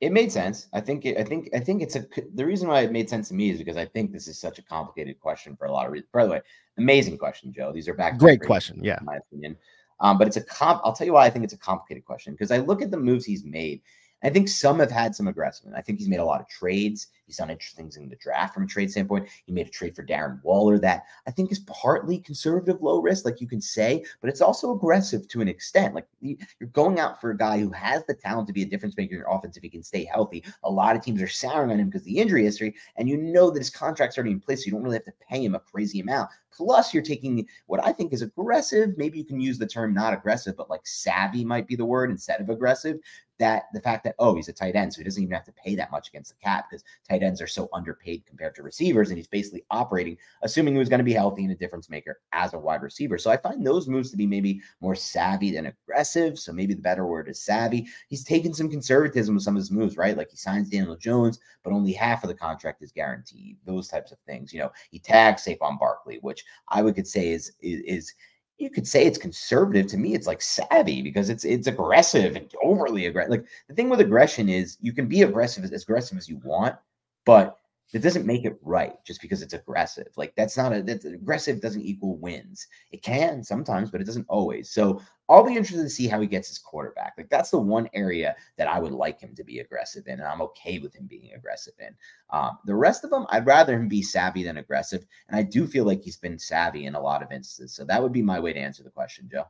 It 0.00 0.12
made 0.12 0.32
sense. 0.32 0.66
I 0.72 0.80
think. 0.80 1.04
It, 1.04 1.18
I 1.18 1.24
think. 1.24 1.50
I 1.54 1.60
think 1.60 1.82
it's 1.82 1.96
a. 1.96 2.06
The 2.34 2.46
reason 2.46 2.68
why 2.68 2.80
it 2.80 2.92
made 2.92 3.10
sense 3.10 3.28
to 3.28 3.34
me 3.34 3.50
is 3.50 3.58
because 3.58 3.76
I 3.76 3.84
think 3.84 4.12
this 4.12 4.28
is 4.28 4.38
such 4.38 4.58
a 4.58 4.62
complicated 4.62 5.20
question 5.20 5.56
for 5.56 5.66
a 5.66 5.72
lot 5.72 5.86
of 5.86 5.92
reasons. 5.92 6.08
By 6.12 6.24
the 6.24 6.30
way, 6.30 6.40
amazing 6.78 7.18
question, 7.18 7.52
Joe. 7.52 7.72
These 7.72 7.88
are 7.88 7.94
back. 7.94 8.18
Great 8.18 8.40
question. 8.40 8.82
Yeah, 8.82 8.98
in 8.98 9.04
my 9.04 9.16
opinion. 9.16 9.56
Um, 10.00 10.16
but 10.16 10.26
it's 10.26 10.38
a 10.38 10.44
comp. 10.44 10.80
I'll 10.84 10.94
tell 10.94 11.06
you 11.06 11.12
why 11.12 11.26
I 11.26 11.30
think 11.30 11.44
it's 11.44 11.52
a 11.52 11.58
complicated 11.58 12.06
question 12.06 12.32
because 12.32 12.50
I 12.50 12.58
look 12.58 12.80
at 12.80 12.90
the 12.90 12.96
moves 12.96 13.26
he's 13.26 13.44
made 13.44 13.82
I 14.22 14.30
think 14.30 14.48
some 14.48 14.78
have 14.80 14.90
had 14.90 15.14
some 15.14 15.28
aggressiveness. 15.28 15.74
I 15.76 15.82
think 15.82 15.98
he's 15.98 16.08
made 16.08 16.20
a 16.20 16.24
lot 16.24 16.40
of 16.40 16.48
trades. 16.48 17.08
He's 17.26 17.36
done 17.36 17.50
interesting 17.50 17.84
things 17.84 17.96
in 17.96 18.08
the 18.08 18.16
draft 18.16 18.54
from 18.54 18.64
a 18.64 18.66
trade 18.66 18.90
standpoint. 18.90 19.28
He 19.46 19.52
made 19.52 19.68
a 19.68 19.70
trade 19.70 19.94
for 19.94 20.04
Darren 20.04 20.42
Waller 20.42 20.78
that 20.80 21.04
I 21.26 21.30
think 21.30 21.52
is 21.52 21.60
partly 21.60 22.18
conservative, 22.18 22.82
low 22.82 23.00
risk, 23.00 23.24
like 23.24 23.40
you 23.40 23.46
can 23.46 23.60
say, 23.60 24.04
but 24.20 24.28
it's 24.28 24.40
also 24.40 24.72
aggressive 24.72 25.28
to 25.28 25.40
an 25.40 25.48
extent. 25.48 25.94
Like 25.94 26.08
you're 26.20 26.68
going 26.72 26.98
out 26.98 27.20
for 27.20 27.30
a 27.30 27.36
guy 27.36 27.58
who 27.58 27.70
has 27.70 28.02
the 28.06 28.14
talent 28.14 28.48
to 28.48 28.52
be 28.52 28.62
a 28.62 28.66
difference 28.66 28.96
maker 28.96 29.14
in 29.14 29.20
your 29.20 29.30
offense 29.30 29.56
if 29.56 29.62
he 29.62 29.68
can 29.68 29.82
stay 29.82 30.04
healthy. 30.04 30.44
A 30.64 30.70
lot 30.70 30.96
of 30.96 31.02
teams 31.02 31.22
are 31.22 31.28
souring 31.28 31.70
on 31.70 31.78
him 31.78 31.88
because 31.88 32.02
the 32.02 32.18
injury 32.18 32.42
history, 32.42 32.74
and 32.96 33.08
you 33.08 33.16
know 33.16 33.50
that 33.50 33.60
his 33.60 33.70
contract's 33.70 34.18
already 34.18 34.32
in 34.32 34.40
place, 34.40 34.64
so 34.64 34.66
you 34.66 34.72
don't 34.72 34.82
really 34.82 34.96
have 34.96 35.04
to 35.04 35.12
pay 35.28 35.44
him 35.44 35.54
a 35.54 35.60
crazy 35.60 36.00
amount. 36.00 36.30
Plus, 36.52 36.92
you're 36.92 37.02
taking 37.02 37.46
what 37.66 37.80
I 37.86 37.92
think 37.92 38.12
is 38.12 38.22
aggressive. 38.22 38.90
Maybe 38.96 39.18
you 39.18 39.24
can 39.24 39.40
use 39.40 39.56
the 39.56 39.66
term 39.66 39.94
not 39.94 40.12
aggressive, 40.12 40.56
but 40.56 40.68
like 40.68 40.84
savvy 40.84 41.44
might 41.44 41.68
be 41.68 41.76
the 41.76 41.84
word 41.84 42.10
instead 42.10 42.40
of 42.40 42.50
aggressive 42.50 42.98
that 43.40 43.64
the 43.72 43.80
fact 43.80 44.04
that 44.04 44.14
oh 44.20 44.34
he's 44.36 44.48
a 44.48 44.52
tight 44.52 44.76
end 44.76 44.92
so 44.92 44.98
he 44.98 45.04
doesn't 45.04 45.22
even 45.22 45.34
have 45.34 45.44
to 45.44 45.52
pay 45.52 45.74
that 45.74 45.90
much 45.90 46.08
against 46.08 46.30
the 46.30 46.44
cap 46.44 46.66
because 46.70 46.84
tight 47.08 47.22
ends 47.22 47.40
are 47.40 47.46
so 47.46 47.68
underpaid 47.72 48.24
compared 48.26 48.54
to 48.54 48.62
receivers 48.62 49.08
and 49.08 49.18
he's 49.18 49.26
basically 49.26 49.64
operating 49.70 50.16
assuming 50.42 50.74
he 50.74 50.78
was 50.78 50.88
going 50.88 50.98
to 50.98 51.04
be 51.04 51.12
healthy 51.12 51.42
and 51.42 51.52
a 51.52 51.56
difference 51.56 51.90
maker 51.90 52.20
as 52.32 52.54
a 52.54 52.58
wide 52.58 52.82
receiver. 52.82 53.18
So 53.18 53.30
i 53.30 53.36
find 53.36 53.66
those 53.66 53.88
moves 53.88 54.10
to 54.10 54.16
be 54.16 54.26
maybe 54.26 54.60
more 54.80 54.94
savvy 54.94 55.50
than 55.50 55.66
aggressive 55.66 56.38
so 56.38 56.52
maybe 56.52 56.74
the 56.74 56.82
better 56.82 57.06
word 57.06 57.28
is 57.28 57.42
savvy. 57.42 57.86
He's 58.08 58.24
taken 58.24 58.54
some 58.54 58.70
conservatism 58.70 59.34
with 59.34 59.42
some 59.42 59.56
of 59.56 59.60
his 59.60 59.70
moves 59.70 59.96
right? 59.96 60.16
Like 60.16 60.30
he 60.30 60.36
signs 60.36 60.68
daniel 60.70 60.96
jones 60.96 61.40
but 61.64 61.72
only 61.72 61.92
half 61.92 62.22
of 62.22 62.28
the 62.28 62.34
contract 62.34 62.82
is 62.82 62.92
guaranteed 62.92 63.56
those 63.64 63.88
types 63.88 64.12
of 64.12 64.18
things. 64.26 64.52
You 64.52 64.60
know 64.60 64.72
he 64.90 64.98
tags 64.98 65.44
Saquon 65.44 65.78
Barkley 65.78 66.18
which 66.20 66.44
i 66.68 66.82
would 66.82 66.94
could 66.94 67.08
say 67.08 67.32
is 67.32 67.52
is, 67.60 67.80
is 67.86 68.14
you 68.60 68.70
could 68.70 68.86
say 68.86 69.06
it's 69.06 69.18
conservative. 69.18 69.86
To 69.88 69.96
me, 69.96 70.14
it's 70.14 70.26
like 70.26 70.42
savvy 70.42 71.02
because 71.02 71.30
it's 71.30 71.44
it's 71.44 71.66
aggressive 71.66 72.36
and 72.36 72.52
overly 72.62 73.06
aggressive. 73.06 73.30
Like 73.30 73.46
the 73.68 73.74
thing 73.74 73.88
with 73.88 74.00
aggression 74.00 74.48
is 74.48 74.76
you 74.80 74.92
can 74.92 75.06
be 75.06 75.22
aggressive 75.22 75.64
as 75.64 75.82
aggressive 75.82 76.18
as 76.18 76.28
you 76.28 76.36
want, 76.44 76.76
but 77.24 77.56
that 77.92 78.02
doesn't 78.02 78.26
make 78.26 78.44
it 78.44 78.56
right 78.62 78.94
just 79.04 79.20
because 79.20 79.42
it's 79.42 79.54
aggressive. 79.54 80.08
Like 80.16 80.34
that's 80.36 80.56
not 80.56 80.72
a 80.72 80.82
that's 80.82 81.04
aggressive 81.04 81.60
doesn't 81.60 81.82
equal 81.82 82.16
wins. 82.18 82.66
It 82.92 83.02
can 83.02 83.42
sometimes, 83.42 83.90
but 83.90 84.00
it 84.00 84.04
doesn't 84.04 84.26
always. 84.28 84.70
So 84.70 85.02
I'll 85.28 85.46
be 85.46 85.56
interested 85.56 85.82
to 85.82 85.90
see 85.90 86.06
how 86.06 86.20
he 86.20 86.26
gets 86.26 86.48
his 86.48 86.58
quarterback. 86.58 87.14
Like 87.16 87.28
that's 87.30 87.50
the 87.50 87.58
one 87.58 87.88
area 87.92 88.34
that 88.56 88.68
I 88.68 88.78
would 88.78 88.92
like 88.92 89.20
him 89.20 89.34
to 89.36 89.44
be 89.44 89.60
aggressive 89.60 90.04
in, 90.06 90.14
and 90.14 90.28
I'm 90.28 90.42
okay 90.42 90.78
with 90.78 90.94
him 90.94 91.06
being 91.06 91.32
aggressive 91.34 91.74
in. 91.78 91.94
Um, 92.30 92.58
the 92.64 92.74
rest 92.74 93.04
of 93.04 93.10
them, 93.10 93.26
I'd 93.30 93.46
rather 93.46 93.74
him 93.74 93.88
be 93.88 94.02
savvy 94.02 94.44
than 94.44 94.58
aggressive, 94.58 95.04
and 95.28 95.36
I 95.36 95.42
do 95.42 95.66
feel 95.66 95.84
like 95.84 96.02
he's 96.02 96.16
been 96.16 96.38
savvy 96.38 96.86
in 96.86 96.94
a 96.94 97.00
lot 97.00 97.22
of 97.22 97.32
instances. 97.32 97.74
So 97.74 97.84
that 97.84 98.02
would 98.02 98.12
be 98.12 98.22
my 98.22 98.40
way 98.40 98.52
to 98.52 98.60
answer 98.60 98.82
the 98.82 98.90
question, 98.90 99.28
Joe. 99.30 99.44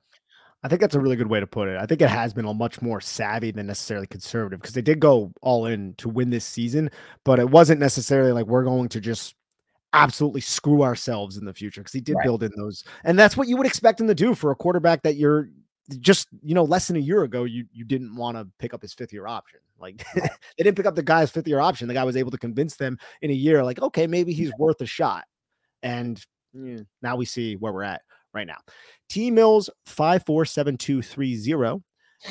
I 0.62 0.68
think 0.68 0.80
that's 0.80 0.94
a 0.94 1.00
really 1.00 1.16
good 1.16 1.28
way 1.28 1.40
to 1.40 1.46
put 1.46 1.68
it. 1.68 1.78
I 1.78 1.86
think 1.86 2.02
it 2.02 2.10
has 2.10 2.34
been 2.34 2.44
a 2.44 2.52
much 2.52 2.82
more 2.82 3.00
savvy 3.00 3.50
than 3.50 3.66
necessarily 3.66 4.06
conservative 4.06 4.60
because 4.60 4.74
they 4.74 4.82
did 4.82 5.00
go 5.00 5.32
all 5.40 5.66
in 5.66 5.94
to 5.94 6.08
win 6.08 6.30
this 6.30 6.44
season, 6.44 6.90
but 7.24 7.38
it 7.38 7.48
wasn't 7.48 7.80
necessarily 7.80 8.32
like 8.32 8.46
we're 8.46 8.64
going 8.64 8.88
to 8.90 9.00
just 9.00 9.36
absolutely 9.92 10.42
screw 10.42 10.82
ourselves 10.82 11.38
in 11.38 11.46
the 11.46 11.54
future 11.54 11.80
because 11.80 11.94
he 11.94 12.00
did 12.00 12.14
right. 12.14 12.24
build 12.24 12.42
in 12.42 12.52
those, 12.56 12.84
and 13.04 13.18
that's 13.18 13.36
what 13.38 13.48
you 13.48 13.56
would 13.56 13.66
expect 13.66 14.00
him 14.00 14.06
to 14.06 14.14
do 14.14 14.34
for 14.34 14.50
a 14.50 14.54
quarterback 14.54 15.02
that 15.02 15.16
you're 15.16 15.48
just 15.98 16.28
you 16.42 16.54
know 16.54 16.62
less 16.62 16.86
than 16.86 16.96
a 16.96 17.00
year 17.00 17.24
ago 17.24 17.42
you 17.44 17.64
you 17.72 17.84
didn't 17.84 18.14
want 18.14 18.36
to 18.36 18.46
pick 18.58 18.74
up 18.74 18.82
his 18.82 18.92
fifth 18.92 19.14
year 19.14 19.26
option. 19.26 19.60
Like 19.78 20.04
they 20.14 20.28
didn't 20.58 20.76
pick 20.76 20.86
up 20.86 20.94
the 20.94 21.02
guy's 21.02 21.30
fifth 21.30 21.48
year 21.48 21.60
option. 21.60 21.88
The 21.88 21.94
guy 21.94 22.04
was 22.04 22.16
able 22.16 22.30
to 22.32 22.38
convince 22.38 22.76
them 22.76 22.98
in 23.22 23.30
a 23.30 23.34
year 23.34 23.64
like 23.64 23.80
okay 23.80 24.06
maybe 24.06 24.34
he's 24.34 24.52
worth 24.58 24.80
a 24.82 24.86
shot. 24.86 25.24
And 25.82 26.22
yeah, 26.52 26.80
now 27.00 27.16
we 27.16 27.24
see 27.24 27.56
where 27.56 27.72
we're 27.72 27.82
at 27.82 28.02
right 28.34 28.46
now. 28.46 28.58
T 29.08 29.30
Mills 29.30 29.70
547230 29.86 31.82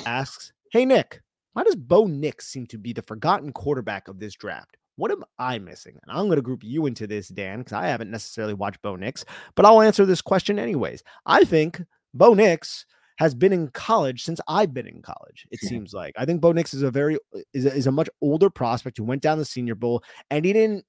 asks, 0.06 0.52
Hey 0.72 0.86
Nick, 0.86 1.22
why 1.54 1.64
does 1.64 1.76
Bo 1.76 2.06
Nix 2.06 2.48
seem 2.48 2.68
to 2.68 2.78
be 2.78 2.94
the 2.94 3.02
forgotten 3.02 3.52
quarterback 3.52 4.08
of 4.08 4.20
this 4.20 4.36
draft? 4.36 4.78
What 4.96 5.12
am 5.12 5.24
I 5.38 5.60
missing? 5.60 5.98
And 6.04 6.18
I'm 6.18 6.26
going 6.26 6.36
to 6.36 6.42
group 6.42 6.64
you 6.64 6.86
into 6.86 7.08
this, 7.08 7.30
Dan, 7.30 7.60
because 7.60 7.74
I 7.74 7.88
haven't 7.88 8.12
necessarily 8.12 8.54
watched 8.54 8.82
Bo 8.82 8.96
Nix, 8.96 9.24
but 9.56 9.66
I'll 9.66 9.82
answer 9.82 10.06
this 10.06 10.22
question 10.22 10.60
anyways. 10.60 11.04
I 11.26 11.46
think 11.46 11.82
Bo 12.14 12.34
Nix 12.34 12.86
has 13.18 13.36
been 13.36 13.52
in 13.52 13.68
college 13.70 14.24
since 14.24 14.40
I've 14.48 14.74
been 14.74 14.88
in 14.88 15.02
college. 15.02 15.46
It 15.52 15.60
yeah. 15.62 15.70
seems 15.70 15.94
like 15.94 16.14
I 16.18 16.26
think 16.26 16.42
Bo 16.42 16.52
Nix 16.52 16.74
is 16.74 16.84
a 16.84 16.92
very 16.92 17.18
is 17.54 17.66
a, 17.66 17.74
is 17.74 17.88
a 17.88 17.92
much 17.92 18.10
older 18.22 18.50
prospect 18.50 18.98
who 18.98 19.04
went 19.04 19.22
down 19.22 19.38
the 19.38 19.46
Senior 19.46 19.76
Bowl 19.76 20.04
and 20.30 20.46
he 20.46 20.54
didn't 20.54 20.86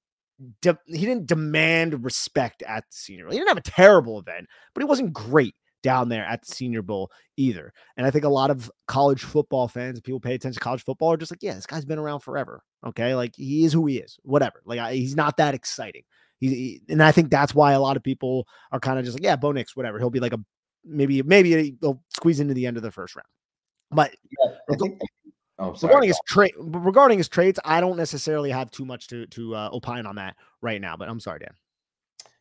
de- 0.62 0.78
he 0.86 1.06
didn't 1.06 1.26
demand 1.26 2.04
respect 2.04 2.62
at 2.62 2.84
the 2.90 2.96
Senior 2.96 3.24
Bowl. 3.24 3.32
He 3.32 3.38
didn't 3.38 3.48
have 3.48 3.56
a 3.56 3.62
terrible 3.62 4.18
event, 4.18 4.46
but 4.74 4.82
he 4.82 4.86
wasn't 4.86 5.12
great 5.12 5.54
down 5.82 6.08
there 6.08 6.24
at 6.24 6.44
the 6.44 6.54
Senior 6.54 6.82
Bowl 6.82 7.10
either. 7.36 7.72
And 7.96 8.06
I 8.06 8.10
think 8.10 8.24
a 8.24 8.28
lot 8.28 8.50
of 8.50 8.70
college 8.86 9.22
football 9.22 9.68
fans, 9.68 10.00
people 10.00 10.20
pay 10.20 10.34
attention 10.34 10.54
to 10.54 10.64
college 10.64 10.84
football, 10.84 11.12
are 11.12 11.16
just 11.16 11.32
like, 11.32 11.42
yeah, 11.42 11.54
this 11.54 11.66
guy's 11.66 11.84
been 11.84 11.98
around 11.98 12.20
forever. 12.20 12.62
Okay, 12.86 13.14
like 13.14 13.34
he 13.36 13.64
is 13.64 13.72
who 13.72 13.86
he 13.86 13.98
is. 13.98 14.18
Whatever. 14.22 14.62
Like 14.64 14.78
I, 14.78 14.94
he's 14.94 15.16
not 15.16 15.36
that 15.38 15.54
exciting. 15.54 16.02
He, 16.38 16.48
he, 16.48 16.82
and 16.88 17.02
I 17.02 17.12
think 17.12 17.30
that's 17.30 17.54
why 17.54 17.72
a 17.72 17.80
lot 17.80 17.96
of 17.96 18.02
people 18.02 18.46
are 18.72 18.80
kind 18.80 18.98
of 18.98 19.04
just 19.04 19.16
like, 19.16 19.24
yeah, 19.24 19.36
Bo 19.36 19.52
Nix, 19.52 19.76
whatever. 19.76 19.98
He'll 19.98 20.10
be 20.10 20.20
like 20.20 20.32
a 20.32 20.40
maybe 20.84 21.22
maybe 21.22 21.76
he'll 21.80 22.02
squeeze 22.08 22.40
into 22.40 22.54
the 22.54 22.66
end 22.66 22.76
of 22.76 22.82
the 22.82 22.90
first 22.90 23.16
round. 23.16 23.26
But 23.90 24.14
yeah, 24.38 24.54
I 24.70 24.76
think 24.76 25.00
Oh, 25.60 25.74
sorry. 25.74 25.90
regarding 25.90 26.08
his 26.08 26.20
trade, 26.26 26.52
regarding 26.58 27.18
his 27.18 27.28
trades, 27.28 27.60
I 27.64 27.80
don't 27.80 27.98
necessarily 27.98 28.50
have 28.50 28.70
too 28.70 28.86
much 28.86 29.08
to 29.08 29.26
to 29.26 29.54
uh, 29.54 29.70
opine 29.72 30.06
on 30.06 30.16
that 30.16 30.36
right 30.62 30.80
now. 30.80 30.96
But 30.96 31.08
I'm 31.08 31.20
sorry, 31.20 31.40
Dan. 31.40 31.54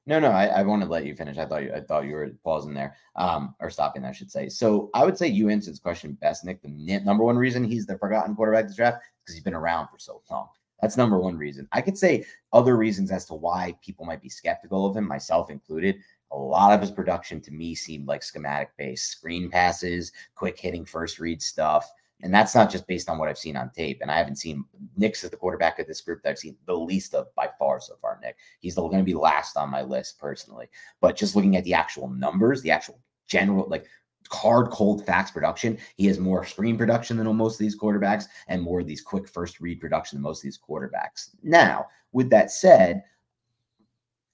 No, 0.06 0.20
no, 0.20 0.32
I, 0.32 0.46
I 0.46 0.64
want 0.64 0.82
to 0.82 0.88
let 0.88 1.06
you 1.06 1.14
finish. 1.14 1.38
I 1.38 1.46
thought 1.46 1.62
you, 1.62 1.74
I 1.74 1.82
thought 1.82 2.06
you 2.06 2.14
were 2.14 2.32
pausing 2.44 2.74
there, 2.74 2.96
um, 3.18 3.54
or 3.60 3.70
stopping. 3.70 4.06
I 4.06 4.14
should 4.14 4.32
say. 4.32 4.48
So 4.48 4.90
I 4.94 5.04
would 5.04 5.18
say 5.18 5.28
you 5.28 5.50
answered 5.50 5.72
this 5.72 5.80
question 5.80 6.14
best, 6.14 6.46
Nick. 6.46 6.62
The 6.62 7.02
number 7.04 7.24
one 7.26 7.38
reason 7.38 7.64
he's 7.64 7.86
the 7.86 7.98
forgotten 7.98 8.36
quarterback 8.36 8.68
to 8.70 8.74
draft 8.74 9.04
because 9.22 9.36
he's 9.36 9.44
been 9.44 9.54
around 9.54 9.90
for 9.90 10.00
so 10.00 10.22
long. 10.32 10.48
That's 10.82 10.96
number 10.96 11.20
one 11.20 11.38
reason. 11.38 11.68
I 11.74 11.82
could 11.82 11.98
say 11.98 12.26
other 12.54 12.78
reasons 12.78 13.12
as 13.12 13.26
to 13.26 13.34
why 13.34 13.76
people 13.84 14.06
might 14.06 14.22
be 14.22 14.30
skeptical 14.30 14.86
of 14.86 14.96
him, 14.96 15.06
myself 15.06 15.50
included. 15.50 15.98
A 16.32 16.38
lot 16.38 16.72
of 16.72 16.80
his 16.80 16.92
production 16.92 17.42
to 17.42 17.52
me 17.52 17.76
seemed 17.76 18.08
like 18.08 18.24
schematic 18.24 18.70
based 18.78 19.10
screen 19.10 19.50
passes, 19.50 20.14
quick 20.36 20.58
hitting 20.58 20.86
first 20.86 21.20
read 21.20 21.42
stuff. 21.42 21.92
And 22.22 22.34
that's 22.34 22.54
not 22.54 22.70
just 22.70 22.88
based 22.88 23.10
on 23.10 23.18
what 23.18 23.30
I've 23.30 23.38
seen 23.38 23.56
on 23.56 23.70
tape. 23.70 24.00
And 24.02 24.12
I 24.12 24.18
haven't 24.18 24.36
seen 24.36 24.66
Nix 24.98 25.24
is 25.24 25.30
the 25.30 25.38
quarterback 25.38 25.80
of 25.80 25.88
this 25.88 26.02
group 26.02 26.22
that 26.24 26.32
I've 26.32 26.38
seen 26.38 26.58
the 26.66 26.74
least 26.74 27.14
of 27.14 27.34
by 27.36 27.50
far 27.58 27.80
so 27.80 27.96
far, 28.02 28.20
Nick. 28.22 28.36
He's 28.60 28.76
going 28.76 28.98
to 28.98 29.04
be 29.04 29.14
last 29.14 29.56
on 29.56 29.70
my 29.70 29.82
list 29.82 30.20
personally. 30.20 30.68
But 31.00 31.16
just 31.16 31.36
looking 31.36 31.56
at 31.56 31.64
the 31.64 31.74
actual 31.74 32.10
numbers, 32.10 32.62
the 32.62 32.72
actual 32.72 33.00
general, 33.28 33.68
like 33.70 33.86
hard, 34.30 34.70
cold 34.72 35.06
facts 35.06 35.32
production, 35.32 35.78
he 35.96 36.08
has 36.08 36.20
more 36.20 36.46
screen 36.46 36.78
production 36.78 37.16
than 37.16 37.34
most 37.36 37.54
of 37.56 37.60
these 37.60 37.78
quarterbacks 37.78 38.26
and 38.48 38.62
more 38.62 38.82
of 38.82 38.88
these 38.88 39.02
quick 39.02 39.28
first 39.28 39.62
read 39.62 39.80
production 39.80 40.18
than 40.18 40.24
most 40.24 40.40
of 40.40 40.44
these 40.44 40.60
quarterbacks. 40.60 41.30
Now, 41.42 41.88
with 42.12 42.30
that 42.32 42.52
said, 42.52 43.04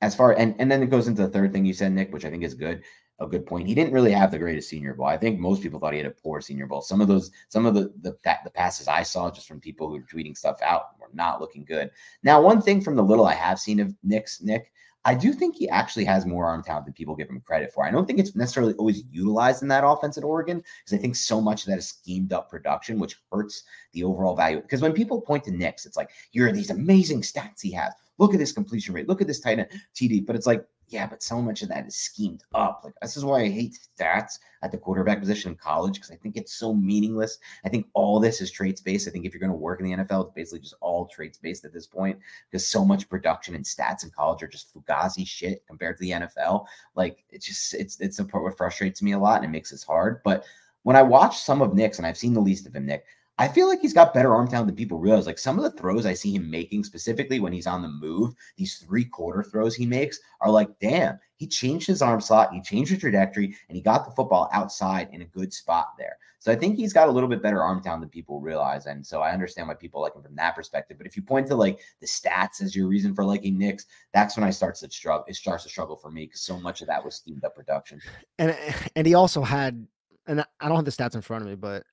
as 0.02 0.16
far 0.16 0.34
and 0.34 0.56
and 0.60 0.72
then 0.72 0.84
it 0.84 0.90
goes 0.90 1.08
into 1.08 1.22
the 1.22 1.30
third 1.30 1.54
thing 1.54 1.66
you 1.66 1.74
said, 1.74 1.92
Nick, 1.92 2.12
which 2.12 2.26
I 2.26 2.30
think 2.30 2.44
is 2.44 2.54
good 2.54 2.84
a 3.20 3.28
good 3.28 3.46
point. 3.46 3.68
He 3.68 3.76
didn't 3.76 3.94
really 3.94 4.12
have 4.12 4.32
the 4.32 4.40
greatest 4.40 4.70
senior 4.70 4.94
bowl. 4.94 5.06
I 5.06 5.18
think 5.18 5.40
most 5.40 5.62
people 5.62 5.80
thought 5.80 5.94
he 5.94 6.00
had 6.00 6.08
a 6.08 6.12
poor 6.12 6.42
senior 6.42 6.68
bowl. 6.68 6.82
Some 6.82 7.02
of 7.02 7.08
those, 7.08 7.32
some 7.50 7.66
of 7.66 7.74
the 7.74 7.94
the, 8.02 8.18
the 8.44 8.50
passes 8.50 8.88
I 8.88 9.04
saw 9.04 9.32
just 9.32 9.48
from 9.48 9.60
people 9.60 9.88
who 9.88 9.94
were 9.94 10.02
tweeting 10.02 10.38
stuff 10.38 10.62
out 10.62 11.00
were 11.00 11.10
not 11.14 11.40
looking 11.40 11.64
good. 11.64 11.92
Now, 12.24 12.42
one 12.42 12.62
thing 12.62 12.82
from 12.82 12.96
the 12.96 13.04
little 13.04 13.26
I 13.26 13.34
have 13.34 13.60
seen 13.60 13.80
of 13.80 13.94
Nix 14.04 14.42
Nick, 14.42 14.72
I 15.06 15.14
do 15.14 15.34
think 15.34 15.56
he 15.56 15.70
actually 15.70 16.04
has 16.06 16.26
more 16.26 16.48
arm 16.48 16.64
talent 16.64 16.86
than 16.86 16.94
people 16.94 17.16
give 17.16 17.30
him 17.30 17.40
credit 17.40 17.72
for. 17.72 17.86
I 17.86 17.92
don't 17.92 18.08
think 18.08 18.18
it's 18.18 18.36
necessarily 18.36 18.74
always 18.74 19.04
utilized 19.12 19.62
in 19.62 19.68
that 19.68 19.86
offense 19.86 20.18
at 20.18 20.24
Oregon 20.24 20.64
because 20.84 20.98
I 20.98 21.02
think 21.02 21.16
so 21.16 21.40
much 21.40 21.62
of 21.62 21.68
that 21.68 21.78
is 21.78 21.90
schemed 21.90 22.34
up 22.34 22.50
production, 22.50 22.98
which 22.98 23.18
hurts 23.32 23.64
the 23.94 24.04
overall 24.04 24.36
value. 24.36 24.62
Because 24.62 24.82
when 24.82 24.94
people 24.94 25.22
point 25.22 25.44
to 25.44 25.52
Nix, 25.52 25.86
it's 25.86 25.96
like, 25.96 26.10
are 26.40 26.52
these 26.52 26.72
amazing 26.72 27.22
stats 27.22 27.62
he 27.62 27.72
has. 27.72 27.94
Look 28.18 28.34
at 28.34 28.40
this 28.40 28.52
completion 28.52 28.96
rate. 28.96 29.08
Look 29.08 29.22
at 29.22 29.28
this 29.28 29.40
tight 29.40 29.60
end 29.60 29.70
TD. 29.94 30.26
But 30.26 30.36
it's 30.36 30.48
like, 30.48 30.66
yeah, 30.90 31.08
but 31.08 31.24
so 31.24 31.42
much 31.42 31.62
of 31.62 31.70
that 31.70 31.88
is 31.88 31.96
schemed 31.96 32.44
up. 32.54 32.82
Like 32.84 32.94
this 33.02 33.18
is 33.18 33.26
why 33.26 33.42
I 33.42 33.50
hate 33.50 33.78
stats 34.00 34.40
at 34.62 34.72
the 34.72 34.78
quarterback 34.78 35.20
position 35.20 35.52
in 35.52 35.58
college 35.58 35.96
because 35.96 36.12
I 36.12 36.16
think 36.16 36.38
it's 36.38 36.54
so 36.54 36.74
meaningless. 36.74 37.40
I 37.66 37.70
think 37.70 37.88
all 37.94 38.20
this 38.20 38.40
is 38.40 38.52
traits 38.52 38.82
based. 38.82 39.08
I 39.08 39.12
think 39.12 39.26
if 39.26 39.34
you're 39.34 39.40
going 39.40 39.52
to 39.52 39.58
work 39.58 39.80
in 39.80 39.86
the 39.86 40.04
NFL, 40.04 40.26
it's 40.26 40.36
basically 40.36 40.60
just 40.60 40.76
all 40.82 41.08
traits 41.08 41.38
based 41.38 41.66
at 41.66 41.74
this 41.74 41.88
point 41.88 42.20
because 42.50 42.68
so 42.68 42.86
much 42.86 43.10
production 43.10 43.56
and 43.56 43.66
stats 43.66 44.04
in 44.04 44.12
college 44.12 44.44
are 44.44 44.48
just 44.48 44.74
fugazi 44.74 45.26
shit 45.26 45.66
compared 45.68 45.98
to 45.98 46.02
the 46.04 46.12
NFL. 46.12 46.66
Like 46.96 47.24
it's 47.32 47.48
just 47.48 47.74
it's 47.74 48.00
it's 48.00 48.20
a 48.20 48.26
part 48.26 48.44
what 48.44 48.58
frustrates 48.58 49.02
me 49.02 49.14
a 49.14 49.20
lot 49.20 49.38
and 49.38 49.46
it 49.46 49.50
makes 49.50 49.72
this 49.72 49.84
hard. 49.84 50.22
But 50.24 50.46
when 50.84 50.96
I 50.96 51.02
watch 51.02 51.40
some 51.40 51.64
of 51.64 51.74
Nix 51.74 51.98
and 51.98 52.06
I've 52.06 52.18
seen 52.18 52.34
the 52.34 52.40
least 52.40 52.68
of 52.68 52.76
him, 52.76 52.86
Nick, 52.86 53.06
I 53.38 53.50
feel 53.50 53.68
like 53.68 53.82
he's 53.82 53.94
got 53.94 54.14
better 54.14 54.34
arm 54.34 54.48
talent 54.48 54.68
than 54.68 54.78
people 54.78 54.98
realize. 54.98 55.26
Like 55.26 55.38
some 55.38 55.58
of 55.58 55.64
the 55.64 55.78
throws 55.78 56.06
I 56.06 56.14
see 56.14 56.34
him 56.34 56.50
making, 56.50 56.86
specifically 56.86 57.42
when 57.42 57.52
he's 57.52 57.68
on 57.68 57.82
the 57.82 57.90
move, 57.90 58.34
these 58.56 58.78
three 58.78 59.04
quarter 59.04 59.44
throws 59.44 59.76
he 59.76 59.86
makes 59.86 60.20
are 60.40 60.50
like, 60.50 60.70
damn, 60.80 61.20
he 61.36 61.46
changed 61.46 61.86
his 61.86 62.02
arm 62.02 62.22
slot, 62.22 62.54
he 62.54 62.62
changed 62.62 62.94
the 62.94 62.98
trajectory, 62.98 63.56
and 63.68 63.76
he 63.76 63.82
got 63.82 64.06
the 64.06 64.12
football 64.12 64.50
outside 64.54 65.10
in 65.12 65.22
a 65.22 65.26
good 65.26 65.54
spot 65.54 65.88
there. 65.98 66.18
So 66.40 66.52
I 66.52 66.56
think 66.56 66.78
he's 66.78 66.94
got 66.94 67.10
a 67.10 67.12
little 67.12 67.28
bit 67.28 67.42
better 67.42 67.62
arm 67.62 67.82
talent 67.82 68.02
than 68.02 68.10
people 68.10 68.40
realize. 68.40 68.86
And 68.86 69.06
so 69.06 69.22
I 69.22 69.32
understand 69.32 69.68
why 69.68 69.74
people 69.74 70.00
like 70.00 70.16
him 70.16 70.22
from 70.22 70.36
that 70.36 70.56
perspective. 70.56 70.98
But 70.98 71.08
if 71.08 71.18
you 71.18 71.24
point 71.24 71.48
to 71.48 71.56
like 71.56 71.80
the 72.00 72.08
stats 72.08 72.62
as 72.62 72.76
your 72.76 72.88
reason 72.88 73.16
for 73.16 73.26
liking 73.26 73.58
Nix, 73.58 73.88
that's 74.14 74.38
when 74.38 74.44
I 74.46 74.52
start 74.52 74.76
to 74.76 74.90
struggle. 74.90 75.26
It 75.28 75.36
starts 75.36 75.64
to 75.64 75.70
struggle 75.70 75.96
for 75.98 76.12
me 76.12 76.26
because 76.26 76.42
so 76.42 76.60
much 76.60 76.82
of 76.82 76.88
that 76.88 77.04
was 77.04 77.16
steamed 77.16 77.44
up 77.44 77.56
production. 77.56 78.00
And 78.38 78.56
and 78.96 79.08
he 79.08 79.16
also 79.16 79.42
had, 79.42 79.88
and 80.28 80.46
I 80.60 80.68
don't 80.68 80.76
have 80.76 80.86
the 80.86 80.92
stats 80.92 81.16
in 81.16 81.22
front 81.22 81.42
of 81.42 81.50
me, 81.50 81.56
but 81.56 81.84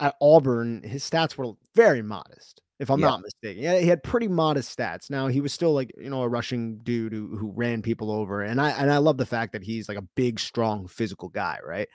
at 0.00 0.16
Auburn, 0.20 0.82
his 0.82 1.08
stats 1.08 1.36
were 1.36 1.52
very 1.74 2.02
modest, 2.02 2.60
if 2.78 2.90
I'm 2.90 3.00
yeah. 3.00 3.08
not 3.08 3.22
mistaken. 3.22 3.62
Yeah, 3.62 3.78
he 3.78 3.86
had 3.86 4.02
pretty 4.02 4.28
modest 4.28 4.76
stats. 4.76 5.10
Now 5.10 5.28
he 5.28 5.40
was 5.40 5.52
still 5.52 5.72
like 5.72 5.92
you 5.98 6.10
know 6.10 6.22
a 6.22 6.28
rushing 6.28 6.78
dude 6.78 7.12
who, 7.12 7.36
who 7.36 7.52
ran 7.54 7.82
people 7.82 8.10
over, 8.10 8.42
and 8.42 8.60
I 8.60 8.70
and 8.70 8.90
I 8.90 8.98
love 8.98 9.18
the 9.18 9.26
fact 9.26 9.52
that 9.52 9.62
he's 9.62 9.88
like 9.88 9.98
a 9.98 10.06
big, 10.16 10.40
strong, 10.40 10.88
physical 10.88 11.28
guy, 11.28 11.58
right? 11.64 11.88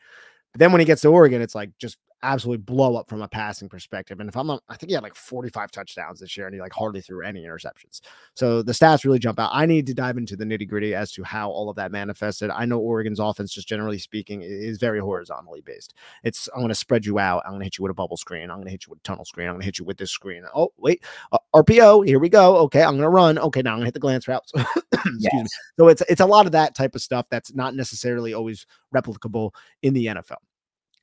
But 0.53 0.59
then 0.59 0.71
when 0.71 0.79
he 0.79 0.85
gets 0.85 1.01
to 1.01 1.09
Oregon, 1.09 1.41
it's 1.41 1.55
like 1.55 1.71
just 1.79 1.97
absolutely 2.23 2.63
blow 2.63 2.95
up 2.95 3.09
from 3.09 3.21
a 3.21 3.27
passing 3.27 3.69
perspective. 3.69 4.19
And 4.19 4.29
if 4.29 4.35
I'm 4.35 4.47
not, 4.47 4.63
I 4.69 4.75
think 4.75 4.89
he 4.89 4.93
had 4.95 5.03
like 5.03 5.15
45 5.15 5.71
touchdowns 5.71 6.19
this 6.19 6.35
year 6.35 6.47
and 6.47 6.55
he 6.55 6.61
like 6.61 6.73
hardly 6.73 7.01
threw 7.01 7.23
any 7.23 7.43
interceptions. 7.43 8.01
So 8.33 8.61
the 8.61 8.71
stats 8.71 9.03
really 9.03 9.19
jump 9.19 9.39
out. 9.39 9.51
I 9.53 9.65
need 9.65 9.85
to 9.87 9.93
dive 9.93 10.17
into 10.17 10.35
the 10.35 10.45
nitty 10.45 10.67
gritty 10.67 10.95
as 10.95 11.11
to 11.13 11.23
how 11.23 11.49
all 11.49 11.69
of 11.69 11.75
that 11.75 11.91
manifested. 11.91 12.49
I 12.49 12.65
know 12.65 12.79
Oregon's 12.79 13.19
offense, 13.19 13.53
just 13.53 13.67
generally 13.67 13.99
speaking, 13.99 14.41
is 14.41 14.77
very 14.77 14.99
horizontally 14.99 15.61
based. 15.61 15.93
It's 16.23 16.49
I'm 16.53 16.61
going 16.61 16.69
to 16.69 16.75
spread 16.75 17.05
you 17.05 17.19
out. 17.19 17.43
I'm 17.45 17.51
going 17.51 17.61
to 17.61 17.65
hit 17.65 17.77
you 17.77 17.83
with 17.83 17.91
a 17.91 17.95
bubble 17.95 18.17
screen. 18.17 18.49
I'm 18.49 18.57
going 18.57 18.65
to 18.65 18.71
hit 18.71 18.87
you 18.87 18.91
with 18.91 18.99
a 18.99 19.03
tunnel 19.03 19.25
screen. 19.25 19.47
I'm 19.47 19.53
going 19.53 19.61
to 19.61 19.65
hit 19.65 19.79
you 19.79 19.85
with 19.85 19.97
this 19.97 20.11
screen. 20.11 20.43
Oh, 20.55 20.71
wait, 20.77 21.03
uh, 21.31 21.37
RPO. 21.55 22.07
Here 22.07 22.19
we 22.19 22.29
go. 22.29 22.57
Okay, 22.57 22.81
I'm 22.81 22.91
going 22.91 23.01
to 23.01 23.09
run. 23.09 23.37
Okay, 23.37 23.61
now 23.61 23.71
I'm 23.71 23.77
going 23.77 23.83
to 23.83 23.87
hit 23.87 23.93
the 23.93 23.99
glance 23.99 24.27
routes. 24.27 24.51
Excuse 24.93 25.19
yes. 25.19 25.33
me. 25.33 25.45
So 25.77 25.87
it's 25.87 26.01
it's 26.09 26.21
a 26.21 26.25
lot 26.25 26.45
of 26.45 26.51
that 26.53 26.75
type 26.75 26.95
of 26.95 27.01
stuff 27.01 27.27
that's 27.29 27.53
not 27.53 27.75
necessarily 27.75 28.33
always 28.33 28.65
replicable 28.93 29.51
in 29.83 29.93
the 29.93 30.07
NFL. 30.07 30.37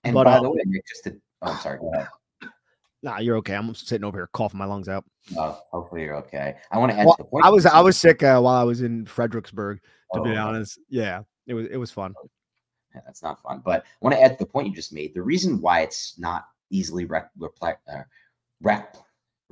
And 0.05 0.15
but, 0.15 0.25
by 0.25 0.39
the 0.39 0.47
um, 0.47 0.53
way, 0.53 0.83
just 0.89 1.05
to, 1.05 1.17
oh, 1.43 1.53
I'm 1.53 1.59
sorry, 1.59 1.79
go 1.79 1.93
ahead. 1.93 2.09
Nah, 3.05 3.19
you're 3.19 3.37
okay. 3.39 3.57
I'm 3.57 3.75
sitting 3.75 4.05
over 4.05 4.17
here 4.17 4.29
coughing 4.33 4.59
my 4.59 4.65
lungs 4.65 4.89
out. 4.89 5.05
Oh, 5.37 5.59
hopefully 5.73 6.03
you're 6.03 6.15
okay. 6.19 6.55
I 6.71 6.79
want 6.79 6.93
to 6.93 6.99
add 6.99 7.07
well, 7.07 7.17
to 7.17 7.25
the 7.25 7.29
point. 7.29 7.45
I 7.45 7.49
was 7.49 7.67
I 7.67 7.81
was 7.81 7.97
sick 7.97 8.23
uh, 8.23 8.39
while 8.39 8.55
I 8.55 8.63
was 8.63 8.81
in 8.81 9.07
Fredericksburg. 9.07 9.81
To 10.15 10.21
oh, 10.21 10.23
be 10.23 10.37
honest, 10.37 10.79
yeah, 10.89 11.23
it 11.49 11.55
was 11.55 11.67
it 11.67 11.79
was 11.79 11.91
fun. 11.91 12.15
Yeah, 12.95 13.01
that's 13.05 13.21
not 13.21 13.43
fun. 13.43 13.61
But 13.65 13.83
I 13.83 13.85
want 14.01 14.15
to 14.15 14.23
add 14.23 14.39
to 14.39 14.45
the 14.45 14.47
point 14.47 14.69
you 14.69 14.73
just 14.73 14.93
made. 14.93 15.15
The 15.15 15.23
reason 15.23 15.61
why 15.61 15.81
it's 15.81 16.17
not 16.17 16.45
easily 16.71 17.05
rec- 17.05 17.31
uh, 17.61 18.03
rec- 18.61 18.97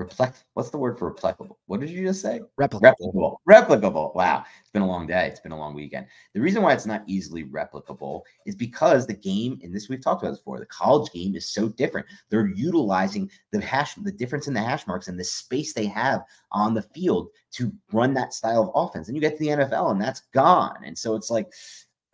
reflect 0.01 0.45
what's 0.55 0.71
the 0.71 0.79
word 0.79 0.99
for 0.99 1.13
replicable 1.13 1.57
what 1.67 1.79
did 1.79 1.91
you 1.91 2.05
just 2.05 2.21
say? 2.21 2.41
Replicable. 2.61 2.81
replicable. 2.81 3.37
Replicable. 3.49 4.15
Wow. 4.17 4.45
It's 4.61 4.71
been 4.71 4.83
a 4.83 4.87
long 4.87 5.07
day. 5.07 5.29
It's 5.29 5.39
been 5.39 5.53
a 5.53 5.59
long 5.59 5.73
weekend. 5.73 6.07
The 6.35 6.41
reason 6.41 6.63
why 6.63 6.73
it's 6.73 6.85
not 6.85 7.05
easily 7.07 7.45
replicable 7.45 8.23
is 8.45 8.57
because 8.57 9.07
the 9.07 9.15
game 9.15 9.61
and 9.63 9.73
this 9.73 9.89
we've 9.89 10.03
talked 10.03 10.25
about 10.25 10.37
before 10.37 10.59
the 10.59 10.67
college 10.67 11.13
game 11.13 11.37
is 11.37 11.47
so 11.47 11.69
different. 11.69 12.09
They're 12.29 12.49
utilizing 12.49 13.31
the 13.53 13.61
hash 13.61 13.95
the 13.95 14.11
difference 14.11 14.49
in 14.49 14.55
the 14.55 14.61
hash 14.61 14.87
marks 14.89 15.07
and 15.07 15.19
the 15.19 15.25
space 15.25 15.73
they 15.73 15.87
have 15.87 16.23
on 16.51 16.75
the 16.75 16.83
field 16.83 17.29
to 17.53 17.73
run 17.93 18.15
that 18.15 18.35
style 18.35 18.63
of 18.63 18.71
offense. 18.75 19.07
And 19.07 19.17
you 19.17 19.21
get 19.21 19.35
to 19.35 19.39
the 19.39 19.49
nfl 19.49 19.93
and 19.93 20.01
that's 20.01 20.23
gone. 20.35 20.79
And 20.85 20.99
so 20.99 21.15
it's 21.15 21.31
like 21.31 21.53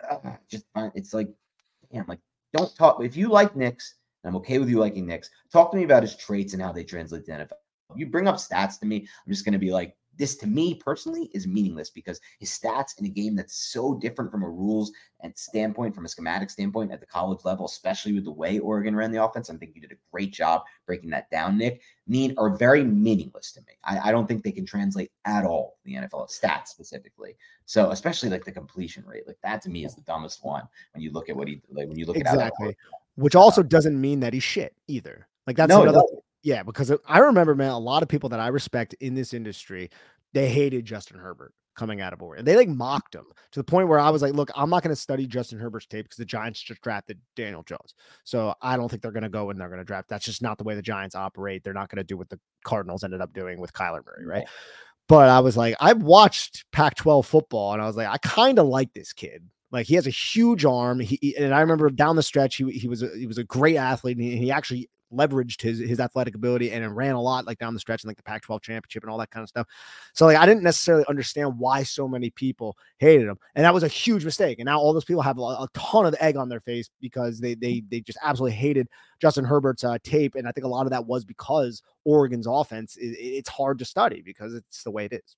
uh, 0.09 0.33
just 0.51 0.67
it's 0.95 1.15
like 1.15 1.29
damn 1.91 2.05
like 2.07 2.21
don't 2.55 2.75
talk 2.77 3.03
if 3.03 3.17
you 3.17 3.29
like 3.29 3.57
Nix 3.57 3.95
I'm 4.25 4.37
okay 4.37 4.59
with 4.59 4.69
you 4.69 4.81
liking 4.81 5.07
Nix. 5.07 5.31
Talk 5.53 5.71
to 5.71 5.77
me 5.77 5.85
about 5.85 6.03
his 6.03 6.17
traits 6.17 6.53
and 6.53 6.61
how 6.61 6.73
they 6.73 6.83
translate 6.83 7.25
to 7.27 7.31
NFL 7.31 7.66
you 7.95 8.07
bring 8.07 8.29
up 8.29 8.37
stats 8.37 8.79
to 8.81 8.87
me, 8.87 9.09
I'm 9.27 9.33
just 9.33 9.45
going 9.45 9.53
to 9.53 9.59
be 9.59 9.73
like, 9.73 9.97
this 10.19 10.37
to 10.37 10.47
me 10.47 10.75
personally 10.75 11.31
is 11.33 11.47
meaningless 11.47 11.91
because 11.91 12.21
his 12.39 12.51
stats 12.51 12.99
in 12.99 13.07
a 13.07 13.09
game 13.09 13.37
that's 13.37 13.73
so 13.73 13.95
different 13.95 14.31
from 14.31 14.43
a 14.43 14.49
rules 14.49 14.93
and 15.21 15.37
standpoint, 15.37 15.95
from 15.95 16.05
a 16.05 16.09
schematic 16.09 16.51
standpoint 16.51 16.93
at 16.93 17.01
the 17.01 17.07
college 17.07 17.45
level, 17.45 17.67
especially 17.67 18.13
with 18.13 18.25
the 18.25 18.31
way 18.31 18.59
Oregon 18.59 18.97
ran 18.97 19.11
the 19.11 19.23
offense. 19.23 19.51
I 19.51 19.57
think 19.57 19.73
you 19.75 19.81
did 19.81 19.93
a 19.93 19.97
great 20.11 20.33
job 20.33 20.63
breaking 20.87 21.11
that 21.11 21.31
down, 21.31 21.59
Nick. 21.59 21.83
Mean 22.07 22.35
are 22.39 22.57
very 22.57 22.85
meaningless 22.85 23.53
to 23.53 23.61
me. 23.61 23.75
I, 23.85 24.09
I 24.09 24.13
don't 24.13 24.27
think 24.27 24.43
they 24.43 24.53
can 24.53 24.67
translate 24.67 25.11
at 25.25 25.45
all 25.45 25.79
the 25.85 25.95
NFL 25.95 26.31
stats 26.31 26.69
specifically. 26.69 27.37
So 27.65 27.91
especially 27.91 28.31
like 28.31 28.45
the 28.45 28.53
completion 28.53 29.05
rate, 29.07 29.27
like 29.27 29.39
that 29.43 29.63
to 29.63 29.71
me 29.71 29.85
is 29.85 29.95
the 29.95 30.03
dumbest 30.03 30.45
one 30.45 30.63
when 30.93 31.03
you 31.03 31.11
look 31.11 31.29
at 31.29 31.37
what 31.37 31.49
he 31.49 31.61
like 31.71 31.89
when 31.89 31.99
you 31.99 32.07
look 32.07 32.17
exactly. 32.17 32.43
at 32.43 32.47
exactly. 32.49 32.77
Which 33.17 33.35
also 33.35 33.63
doesn't 33.63 34.01
mean 34.01 34.21
that 34.21 34.33
he's 34.33 34.43
shit 34.43 34.75
either. 34.87 35.27
Like 35.47 35.57
that's 35.57 35.71
no, 35.71 35.83
another. 35.83 36.03
Yeah, 36.47 36.63
because 36.63 36.93
I 37.09 37.19
remember, 37.19 37.57
man, 37.57 37.71
a 37.71 37.79
lot 37.79 38.05
of 38.05 38.09
people 38.09 38.29
that 38.29 38.39
I 38.39 38.47
respect 38.47 38.95
in 39.01 39.17
this 39.17 39.35
industry, 39.35 39.91
they 40.33 40.49
hated 40.49 40.85
Justin 40.85 41.19
Herbert 41.19 41.53
coming 41.75 42.01
out 42.01 42.13
of 42.13 42.23
Oregon. 42.23 42.45
They 42.45 42.55
like 42.55 42.69
mocked 42.69 43.17
him 43.17 43.25
to 43.51 43.59
the 43.59 43.65
point 43.65 43.89
where 43.89 43.99
I 43.99 44.11
was 44.11 44.23
like, 44.23 44.33
look, 44.33 44.53
I'm 44.55 44.71
not 44.71 44.85
going 44.85 44.95
to 44.95 45.01
study 45.01 45.27
Justin 45.27 45.59
Herbert's 45.59 45.87
tape 45.87 46.05
because 46.05 46.19
the 46.19 46.25
Giants 46.25 46.63
just 46.63 46.81
drafted 46.83 47.19
Daniel 47.35 47.65
Jones. 47.65 47.97
So 48.23 48.55
I 48.63 48.77
don't 48.77 48.89
think 48.89 49.03
they're 49.03 49.11
going 49.11 49.25
to 49.25 49.29
go 49.29 49.51
and 49.51 49.61
they're 49.61 49.67
going 49.67 49.81
to 49.81 49.85
draft. 49.85 50.09
That's 50.09 50.25
just 50.25 50.41
not 50.41 50.57
the 50.57 50.63
way 50.63 50.77
the 50.77 50.83
Giants 50.83 51.17
operate. 51.17 51.65
They're 51.65 51.75
not 51.75 51.91
going 51.91 51.99
to 51.99 52.05
do 52.05 52.17
what 52.17 52.29
the 52.29 52.39
Cardinals 52.65 53.03
ended 53.03 53.21
up 53.21 53.33
doing 53.33 53.61
with 53.61 53.73
Kyler 53.73 54.07
Murray, 54.07 54.25
right? 54.25 54.47
But 55.09 55.29
I 55.29 55.41
was 55.41 55.57
like, 55.57 55.75
I've 55.81 56.05
watched 56.05 56.65
Pac 56.71 56.95
12 56.95 57.27
football 57.27 57.73
and 57.73 57.83
I 57.83 57.87
was 57.87 57.97
like, 57.97 58.07
I 58.07 58.19
kind 58.19 58.61
of 58.61 58.69
like 58.69 58.95
this 58.95 59.13
kid. 59.13 59.43
Like 59.73 59.89
he 59.89 59.97
has 59.97 60.07
a 60.07 60.11
huge 60.11 60.65
arm. 60.65 61.01
He 61.01 61.35
and 61.37 61.53
I 61.53 61.61
remember 61.61 61.91
down 61.91 62.15
the 62.15 62.23
stretch, 62.23 62.55
he, 62.55 62.71
he 62.71 62.87
was 62.87 63.03
a, 63.03 63.11
he 63.17 63.27
was 63.27 63.39
a 63.39 63.43
great 63.43 63.77
athlete 63.77 64.17
and 64.17 64.25
he, 64.25 64.37
he 64.37 64.53
actually 64.53 64.89
leveraged 65.17 65.61
his 65.63 65.79
his 65.79 66.01
athletic 66.01 66.35
ability 66.35 66.71
and 66.71 66.97
ran 66.97 67.15
a 67.15 67.21
lot 67.21 67.47
like 67.47 67.59
down 67.59 67.75
the 67.75 67.81
stretch 67.81 68.03
and 68.03 68.09
like 68.09 68.17
the 68.17 68.23
Pac-12 68.23 68.61
championship 68.63 69.03
and 69.03 69.11
all 69.11 69.19
that 69.19 69.31
kind 69.31 69.43
of 69.43 69.49
stuff. 69.49 69.67
So 70.13 70.27
like 70.27 70.37
I 70.37 70.47
didn't 70.47 70.63
necessarily 70.63 71.05
understand 71.09 71.59
why 71.59 71.83
so 71.83 72.07
many 72.09 72.31
people 72.31 72.77
hated 72.99 73.27
him, 73.27 73.39
and 73.55 73.65
that 73.65 73.75
was 73.75 73.83
a 73.83 73.89
huge 73.89 74.25
mistake. 74.25 74.59
And 74.59 74.67
now 74.67 74.79
all 74.79 74.93
those 74.93 75.05
people 75.05 75.23
have 75.23 75.39
a, 75.39 75.43
a 75.43 75.69
ton 75.75 76.07
of 76.07 76.15
egg 76.21 76.37
on 76.37 76.49
their 76.49 76.61
face 76.61 76.91
because 77.01 77.41
they 77.41 77.55
they 77.55 77.83
they 77.91 78.01
just 78.01 78.19
absolutely 78.23 78.57
hated 78.57 78.89
Justin 79.21 79.45
Herbert's 79.45 79.85
uh, 79.85 79.99
tape, 80.03 80.35
and 80.35 80.47
I 80.47 80.53
think 80.53 80.65
a 80.65 80.69
lot 80.69 80.87
of 80.87 80.91
that 80.91 81.07
was 81.07 81.25
because 81.25 81.83
Oregon's 82.05 82.47
offense 82.47 82.97
it, 82.97 83.17
it's 83.19 83.49
hard 83.49 83.79
to 83.79 83.85
study 83.85 84.23
because 84.25 84.55
it's 84.55 84.83
the 84.83 84.91
way 84.91 85.07
it 85.07 85.13
is. 85.13 85.37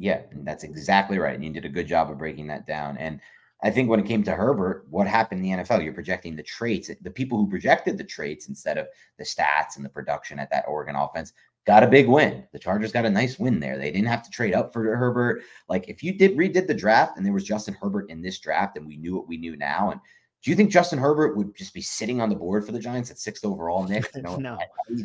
Yeah, 0.00 0.22
that's 0.44 0.64
exactly 0.64 1.18
right. 1.18 1.34
And 1.34 1.44
you 1.44 1.50
did 1.50 1.66
a 1.66 1.68
good 1.68 1.86
job 1.86 2.10
of 2.10 2.16
breaking 2.16 2.46
that 2.46 2.66
down. 2.66 2.96
And 2.96 3.20
I 3.62 3.70
think 3.70 3.90
when 3.90 4.00
it 4.00 4.06
came 4.06 4.22
to 4.24 4.32
Herbert, 4.32 4.86
what 4.88 5.06
happened 5.06 5.44
in 5.44 5.56
the 5.56 5.62
NFL? 5.62 5.84
You're 5.84 5.92
projecting 5.92 6.34
the 6.34 6.42
traits. 6.42 6.90
The 7.00 7.10
people 7.10 7.38
who 7.38 7.48
projected 7.48 7.98
the 7.98 8.04
traits 8.04 8.48
instead 8.48 8.78
of 8.78 8.86
the 9.18 9.24
stats 9.24 9.76
and 9.76 9.84
the 9.84 9.90
production 9.90 10.38
at 10.38 10.50
that 10.50 10.64
Oregon 10.66 10.96
offense 10.96 11.32
got 11.66 11.82
a 11.82 11.88
big 11.88 12.08
win. 12.08 12.44
The 12.52 12.58
Chargers 12.58 12.92
got 12.92 13.04
a 13.04 13.10
nice 13.10 13.38
win 13.38 13.60
there. 13.60 13.76
They 13.76 13.90
didn't 13.90 14.08
have 14.08 14.22
to 14.22 14.30
trade 14.30 14.54
up 14.54 14.72
for 14.72 14.96
Herbert. 14.96 15.42
Like 15.68 15.88
if 15.88 16.02
you 16.02 16.12
did 16.12 16.36
redid 16.36 16.66
the 16.66 16.74
draft 16.74 17.16
and 17.16 17.26
there 17.26 17.34
was 17.34 17.44
Justin 17.44 17.76
Herbert 17.80 18.08
in 18.08 18.22
this 18.22 18.38
draft 18.38 18.76
and 18.76 18.86
we 18.86 18.96
knew 18.96 19.14
what 19.16 19.28
we 19.28 19.36
knew 19.36 19.56
now 19.56 19.90
and 19.90 20.00
do 20.42 20.50
you 20.50 20.56
think 20.56 20.70
Justin 20.70 20.98
Herbert 20.98 21.36
would 21.36 21.54
just 21.54 21.74
be 21.74 21.82
sitting 21.82 22.20
on 22.20 22.30
the 22.30 22.34
board 22.34 22.64
for 22.64 22.72
the 22.72 22.78
Giants 22.78 23.10
at 23.10 23.18
sixth 23.18 23.44
overall, 23.44 23.86
Nick? 23.86 24.10
You 24.20 24.22
know, 24.22 24.36
no, 24.36 24.58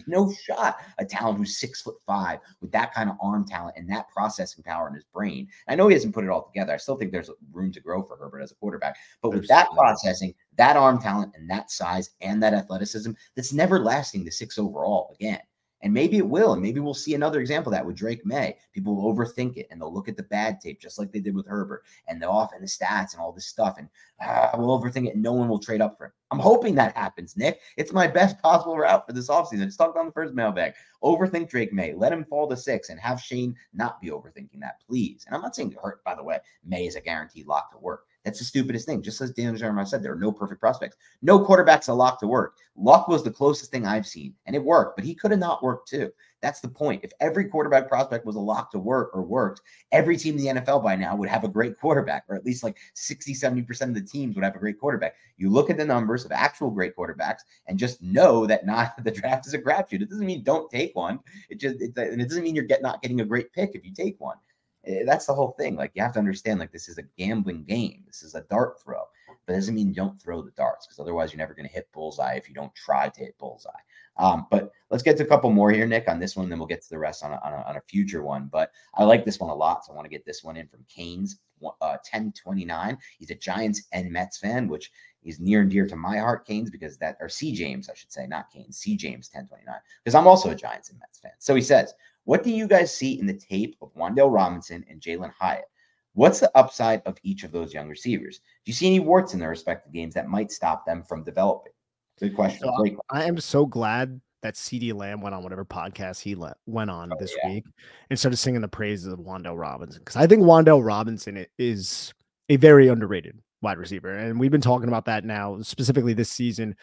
no 0.08 0.34
shot. 0.34 0.78
A 0.98 1.06
talent 1.06 1.38
who's 1.38 1.58
six 1.58 1.82
foot 1.82 1.96
five 2.06 2.40
with 2.60 2.72
that 2.72 2.94
kind 2.94 3.10
of 3.10 3.16
arm 3.22 3.46
talent 3.46 3.76
and 3.78 3.90
that 3.90 4.10
processing 4.10 4.64
power 4.64 4.88
in 4.88 4.94
his 4.94 5.04
brain. 5.04 5.48
I 5.68 5.76
know 5.76 5.88
he 5.88 5.94
hasn't 5.94 6.14
put 6.14 6.24
it 6.24 6.30
all 6.30 6.44
together. 6.44 6.74
I 6.74 6.78
still 6.78 6.98
think 6.98 7.12
there's 7.12 7.30
room 7.54 7.72
to 7.72 7.80
grow 7.80 8.02
for 8.02 8.18
Herbert 8.18 8.42
as 8.42 8.52
a 8.52 8.56
quarterback, 8.56 8.98
but 9.22 9.30
there's 9.30 9.42
with 9.42 9.50
that 9.50 9.70
processing, 9.72 10.34
that 10.58 10.76
arm 10.76 11.00
talent, 11.02 11.34
and 11.36 11.50
that 11.50 11.72
size 11.72 12.10
and 12.22 12.42
that 12.44 12.54
athleticism, 12.54 13.12
that's 13.36 13.54
never 13.54 13.80
lasting 13.80 14.26
the 14.26 14.32
six 14.32 14.58
overall 14.58 15.16
again. 15.16 15.40
And 15.86 15.94
maybe 15.94 16.18
it 16.18 16.28
will. 16.28 16.54
And 16.54 16.64
maybe 16.64 16.80
we'll 16.80 16.96
see 16.96 17.14
another 17.14 17.40
example 17.40 17.72
of 17.72 17.78
that 17.78 17.86
with 17.86 17.96
Drake 17.96 18.26
Maye. 18.26 18.58
People 18.74 18.96
will 18.96 19.14
overthink 19.14 19.56
it 19.58 19.68
and 19.70 19.80
they'll 19.80 19.94
look 19.94 20.10
at 20.10 20.18
the 20.18 20.24
bad 20.24 20.60
tape, 20.60 20.82
just 20.82 20.98
like 20.98 21.12
they 21.12 21.20
did 21.20 21.36
with 21.36 21.46
Herbert 21.46 21.84
and 22.08 22.20
the 22.20 22.28
off 22.28 22.54
and 22.54 22.64
the 22.64 22.68
stats 22.68 23.14
and 23.14 23.22
all 23.22 23.32
this 23.32 23.46
stuff. 23.46 23.76
And 23.78 23.88
ah, 24.20 24.50
we'll 24.58 24.82
overthink 24.82 25.06
it 25.06 25.14
and 25.14 25.22
no 25.22 25.34
one 25.34 25.48
will 25.48 25.60
trade 25.60 25.82
up 25.82 25.96
for 25.96 26.06
him. 26.06 26.12
I'm 26.32 26.40
hoping 26.40 26.74
that 26.74 26.98
happens, 26.98 27.38
Nick. 27.38 27.62
It's 27.78 27.94
my 27.94 28.08
best 28.08 28.42
possible 28.42 28.76
route 28.76 29.06
for 29.06 29.14
this 29.14 29.30
offseason. 29.30 29.62
It's 29.62 29.78
talked 29.78 29.96
on 29.96 30.08
the 30.08 30.12
first 30.12 30.34
mailbag. 30.34 30.74
Overthink 31.04 31.50
Drake 31.50 31.72
Maye. 31.72 31.94
Let 31.96 32.12
him 32.12 32.26
fall 32.26 32.50
to 32.50 32.58
six 32.58 32.90
and 32.90 33.00
have 33.00 33.22
Schoen 33.22 33.56
not 33.72 34.02
be 34.02 34.10
overthinking 34.10 34.62
that, 34.62 34.82
please. 34.90 35.24
And 35.28 35.36
I'm 35.36 35.44
not 35.44 35.56
saying 35.56 35.76
hurt, 35.80 36.04
by 36.04 36.16
the 36.16 36.24
way, 36.24 36.40
Maye 36.66 36.88
is 36.88 36.96
a 36.96 37.02
guaranteed 37.02 37.46
lock 37.46 37.72
to 37.74 37.78
work. 37.78 38.08
That's 38.26 38.40
the 38.40 38.46
stupidest 38.46 38.88
thing. 38.88 39.04
Just 39.04 39.22
as 39.22 39.32
Daniel 39.32 39.56
Jeremiah 39.56 39.86
said, 39.86 40.02
there 40.02 40.12
are 40.12 40.20
no 40.20 40.32
perfect 40.32 40.60
prospects. 40.60 40.98
No 41.22 41.46
quarterback's 41.46 41.90
a 41.90 41.94
lock 41.94 42.20
to 42.20 42.28
work. 42.28 42.56
Luck 42.76 43.08
was 43.08 43.24
the 43.24 43.32
closest 43.32 43.70
thing 43.72 43.86
I've 43.86 44.08
seen, 44.08 44.34
and 44.48 44.56
it 44.56 44.64
worked, 44.64 44.98
but 44.98 45.06
he 45.06 45.14
could 45.14 45.30
have 45.30 45.40
not 45.40 45.62
worked 45.62 45.88
too. 45.88 46.12
That's 46.42 46.60
the 46.60 46.68
point. 46.68 47.04
If 47.04 47.12
every 47.20 47.46
quarterback 47.46 47.88
prospect 47.88 48.26
was 48.26 48.36
a 48.36 48.40
lock 48.40 48.72
to 48.72 48.80
work 48.80 49.12
or 49.14 49.22
worked, 49.22 49.62
every 49.92 50.18
team 50.18 50.38
in 50.38 50.56
the 50.56 50.62
NFL 50.62 50.84
by 50.84 50.96
now 50.96 51.16
would 51.16 51.30
have 51.30 51.44
a 51.44 51.48
great 51.48 51.80
quarterback, 51.80 52.24
or 52.28 52.36
at 52.36 52.46
least 52.46 52.64
like 52.64 52.78
60, 52.96 53.34
70% 53.34 53.82
of 53.82 53.94
the 53.94 54.02
teams 54.02 54.36
would 54.36 54.44
have 54.44 54.56
a 54.56 54.60
great 54.60 54.80
quarterback. 54.80 55.16
You 55.38 55.52
look 55.52 55.70
at 55.70 55.78
the 55.78 55.86
numbers 55.86 56.26
of 56.26 56.32
actual 56.32 56.72
great 56.72 56.96
quarterbacks 56.96 57.42
and 57.68 57.78
just 57.78 58.02
know 58.02 58.48
that 58.48 58.66
not 58.66 58.92
the 59.04 59.12
draft 59.12 59.46
is 59.46 59.54
a 59.54 59.60
crapshoot. 59.60 60.02
It 60.02 60.10
doesn't 60.10 60.26
mean 60.26 60.44
don't 60.44 60.70
take 60.70 60.96
one. 60.96 61.20
It 61.50 61.60
just 61.60 61.80
it, 61.80 61.96
and 61.96 62.22
it 62.22 62.28
doesn't 62.28 62.44
mean 62.44 62.56
you're 62.56 62.66
get, 62.66 62.82
not 62.82 63.02
getting 63.02 63.22
a 63.22 63.26
great 63.26 63.54
pick 63.54 63.76
if 63.76 63.86
you 63.86 63.94
take 63.94 64.20
one. 64.20 64.38
Eh, 64.86 65.04
that's 65.06 65.26
the 65.26 65.34
whole 65.34 65.52
thing. 65.58 65.76
Like 65.76 65.92
you 65.96 66.04
have 66.04 66.14
to 66.14 66.20
understand, 66.20 66.60
like 66.60 66.72
this 66.72 66.88
is 66.88 66.98
a 66.98 67.04
gambling 67.18 67.64
game. 67.64 68.04
This 68.06 68.24
is 68.24 68.36
a 68.36 68.42
dart 68.42 68.82
throw, 68.82 69.02
but 69.46 69.54
it 69.54 69.56
doesn't 69.56 69.76
mean 69.76 69.94
don't 69.94 70.20
throw 70.22 70.42
the 70.42 70.52
darts 70.52 70.86
because 70.86 71.00
otherwise 71.00 71.32
you're 71.32 71.40
never 71.40 71.54
going 71.54 71.68
to 71.68 71.74
hit 71.74 71.92
bullseye 71.92 72.36
if 72.36 72.48
you 72.48 72.56
don't 72.56 72.74
try 72.76 73.10
to 73.10 73.20
hit 73.20 73.38
bullseye. 73.38 73.72
Um, 74.18 74.48
but 74.50 74.72
let's 74.90 75.04
get 75.04 75.18
to 75.18 75.24
a 75.24 75.28
couple 75.28 75.50
more 75.50 75.72
here, 75.72 75.86
Nick, 75.86 76.08
on 76.08 76.20
this 76.20 76.36
one. 76.36 76.50
Then 76.50 76.60
we'll 76.60 76.68
get 76.68 76.82
to 76.84 76.90
the 76.90 77.00
rest 77.00 77.24
on 77.24 77.32
a, 77.32 77.40
on 77.44 77.54
a, 77.54 77.64
on 77.68 77.78
a 77.78 77.82
future 77.82 78.24
one. 78.24 78.50
But 78.52 78.72
I 78.94 79.04
like 79.04 79.26
this 79.26 79.40
one 79.40 79.50
a 79.50 79.56
lot, 79.56 79.86
so 79.86 79.92
I 79.92 79.96
want 79.96 80.06
to 80.06 80.10
get 80.10 80.26
this 80.26 80.44
one 80.44 80.56
in 80.56 80.68
from 80.68 80.86
Canes, 80.88 81.38
uh, 81.64 81.98
1029. 82.12 82.98
He's 83.18 83.32
a 83.32 83.36
Giants 83.36 83.88
and 83.92 84.12
Mets 84.12 84.38
fan, 84.38 84.68
which 84.68 84.92
is 85.24 85.40
near 85.40 85.62
and 85.62 85.72
dear 85.72 85.88
to 85.88 85.96
my 85.96 86.18
heart, 86.18 86.46
Canes, 86.46 86.70
because 86.70 86.98
that 86.98 87.18
or 87.20 87.28
C 87.28 87.52
James, 87.52 87.90
I 87.90 87.96
should 87.96 88.12
say, 88.12 88.28
not 88.28 88.52
Canes, 88.52 88.78
C 88.78 88.96
James 88.96 89.30
1029, 89.34 89.76
because 90.04 90.16
I'm 90.16 90.28
also 90.28 90.52
a 90.52 90.56
Giants 90.56 90.92
and 90.92 91.00
Mets 91.00 91.20
fan. 91.20 91.32
So 91.40 91.56
he 91.56 91.62
says, 91.62 91.94
what 92.26 92.44
do 92.44 92.52
you 92.52 92.68
guys 92.68 92.96
see 92.96 93.20
in 93.20 93.26
the 93.26 93.34
tape 93.38 93.76
of 93.82 93.94
Wan'Dale 93.96 94.34
Robinson 94.34 94.84
and 94.90 95.00
Jalin 95.00 95.32
Hyatt? 95.32 95.66
What's 96.14 96.40
the 96.40 96.52
upside 96.58 97.02
of 97.06 97.18
each 97.24 97.44
of 97.44 97.52
those 97.52 97.74
young 97.74 97.90
receivers? 97.90 98.40
Do 98.40 98.70
you 98.70 98.74
see 98.74 98.88
any 98.88 99.00
warts 99.00 99.34
in 99.34 99.40
their 99.40 99.50
respective 99.50 99.94
games 99.94 100.14
that 100.14 100.28
might 100.28 100.52
stop 100.52 100.86
them 100.86 101.04
from 101.04 101.24
developing? 101.24 101.74
Good 102.20 102.36
question. 102.36 102.62
So 102.62 102.72
question. 102.74 102.98
I 103.10 103.26
am 103.26 103.40
so 103.40 103.66
glad 103.66 104.22
that 104.42 104.56
CeeDee 104.56 104.94
Lamb 104.94 105.22
went 105.22 105.36
on 105.36 105.44
whatever 105.44 105.66
podcast 105.66 106.22
he 106.22 106.36
let, 106.36 106.58
went 106.66 106.90
on 106.90 107.12
oh, 107.12 107.18
this 107.20 107.36
yeah. 107.44 107.50
week 107.50 107.66
and 108.10 108.18
started 108.18 108.38
singing 108.38 108.62
the 108.62 108.68
praises 108.68 109.12
of 109.12 109.20
Wan'Dale 109.20 109.60
Robinson 109.60 110.00
because 110.00 110.16
I 110.16 110.28
think 110.28 110.44
Wan'Dale 110.44 110.86
Robinson 110.86 111.46
is 111.58 112.14
a 112.50 112.56
very 112.56 112.88
underrated 112.88 113.40
wide 113.62 113.78
receiver, 113.78 114.16
and 114.16 114.40
we've 114.40 114.52
been 114.52 114.62
talking 114.62 114.88
about 114.88 115.06
that 115.06 115.26
now 115.26 115.62
specifically 115.62 116.14
this 116.14 116.30
season, 116.30 116.76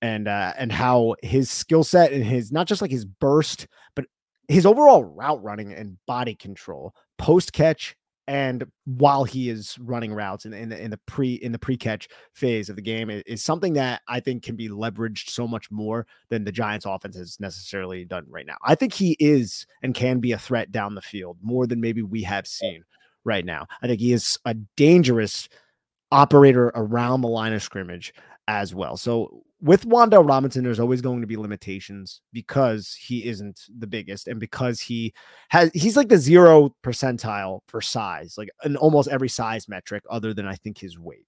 and 0.00 0.28
uh, 0.28 0.52
and 0.56 0.72
how 0.72 1.16
his 1.22 1.50
skill 1.50 1.84
set 1.84 2.12
and 2.12 2.24
his 2.24 2.52
not 2.52 2.66
just 2.66 2.80
like 2.80 2.92
his 2.92 3.04
burst, 3.04 3.66
but 3.94 4.06
his 4.50 4.66
overall 4.66 5.04
route 5.04 5.42
running 5.42 5.72
and 5.72 5.96
body 6.06 6.34
control 6.34 6.92
post 7.18 7.52
catch 7.52 7.96
and 8.26 8.64
while 8.84 9.24
he 9.24 9.48
is 9.48 9.76
running 9.80 10.12
routes 10.12 10.44
in, 10.44 10.52
in 10.52 10.68
the 10.68 10.80
in 10.80 10.90
the 10.90 11.00
pre 11.06 11.34
in 11.34 11.52
the 11.52 11.58
pre-catch 11.58 12.08
phase 12.34 12.68
of 12.68 12.76
the 12.76 12.82
game 12.82 13.10
is, 13.10 13.22
is, 13.26 13.42
something 13.42 13.72
that 13.72 14.02
I 14.06 14.20
think 14.20 14.44
can 14.44 14.54
be 14.54 14.68
leveraged 14.68 15.30
so 15.30 15.48
much 15.48 15.70
more 15.70 16.06
than 16.28 16.44
the 16.44 16.52
Giants 16.52 16.86
offense 16.86 17.16
has 17.16 17.40
necessarily 17.40 18.04
done 18.04 18.26
right 18.28 18.46
now. 18.46 18.56
I 18.62 18.76
think 18.76 18.92
he 18.92 19.16
is 19.18 19.66
and 19.82 19.94
can 19.94 20.20
be 20.20 20.32
a 20.32 20.38
threat 20.38 20.70
down 20.70 20.94
the 20.94 21.00
field 21.00 21.38
more 21.42 21.66
than 21.66 21.80
maybe 21.80 22.02
we 22.02 22.22
have 22.22 22.46
seen 22.46 22.84
right 23.24 23.44
now. 23.44 23.66
I 23.82 23.88
think 23.88 24.00
he 24.00 24.12
is 24.12 24.38
a 24.44 24.54
dangerous 24.76 25.48
operator 26.12 26.70
around 26.74 27.22
the 27.22 27.28
line 27.28 27.52
of 27.52 27.62
scrimmage 27.62 28.14
as 28.46 28.74
well. 28.74 28.96
So 28.96 29.42
with 29.62 29.86
Wan'Dale 29.86 30.26
Robinson, 30.26 30.64
there's 30.64 30.80
always 30.80 31.00
going 31.00 31.20
to 31.20 31.26
be 31.26 31.36
limitations 31.36 32.22
because 32.32 32.94
he 32.94 33.26
isn't 33.26 33.60
the 33.78 33.86
biggest 33.86 34.26
and 34.26 34.40
because 34.40 34.80
he 34.80 35.12
has 35.50 35.70
he's 35.74 35.96
like 35.96 36.08
the 36.08 36.18
zero 36.18 36.74
percentile 36.82 37.60
for 37.68 37.80
size, 37.80 38.36
like 38.38 38.48
in 38.64 38.76
almost 38.76 39.08
every 39.08 39.28
size 39.28 39.68
metric, 39.68 40.02
other 40.10 40.32
than 40.32 40.46
I 40.46 40.54
think 40.54 40.78
his 40.78 40.98
weight. 40.98 41.26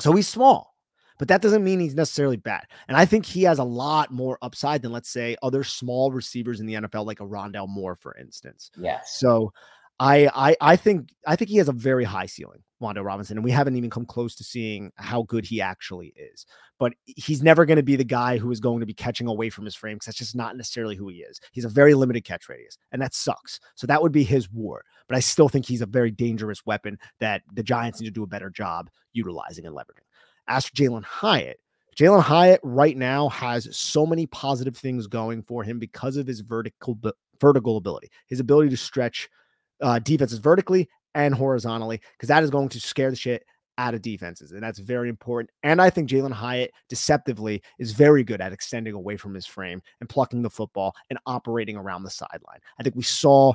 So 0.00 0.12
he's 0.12 0.28
small, 0.28 0.74
but 1.18 1.28
that 1.28 1.42
doesn't 1.42 1.64
mean 1.64 1.80
he's 1.80 1.94
necessarily 1.94 2.36
bad. 2.36 2.64
And 2.86 2.96
I 2.96 3.04
think 3.04 3.24
he 3.24 3.42
has 3.44 3.58
a 3.58 3.64
lot 3.64 4.12
more 4.12 4.38
upside 4.42 4.82
than 4.82 4.92
let's 4.92 5.10
say 5.10 5.36
other 5.42 5.64
small 5.64 6.12
receivers 6.12 6.60
in 6.60 6.66
the 6.66 6.74
NFL, 6.74 7.06
like 7.06 7.20
a 7.20 7.26
Rondale 7.26 7.68
Moore, 7.68 7.96
for 7.96 8.16
instance. 8.16 8.70
Yes. 8.76 9.18
So 9.18 9.52
I 10.00 10.28
I 10.34 10.56
I 10.60 10.76
think 10.76 11.10
I 11.26 11.36
think 11.36 11.50
he 11.50 11.56
has 11.56 11.68
a 11.68 11.72
very 11.72 12.04
high 12.04 12.26
ceiling, 12.26 12.62
Wan'Dale 12.80 13.04
Robinson, 13.04 13.36
and 13.36 13.44
we 13.44 13.50
haven't 13.50 13.76
even 13.76 13.90
come 13.90 14.06
close 14.06 14.34
to 14.36 14.44
seeing 14.44 14.92
how 14.96 15.22
good 15.22 15.44
he 15.44 15.60
actually 15.60 16.14
is. 16.16 16.46
But 16.78 16.92
he's 17.04 17.42
never 17.42 17.66
going 17.66 17.78
to 17.78 17.82
be 17.82 17.96
the 17.96 18.04
guy 18.04 18.38
who 18.38 18.52
is 18.52 18.60
going 18.60 18.78
to 18.80 18.86
be 18.86 18.94
catching 18.94 19.26
away 19.26 19.50
from 19.50 19.64
his 19.64 19.74
frame 19.74 19.96
because 19.96 20.06
that's 20.06 20.18
just 20.18 20.36
not 20.36 20.56
necessarily 20.56 20.94
who 20.94 21.08
he 21.08 21.18
is. 21.18 21.40
He's 21.50 21.64
a 21.64 21.68
very 21.68 21.94
limited 21.94 22.24
catch 22.24 22.48
radius, 22.48 22.78
and 22.92 23.02
that 23.02 23.14
sucks. 23.14 23.58
So 23.74 23.86
that 23.88 24.00
would 24.00 24.12
be 24.12 24.22
his 24.22 24.48
war. 24.50 24.84
But 25.08 25.16
I 25.16 25.20
still 25.20 25.48
think 25.48 25.66
he's 25.66 25.82
a 25.82 25.86
very 25.86 26.12
dangerous 26.12 26.64
weapon 26.64 26.98
that 27.18 27.42
the 27.52 27.64
Giants 27.64 28.00
need 28.00 28.06
to 28.06 28.12
do 28.12 28.22
a 28.22 28.28
better 28.28 28.50
job 28.50 28.90
utilizing 29.12 29.66
and 29.66 29.74
leveraging. 29.74 30.06
As 30.46 30.66
for 30.66 30.74
Jalin 30.76 31.02
Hyatt, 31.02 31.58
Jalin 31.96 32.22
Hyatt 32.22 32.60
right 32.62 32.96
now 32.96 33.28
has 33.30 33.76
so 33.76 34.06
many 34.06 34.26
positive 34.26 34.76
things 34.76 35.08
going 35.08 35.42
for 35.42 35.64
him 35.64 35.80
because 35.80 36.16
of 36.16 36.28
his 36.28 36.40
vertical 36.40 36.96
vertical 37.40 37.76
ability, 37.76 38.08
his 38.28 38.38
ability 38.38 38.70
to 38.70 38.76
stretch 38.76 39.28
uh, 39.80 39.98
defenses 39.98 40.38
vertically 40.38 40.88
and 41.14 41.34
horizontally 41.34 42.00
because 42.12 42.28
that 42.28 42.42
is 42.42 42.50
going 42.50 42.68
to 42.68 42.80
scare 42.80 43.10
the 43.10 43.16
shit 43.16 43.44
out 43.78 43.94
of 43.94 44.02
defenses. 44.02 44.50
And 44.52 44.62
that's 44.62 44.80
very 44.80 45.08
important. 45.08 45.50
And 45.62 45.80
I 45.80 45.88
think 45.88 46.10
Jalin 46.10 46.32
Hyatt 46.32 46.72
deceptively 46.88 47.62
is 47.78 47.92
very 47.92 48.24
good 48.24 48.40
at 48.40 48.52
extending 48.52 48.94
away 48.94 49.16
from 49.16 49.34
his 49.34 49.46
frame 49.46 49.80
and 50.00 50.08
plucking 50.08 50.42
the 50.42 50.50
football 50.50 50.94
and 51.10 51.18
operating 51.26 51.76
around 51.76 52.02
the 52.02 52.10
sideline. 52.10 52.58
I 52.78 52.82
think 52.82 52.96
we 52.96 53.04
saw 53.04 53.54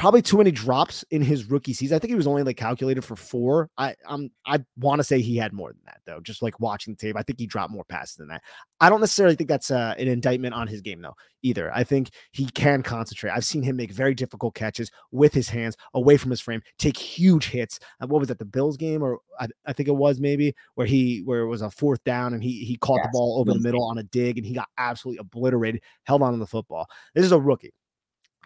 probably 0.00 0.22
too 0.22 0.38
many 0.38 0.50
drops 0.50 1.04
in 1.10 1.20
his 1.20 1.50
rookie 1.50 1.74
season. 1.74 1.94
I 1.94 1.98
think 1.98 2.08
he 2.08 2.14
was 2.14 2.26
only 2.26 2.42
like 2.42 2.56
calculated 2.56 3.04
for 3.04 3.16
four. 3.16 3.68
I 3.76 3.94
um 4.06 4.30
I 4.46 4.64
want 4.78 4.98
to 4.98 5.04
say 5.04 5.20
he 5.20 5.36
had 5.36 5.52
more 5.52 5.68
than 5.68 5.82
that 5.84 6.00
though. 6.06 6.20
Just 6.20 6.40
like 6.40 6.58
watching 6.58 6.94
the 6.94 6.96
tape, 6.96 7.16
I 7.18 7.22
think 7.22 7.38
he 7.38 7.46
dropped 7.46 7.70
more 7.70 7.84
passes 7.84 8.16
than 8.16 8.28
that. 8.28 8.40
I 8.80 8.88
don't 8.88 9.00
necessarily 9.00 9.36
think 9.36 9.50
that's 9.50 9.70
uh, 9.70 9.94
an 9.98 10.08
indictment 10.08 10.54
on 10.54 10.68
his 10.68 10.80
game 10.80 11.02
though 11.02 11.16
either. 11.42 11.70
I 11.74 11.84
think 11.84 12.12
he 12.32 12.46
can 12.46 12.82
concentrate. 12.82 13.30
I've 13.30 13.44
seen 13.44 13.62
him 13.62 13.76
make 13.76 13.92
very 13.92 14.14
difficult 14.14 14.54
catches 14.54 14.90
with 15.12 15.34
his 15.34 15.50
hands 15.50 15.76
away 15.92 16.16
from 16.16 16.30
his 16.30 16.40
frame, 16.40 16.62
take 16.78 16.96
huge 16.96 17.48
hits. 17.48 17.78
Uh, 18.00 18.06
what 18.06 18.20
was 18.20 18.28
that? 18.28 18.38
The 18.38 18.46
Bills 18.46 18.78
game, 18.78 19.02
or 19.02 19.18
I, 19.38 19.48
I, 19.66 19.74
think 19.74 19.90
it 19.90 19.96
was 19.96 20.18
maybe 20.18 20.54
where 20.76 20.86
he 20.86 21.18
where 21.26 21.40
it 21.40 21.48
was 21.48 21.60
a 21.60 21.70
fourth 21.70 22.02
down 22.04 22.32
and 22.32 22.42
he 22.42 22.64
he 22.64 22.78
caught 22.78 23.00
yes, 23.00 23.06
the 23.06 23.10
ball 23.12 23.38
over 23.38 23.52
the 23.52 23.60
middle 23.60 23.84
on 23.84 23.98
a 23.98 24.02
dig 24.02 24.38
and 24.38 24.46
he 24.46 24.54
got 24.54 24.68
absolutely 24.78 25.18
obliterated, 25.20 25.82
held 26.04 26.22
on 26.22 26.32
to 26.32 26.38
the 26.38 26.46
football. 26.46 26.86
This 27.14 27.26
is 27.26 27.32
a 27.32 27.38
rookie. 27.38 27.74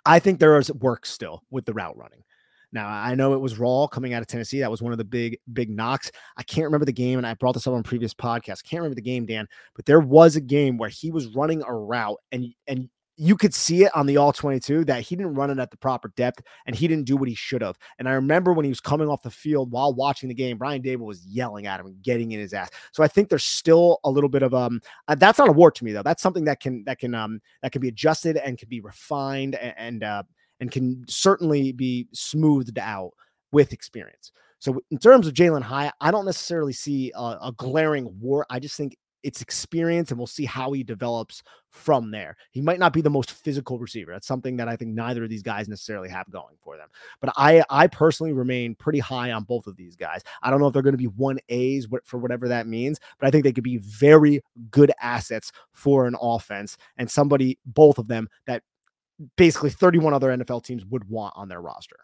I 0.07 0.19
think 0.19 0.39
there 0.39 0.59
is 0.59 0.73
work 0.73 1.07
still 1.07 1.43
with 1.51 1.65
the 1.65 1.73
route 1.73 1.97
running. 1.97 2.23
Now 2.73 2.89
I 2.89 3.15
know 3.15 3.35
it 3.35 3.41
was 3.41 3.59
raw 3.59 3.87
coming 3.87 4.15
out 4.15 4.21
of 4.21 4.27
Tennessee. 4.27 4.61
That 4.61 4.71
was 4.71 4.83
one 4.83 4.93
of 4.93 4.99
the 4.99 5.05
big, 5.05 5.39
big 5.53 5.71
knocks. 5.71 6.11
I 6.37 6.43
can't 6.43 6.65
remember 6.65 6.85
the 6.85 6.93
game, 6.93 7.19
and 7.19 7.27
I 7.27 7.35
brought 7.35 7.53
this 7.53 7.67
up 7.67 7.73
on 7.73 7.85
previous 7.85 8.13
podcasts. 8.13 8.65
Can't 8.65 8.81
remember 8.81 8.97
the 8.97 9.03
game, 9.03 9.27
Dan, 9.27 9.47
but 9.77 9.87
there 9.87 10.01
was 10.01 10.35
a 10.35 10.41
game 10.41 10.77
where 10.77 10.89
he 10.89 11.11
was 11.11 11.29
running 11.29 11.63
a 11.63 11.73
route 11.73 12.19
and 12.33 12.53
and 12.67 12.89
you 13.17 13.37
could 13.37 13.55
see 13.55 13.85
it 13.85 13.93
on 13.95 14.07
the 14.07 14.17
all 14.17 14.33
22 14.33 14.85
that 14.87 15.03
he 15.03 15.15
didn't 15.15 15.35
run 15.35 15.51
it 15.51 15.59
at 15.59 15.71
the 15.71 15.77
proper 15.77 16.09
depth 16.17 16.43
and 16.67 16.75
he 16.75 16.89
didn't 16.89 17.07
do 17.07 17.17
what 17.17 17.29
he 17.29 17.35
should 17.35 17.63
have. 17.63 17.79
And 17.99 18.09
I 18.09 18.13
remember 18.13 18.53
when 18.53 18.65
he 18.65 18.71
was 18.71 18.81
coming 18.81 19.09
off 19.09 19.23
the 19.23 19.31
field 19.31 19.71
while 19.71 19.95
watching 19.95 20.29
the 20.29 20.35
game, 20.35 20.59
Brian 20.59 20.83
Daboll 20.83 21.07
was 21.07 21.25
yelling 21.27 21.67
at 21.67 21.81
him 21.81 21.87
and 21.87 22.03
getting 22.03 22.33
in 22.33 22.41
his 22.41 22.53
ass. 22.53 22.71
So 22.93 23.03
I 23.03 23.09
think 23.09 23.29
there's 23.29 23.45
still 23.45 24.01
a 24.05 24.11
little 24.11 24.29
bit 24.29 24.43
of 24.43 24.53
um 24.55 24.81
uh, 25.07 25.15
that's 25.15 25.39
not 25.39 25.49
a 25.49 25.53
war 25.53 25.71
to 25.71 25.85
me 25.85 25.93
though. 25.93 26.03
That's 26.03 26.23
something 26.23 26.45
that 26.45 26.61
can 26.61 26.83
that 26.85 26.99
can 26.99 27.15
um 27.15 27.41
that 27.63 27.73
can 27.73 27.81
be 27.81 27.89
adjusted 27.89 28.37
and 28.37 28.59
can 28.59 28.69
be 28.69 28.81
refined 28.81 29.55
and, 29.55 29.75
and 29.77 30.05
uh 30.05 30.23
and 30.61 30.71
can 30.71 31.05
certainly 31.09 31.73
be 31.73 32.09
smoothed 32.13 32.79
out 32.79 33.13
with 33.53 33.73
experience. 33.73 34.33
So 34.59 34.81
in 34.91 34.99
terms 34.99 35.27
of 35.27 35.35
Jalin 35.35 35.63
Hyatt, 35.63 35.93
I 36.01 36.11
don't 36.11 36.25
necessarily 36.25 36.73
see 36.73 37.13
a, 37.15 37.23
a 37.43 37.55
glaring 37.57 38.09
war. 38.19 38.47
I 38.49 38.59
just 38.59 38.77
think 38.77 38.97
it's 39.25 39.41
experience 39.41 40.11
and 40.11 40.19
we'll 40.19 40.27
see 40.27 40.45
how 40.45 40.71
he 40.73 40.85
develops 40.85 41.43
from 41.71 42.11
there. 42.11 42.37
He 42.51 42.61
might 42.61 42.79
not 42.79 42.93
be 42.93 43.01
the 43.01 43.11
most 43.11 43.33
physical 43.33 43.79
receiver. 43.79 44.13
That's 44.13 44.27
something 44.27 44.57
that 44.59 44.69
I 44.69 44.77
think 44.77 44.93
neither 44.93 45.25
of 45.25 45.31
these 45.31 45.43
guys 45.43 45.69
necessarily 45.69 46.11
have 46.11 46.31
going 46.31 46.57
for 46.63 46.77
them. 46.77 46.89
But 47.21 47.33
I 47.37 47.65
I 47.71 47.87
personally 47.89 48.33
remain 48.33 48.75
pretty 48.75 49.01
high 49.01 49.33
on 49.33 49.45
both 49.45 49.67
of 49.67 49.77
these 49.77 49.97
guys. 49.97 50.23
I 50.43 50.51
don't 50.51 50.61
know 50.61 50.67
if 50.67 50.75
they're 50.75 50.83
going 50.83 50.97
to 50.97 50.99
be 50.99 51.09
1As 51.09 51.87
for 52.05 52.19
whatever 52.19 52.49
that 52.49 52.69
means, 52.69 53.01
but 53.19 53.27
I 53.27 53.31
think 53.31 53.45
they 53.45 53.53
could 53.53 53.65
be 53.65 53.79
very 53.79 54.43
good 54.71 54.93
assets 55.01 55.51
for 55.73 56.07
an 56.07 56.15
offense 56.21 56.77
and 56.99 57.11
somebody 57.11 57.59
both 57.65 57.99
of 57.99 58.07
them 58.07 58.29
that 58.47 58.63
basically 59.37 59.71
31 59.71 60.13
other 60.13 60.37
NFL 60.37 60.65
teams 60.65 60.85
would 60.87 61.09
want 61.09 61.33
on 61.37 61.49
their 61.49 61.63
roster. 61.63 61.97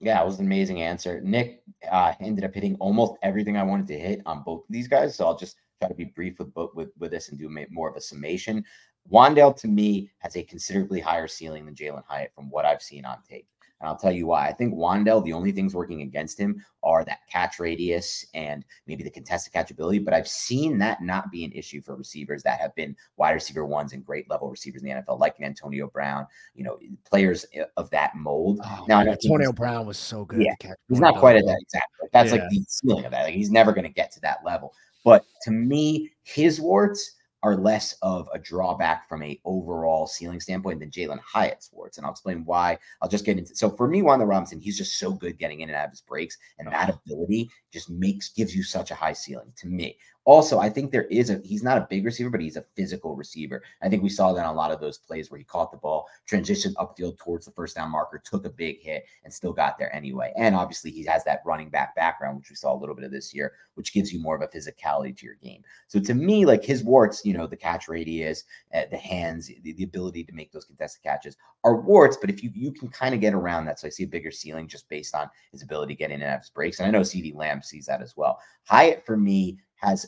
Yeah, 0.00 0.20
it 0.20 0.24
was 0.24 0.40
an 0.40 0.46
amazing 0.46 0.80
answer. 0.80 1.20
Nick 1.20 1.62
uh, 1.90 2.14
ended 2.20 2.44
up 2.44 2.54
hitting 2.54 2.74
almost 2.76 3.14
everything 3.22 3.56
I 3.58 3.62
wanted 3.62 3.86
to 3.88 3.98
hit 3.98 4.22
on 4.24 4.42
both 4.42 4.60
of 4.60 4.66
these 4.70 4.88
guys. 4.88 5.14
So 5.14 5.26
I'll 5.26 5.36
just 5.36 5.56
try 5.80 5.88
to 5.88 5.94
be 5.94 6.04
brief 6.04 6.38
with 6.38 6.52
with 6.74 6.90
with 6.98 7.10
this 7.10 7.30
and 7.30 7.38
do 7.38 7.48
more 7.70 7.88
of 7.88 7.96
a 7.96 8.00
summation. 8.00 8.64
Wan'Dale 9.10 9.56
to 9.56 9.68
me 9.68 10.10
has 10.18 10.36
a 10.36 10.42
considerably 10.42 11.00
higher 11.00 11.26
ceiling 11.26 11.64
than 11.64 11.74
Jalin 11.74 12.04
Hyatt 12.06 12.32
from 12.34 12.50
what 12.50 12.66
I've 12.66 12.82
seen 12.82 13.04
on 13.04 13.18
tape. 13.28 13.46
And 13.80 13.88
I'll 13.88 13.96
tell 13.96 14.12
you 14.12 14.26
why. 14.26 14.46
I 14.46 14.52
think 14.52 14.74
Wan'Dale, 14.74 15.24
the 15.24 15.32
only 15.32 15.52
things 15.52 15.74
working 15.74 16.02
against 16.02 16.38
him 16.38 16.62
are 16.82 17.02
that 17.06 17.20
catch 17.30 17.58
radius 17.58 18.26
and 18.34 18.62
maybe 18.86 19.02
the 19.02 19.10
contested 19.10 19.54
catchability. 19.54 20.04
But 20.04 20.12
I've 20.12 20.28
seen 20.28 20.76
that 20.78 21.02
not 21.02 21.30
be 21.32 21.46
an 21.46 21.52
issue 21.52 21.80
for 21.80 21.96
receivers 21.96 22.42
that 22.42 22.60
have 22.60 22.74
been 22.74 22.94
wide 23.16 23.32
receiver 23.32 23.64
ones 23.64 23.94
and 23.94 24.04
great 24.04 24.28
level 24.28 24.50
receivers 24.50 24.82
in 24.82 24.88
the 24.88 24.94
NFL, 24.94 25.18
like 25.18 25.40
Antonio 25.40 25.88
Brown, 25.88 26.26
you 26.54 26.62
know, 26.62 26.78
players 27.08 27.46
eh, 27.54 27.64
of 27.78 27.88
that 27.88 28.14
mold. 28.14 28.60
Oh, 28.62 28.84
now, 28.86 29.00
Antonio 29.00 29.50
Brown 29.50 29.86
was 29.86 29.96
so 29.96 30.26
good. 30.26 30.42
Yeah, 30.42 30.74
he's 30.90 31.00
not 31.00 31.16
quite 31.16 31.36
at 31.36 31.46
that 31.46 31.58
exactly. 31.62 32.08
That's 32.12 32.32
yeah. 32.32 32.42
like 32.42 32.50
the 32.50 32.64
ceiling 32.68 33.06
of 33.06 33.12
that. 33.12 33.24
Like 33.24 33.34
he's 33.34 33.50
never 33.50 33.72
going 33.72 33.86
to 33.86 33.92
get 33.92 34.12
to 34.12 34.20
that 34.20 34.44
level. 34.44 34.74
But 35.04 35.24
to 35.42 35.50
me, 35.50 36.10
his 36.22 36.60
warts 36.60 37.16
are 37.42 37.56
less 37.56 37.96
of 38.02 38.28
a 38.34 38.38
drawback 38.38 39.08
from 39.08 39.22
a 39.22 39.40
overall 39.44 40.06
ceiling 40.06 40.40
standpoint 40.40 40.80
than 40.80 40.90
Jalin 40.90 41.20
Hyatt's 41.20 41.70
warts. 41.72 41.96
And 41.96 42.04
I'll 42.04 42.12
explain 42.12 42.44
why. 42.44 42.78
I'll 43.00 43.08
just 43.08 43.24
get 43.24 43.38
into 43.38 43.56
so 43.56 43.70
for 43.70 43.88
me, 43.88 44.02
Wan'Dale 44.02 44.28
Robinson, 44.28 44.60
he's 44.60 44.76
just 44.76 44.98
so 44.98 45.12
good 45.12 45.38
getting 45.38 45.60
in 45.60 45.70
and 45.70 45.76
out 45.76 45.86
of 45.86 45.90
his 45.92 46.02
breaks, 46.02 46.36
and 46.58 46.68
that 46.68 46.90
uh-huh. 46.90 46.98
ability 47.06 47.50
just 47.72 47.88
makes 47.88 48.30
gives 48.30 48.54
you 48.54 48.62
such 48.62 48.90
a 48.90 48.94
high 48.94 49.12
ceiling 49.12 49.52
to 49.56 49.68
me. 49.68 49.96
Also, 50.30 50.60
I 50.60 50.70
think 50.70 50.92
there 50.92 51.06
is 51.06 51.28
a 51.28 51.40
he's 51.42 51.64
not 51.64 51.76
a 51.76 51.88
big 51.90 52.04
receiver, 52.04 52.30
but 52.30 52.40
he's 52.40 52.56
a 52.56 52.64
physical 52.76 53.16
receiver. 53.16 53.64
I 53.82 53.88
think 53.88 54.00
we 54.00 54.08
saw 54.08 54.32
that 54.32 54.46
on 54.46 54.54
a 54.54 54.56
lot 54.56 54.70
of 54.70 54.78
those 54.78 54.96
plays 54.96 55.28
where 55.28 55.38
he 55.38 55.44
caught 55.44 55.72
the 55.72 55.76
ball, 55.76 56.06
transitioned 56.30 56.74
upfield 56.74 57.18
towards 57.18 57.46
the 57.46 57.50
first 57.50 57.74
down 57.74 57.90
marker, 57.90 58.22
took 58.24 58.46
a 58.46 58.50
big 58.50 58.80
hit, 58.80 59.06
and 59.24 59.34
still 59.34 59.52
got 59.52 59.76
there 59.76 59.92
anyway. 59.92 60.32
And 60.36 60.54
obviously, 60.54 60.92
he 60.92 61.04
has 61.06 61.24
that 61.24 61.42
running 61.44 61.68
back 61.68 61.96
background, 61.96 62.38
which 62.38 62.48
we 62.48 62.54
saw 62.54 62.72
a 62.72 62.78
little 62.78 62.94
bit 62.94 63.02
of 63.02 63.10
this 63.10 63.34
year, 63.34 63.54
which 63.74 63.92
gives 63.92 64.12
you 64.12 64.22
more 64.22 64.36
of 64.36 64.42
a 64.42 64.56
physicality 64.56 65.16
to 65.16 65.26
your 65.26 65.34
game. 65.34 65.64
So 65.88 65.98
to 65.98 66.14
me, 66.14 66.46
like 66.46 66.62
his 66.62 66.84
warts, 66.84 67.24
you 67.24 67.34
know, 67.34 67.48
the 67.48 67.56
catch 67.56 67.88
radius, 67.88 68.44
uh, 68.72 68.82
the 68.88 68.98
hands, 68.98 69.48
the, 69.64 69.72
the 69.72 69.82
ability 69.82 70.22
to 70.22 70.32
make 70.32 70.52
those 70.52 70.64
contested 70.64 71.02
catches 71.02 71.36
are 71.64 71.80
warts. 71.80 72.16
But 72.16 72.30
if 72.30 72.44
you 72.44 72.52
you 72.54 72.70
can 72.70 72.86
kind 72.86 73.16
of 73.16 73.20
get 73.20 73.34
around 73.34 73.64
that, 73.64 73.80
so 73.80 73.88
I 73.88 73.90
see 73.90 74.04
a 74.04 74.06
bigger 74.06 74.30
ceiling 74.30 74.68
just 74.68 74.88
based 74.88 75.16
on 75.16 75.28
his 75.50 75.64
ability 75.64 75.94
to 75.94 75.98
get 75.98 76.12
in 76.12 76.22
and 76.22 76.30
out 76.30 76.36
of 76.36 76.42
his 76.42 76.50
breaks. 76.50 76.78
And 76.78 76.86
I 76.86 76.92
know 76.92 77.00
CeeDee 77.00 77.34
Lamb 77.34 77.62
sees 77.62 77.86
that 77.86 78.00
as 78.00 78.16
well. 78.16 78.38
Hyatt 78.62 79.04
for 79.04 79.16
me 79.16 79.58
has 79.74 80.06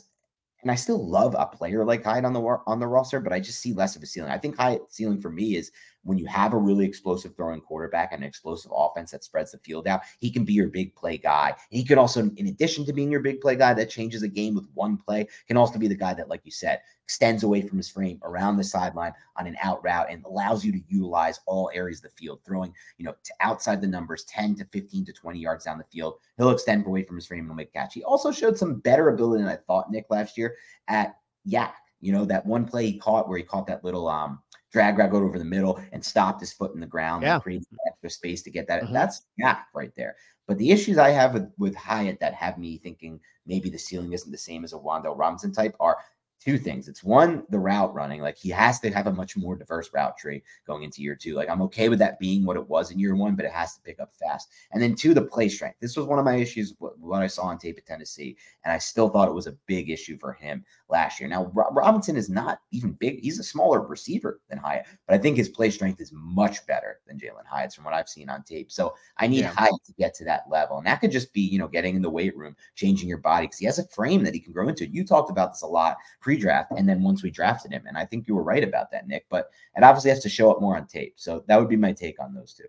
and 0.63 0.71
I 0.71 0.75
still 0.75 1.05
love 1.05 1.35
a 1.37 1.45
player 1.45 1.85
like 1.85 2.03
Hyatt 2.03 2.25
on 2.25 2.33
the 2.33 2.41
on 2.41 2.79
the 2.79 2.87
roster, 2.87 3.19
but 3.19 3.33
I 3.33 3.39
just 3.39 3.59
see 3.59 3.73
less 3.73 3.95
of 3.95 4.01
a 4.01 4.05
ceiling. 4.05 4.31
I 4.31 4.37
think 4.37 4.57
Hyatt 4.57 4.91
ceiling 4.91 5.21
for 5.21 5.29
me 5.29 5.55
is 5.55 5.71
when 6.03 6.17
you 6.17 6.25
have 6.27 6.53
a 6.53 6.57
really 6.57 6.85
explosive 6.85 7.35
throwing 7.35 7.61
quarterback 7.61 8.11
and 8.11 8.23
an 8.23 8.27
explosive 8.27 8.71
offense 8.75 9.11
that 9.11 9.23
spreads 9.23 9.51
the 9.51 9.57
field 9.59 9.87
out, 9.87 10.01
he 10.19 10.29
can 10.29 10.43
be 10.43 10.53
your 10.53 10.67
big 10.67 10.95
play 10.95 11.17
guy. 11.17 11.55
He 11.69 11.83
could 11.83 11.97
also, 11.97 12.29
in 12.35 12.47
addition 12.47 12.85
to 12.85 12.93
being 12.93 13.11
your 13.11 13.21
big 13.21 13.41
play 13.41 13.55
guy 13.55 13.73
that 13.73 13.89
changes 13.89 14.23
a 14.23 14.27
game 14.27 14.55
with 14.55 14.67
one 14.73 14.97
play, 14.97 15.27
can 15.47 15.57
also 15.57 15.79
be 15.79 15.87
the 15.87 15.95
guy 15.95 16.13
that, 16.13 16.29
like 16.29 16.41
you 16.43 16.51
said, 16.51 16.81
extends 17.03 17.43
away 17.43 17.61
from 17.61 17.77
his 17.77 17.89
frame 17.89 18.19
around 18.23 18.57
the 18.57 18.63
sideline 18.63 19.13
on 19.37 19.47
an 19.47 19.57
out 19.61 19.83
route 19.83 20.07
and 20.09 20.23
allows 20.25 20.63
you 20.63 20.71
to 20.71 20.81
utilize 20.87 21.39
all 21.45 21.69
areas 21.73 21.99
of 21.99 22.03
the 22.03 22.17
field, 22.17 22.39
throwing, 22.45 22.73
you 22.97 23.05
know, 23.05 23.13
to 23.23 23.33
outside 23.41 23.81
the 23.81 23.87
numbers 23.87 24.23
10 24.25 24.55
to 24.55 24.65
15 24.65 25.05
to 25.05 25.13
20 25.13 25.39
yards 25.39 25.65
down 25.65 25.77
the 25.77 25.83
field. 25.85 26.15
He'll 26.37 26.51
extend 26.51 26.85
away 26.85 27.03
from 27.03 27.17
his 27.17 27.27
frame 27.27 27.41
and 27.41 27.49
he'll 27.49 27.55
make 27.55 27.73
catch. 27.73 27.93
He 27.93 28.03
also 28.03 28.31
showed 28.31 28.57
some 28.57 28.75
better 28.75 29.09
ability 29.09 29.43
than 29.43 29.51
I 29.51 29.57
thought, 29.57 29.91
Nick, 29.91 30.05
last 30.09 30.37
year 30.37 30.55
at 30.87 31.15
YAC. 31.47 31.71
You 31.99 32.11
know, 32.11 32.25
that 32.25 32.45
one 32.45 32.65
play 32.65 32.85
he 32.87 32.97
caught 32.97 33.29
where 33.29 33.37
he 33.37 33.45
caught 33.45 33.67
that 33.67 33.85
little 33.85 34.09
um 34.09 34.41
drag 34.73 34.97
route 34.97 35.13
over 35.13 35.37
the 35.37 35.45
middle 35.45 35.79
and 35.91 36.03
stopped 36.03 36.41
his 36.41 36.51
foot 36.51 36.73
in 36.73 36.81
the 36.81 36.85
ground 36.85 37.23
yeah. 37.23 37.35
and 37.35 37.43
created 37.43 37.67
extra 37.87 38.09
space 38.09 38.41
to 38.41 38.49
get 38.49 38.67
that. 38.67 38.83
Mm-hmm. 38.83 38.93
That's 38.93 39.21
YAC 39.41 39.59
right 39.73 39.93
there. 39.95 40.15
But 40.47 40.57
the 40.57 40.71
issues 40.71 40.97
I 40.97 41.11
have 41.11 41.33
with, 41.33 41.49
with 41.57 41.75
Hyatt 41.75 42.19
that 42.19 42.33
have 42.33 42.57
me 42.57 42.77
thinking 42.77 43.19
maybe 43.45 43.69
the 43.69 43.77
ceiling 43.77 44.11
isn't 44.11 44.31
the 44.31 44.37
same 44.37 44.63
as 44.63 44.73
a 44.73 44.77
Wan'Dale 44.77 45.17
Robinson 45.17 45.53
type 45.53 45.75
are 45.79 45.97
two 46.43 46.57
things. 46.57 46.87
It's 46.87 47.03
one, 47.03 47.43
the 47.49 47.59
route 47.59 47.93
running. 47.93 48.21
Like 48.21 48.37
he 48.37 48.49
has 48.49 48.79
to 48.81 48.91
have 48.91 49.07
a 49.07 49.13
much 49.13 49.37
more 49.37 49.55
diverse 49.55 49.89
route 49.93 50.17
tree 50.17 50.43
going 50.67 50.83
into 50.83 51.01
year 51.01 51.15
two. 51.15 51.35
Like 51.35 51.49
I'm 51.49 51.61
okay 51.63 51.89
with 51.89 51.99
that 51.99 52.19
being 52.19 52.45
what 52.45 52.57
it 52.57 52.67
was 52.67 52.91
in 52.91 52.99
year 52.99 53.15
one, 53.15 53.35
but 53.35 53.45
it 53.45 53.51
has 53.51 53.75
to 53.75 53.81
pick 53.81 53.99
up 53.99 54.11
fast. 54.13 54.49
And 54.71 54.81
then 54.81 54.95
two, 54.95 55.13
the 55.13 55.21
play 55.21 55.47
strength. 55.47 55.77
This 55.79 55.95
was 55.95 56.05
one 56.05 56.19
of 56.19 56.25
my 56.25 56.35
issues 56.35 56.73
what 56.79 57.21
I 57.21 57.27
saw 57.27 57.43
on 57.43 57.57
tape 57.57 57.77
at 57.77 57.85
Tennessee, 57.85 58.35
and 58.65 58.73
I 58.73 58.77
still 58.77 59.09
thought 59.09 59.29
it 59.29 59.33
was 59.33 59.47
a 59.47 59.57
big 59.67 59.89
issue 59.89 60.17
for 60.17 60.33
him 60.33 60.65
last 60.89 61.19
year. 61.19 61.29
Now 61.29 61.51
Robinson 61.53 62.17
is 62.17 62.29
not 62.29 62.59
even 62.71 62.91
big; 62.93 63.21
he's 63.21 63.39
a 63.39 63.43
smaller 63.43 63.81
receiver 63.81 64.41
than 64.49 64.57
Hyatt, 64.57 64.85
but 65.07 65.15
I 65.15 65.17
think 65.19 65.37
his 65.37 65.49
play 65.49 65.69
strength 65.69 66.01
is 66.01 66.11
much 66.13 66.65
better 66.67 66.99
than 67.07 67.17
Jalin 67.17 67.45
Hyatt's 67.49 67.75
from 67.75 67.85
what 67.85 67.93
I've 67.93 68.09
seen 68.09 68.29
on 68.29 68.43
tape. 68.43 68.71
So 68.71 68.93
I 69.17 69.27
need 69.27 69.41
yeah. 69.41 69.53
Hyatt 69.55 69.83
to 69.85 69.93
get 69.93 70.13
to 70.15 70.25
that 70.25 70.43
level, 70.49 70.77
and 70.77 70.87
that 70.87 70.99
could 70.99 71.11
just 71.11 71.31
be 71.33 71.41
you 71.41 71.59
know 71.59 71.67
getting 71.67 71.95
in 71.95 72.01
the 72.01 72.09
weight 72.09 72.35
room, 72.35 72.55
changing 72.75 73.07
your 73.07 73.19
body 73.19 73.47
because 73.47 73.59
he 73.59 73.65
has 73.65 73.79
a 73.79 73.87
frame 73.87 74.23
that 74.23 74.33
he 74.33 74.39
can 74.41 74.51
grow 74.51 74.67
into. 74.67 74.87
You 74.87 75.05
talked 75.05 75.31
about 75.31 75.53
this 75.53 75.61
a 75.61 75.67
lot 75.67 75.95
pre 76.19 76.32
pre-draft 76.33 76.71
and 76.77 76.87
then 76.87 77.03
once 77.03 77.23
we 77.23 77.31
drafted 77.31 77.71
him. 77.71 77.83
And 77.87 77.97
I 77.97 78.05
think 78.05 78.27
you 78.27 78.35
were 78.35 78.43
right 78.43 78.63
about 78.63 78.91
that, 78.91 79.07
Nick. 79.07 79.25
But 79.29 79.49
it 79.75 79.83
obviously 79.83 80.09
has 80.09 80.21
to 80.21 80.29
show 80.29 80.51
up 80.51 80.61
more 80.61 80.75
on 80.75 80.87
tape. 80.87 81.13
So 81.17 81.43
that 81.47 81.59
would 81.59 81.69
be 81.69 81.75
my 81.75 81.93
take 81.93 82.21
on 82.21 82.33
those 82.33 82.53
two. 82.53 82.65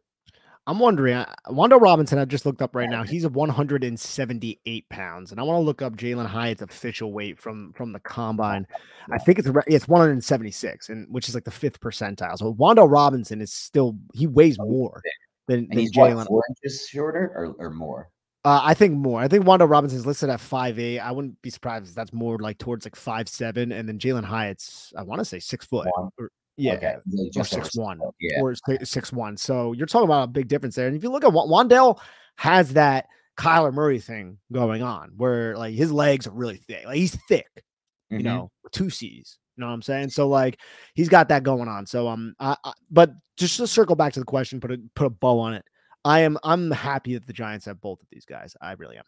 I'm 0.66 0.78
wondering, 0.78 1.16
uh, 1.16 1.26
Wan'Dale 1.48 1.80
Robinson, 1.80 2.18
I 2.18 2.24
just 2.24 2.46
looked 2.46 2.62
up 2.62 2.74
right 2.74 2.88
now. 2.88 3.02
He's 3.02 3.24
a 3.24 3.28
178 3.28 4.88
pounds, 4.88 5.30
and 5.30 5.38
I 5.38 5.42
want 5.42 5.58
to 5.58 5.60
look 5.60 5.82
up 5.82 5.94
Jalin 5.94 6.24
Hyatt's 6.24 6.62
official 6.62 7.12
weight 7.12 7.38
from 7.38 7.74
from 7.74 7.92
the 7.92 8.00
combine. 8.00 8.66
I 9.12 9.18
think 9.18 9.38
it's 9.38 9.48
it's 9.66 9.86
176, 9.86 10.88
and 10.88 11.06
which 11.12 11.28
is 11.28 11.34
like 11.34 11.44
the 11.44 11.50
fifth 11.50 11.80
percentile. 11.80 12.38
So 12.38 12.54
Wan'Dale 12.54 12.90
Robinson 12.90 13.42
is 13.42 13.52
still 13.52 13.98
he 14.14 14.26
weighs 14.26 14.56
oh, 14.58 14.64
more 14.64 15.02
than, 15.48 15.68
than 15.68 15.84
Jalin. 15.92 16.26
Four 16.26 16.44
inches 16.48 16.88
shorter 16.88 17.30
or, 17.36 17.54
or 17.58 17.70
more. 17.70 18.08
Uh, 18.44 18.60
I 18.62 18.74
think 18.74 18.94
more. 18.94 19.20
I 19.20 19.28
think 19.28 19.46
Wan'Dale 19.46 19.70
Robinson 19.70 19.98
is 19.98 20.04
listed 20.04 20.28
at 20.28 20.38
five 20.38 20.78
eight. 20.78 21.00
I 21.00 21.10
wouldn't 21.12 21.40
be 21.40 21.48
surprised 21.48 21.88
if 21.88 21.94
that's 21.94 22.12
more 22.12 22.38
like 22.38 22.58
towards 22.58 22.84
like 22.84 22.94
five 22.94 23.28
seven, 23.28 23.72
and 23.72 23.88
then 23.88 23.98
Jalin 23.98 24.24
Hyatt's 24.24 24.92
I 24.96 25.02
want 25.02 25.20
to 25.20 25.24
say 25.24 25.38
six 25.38 25.64
foot. 25.64 25.88
Or, 26.18 26.30
yeah, 26.56 26.74
okay. 26.74 26.96
or 27.36 27.44
six 27.44 27.74
one, 27.74 28.00
yeah. 28.20 28.40
or 28.40 28.54
six 28.84 29.12
one. 29.12 29.36
So 29.36 29.72
you're 29.72 29.86
talking 29.86 30.04
about 30.04 30.24
a 30.24 30.32
big 30.32 30.48
difference 30.48 30.74
there. 30.74 30.86
And 30.86 30.96
if 30.96 31.02
you 31.02 31.10
look 31.10 31.24
at 31.24 31.32
Wan'Dale, 31.32 31.98
has 32.36 32.74
that 32.74 33.06
Kyler 33.38 33.72
Murray 33.72 33.98
thing 33.98 34.38
going 34.52 34.82
on, 34.82 35.12
where 35.16 35.56
like 35.56 35.74
his 35.74 35.90
legs 35.90 36.26
are 36.26 36.32
really 36.32 36.58
thick. 36.58 36.84
Like 36.84 36.96
he's 36.96 37.18
thick, 37.28 37.48
mm-hmm. 37.56 38.18
you 38.18 38.22
know, 38.24 38.50
two 38.72 38.90
C's. 38.90 39.38
You 39.56 39.62
know 39.62 39.68
what 39.68 39.74
I'm 39.74 39.82
saying? 39.82 40.10
So 40.10 40.28
like 40.28 40.58
he's 40.94 41.08
got 41.08 41.28
that 41.28 41.44
going 41.44 41.68
on. 41.68 41.86
So 41.86 42.08
um, 42.08 42.34
I, 42.38 42.56
I, 42.62 42.72
but 42.90 43.12
just 43.36 43.56
to 43.56 43.66
circle 43.66 43.96
back 43.96 44.12
to 44.12 44.20
the 44.20 44.26
question, 44.26 44.60
put 44.60 44.72
a 44.72 44.78
put 44.94 45.06
a 45.06 45.10
bow 45.10 45.40
on 45.40 45.54
it. 45.54 45.64
I 46.04 46.20
am 46.20 46.38
I'm 46.44 46.70
happy 46.70 47.14
that 47.14 47.26
the 47.26 47.32
Giants 47.32 47.66
have 47.66 47.80
both 47.80 48.02
of 48.02 48.08
these 48.10 48.24
guys. 48.24 48.56
I 48.60 48.72
really 48.72 48.96
am. 48.96 49.04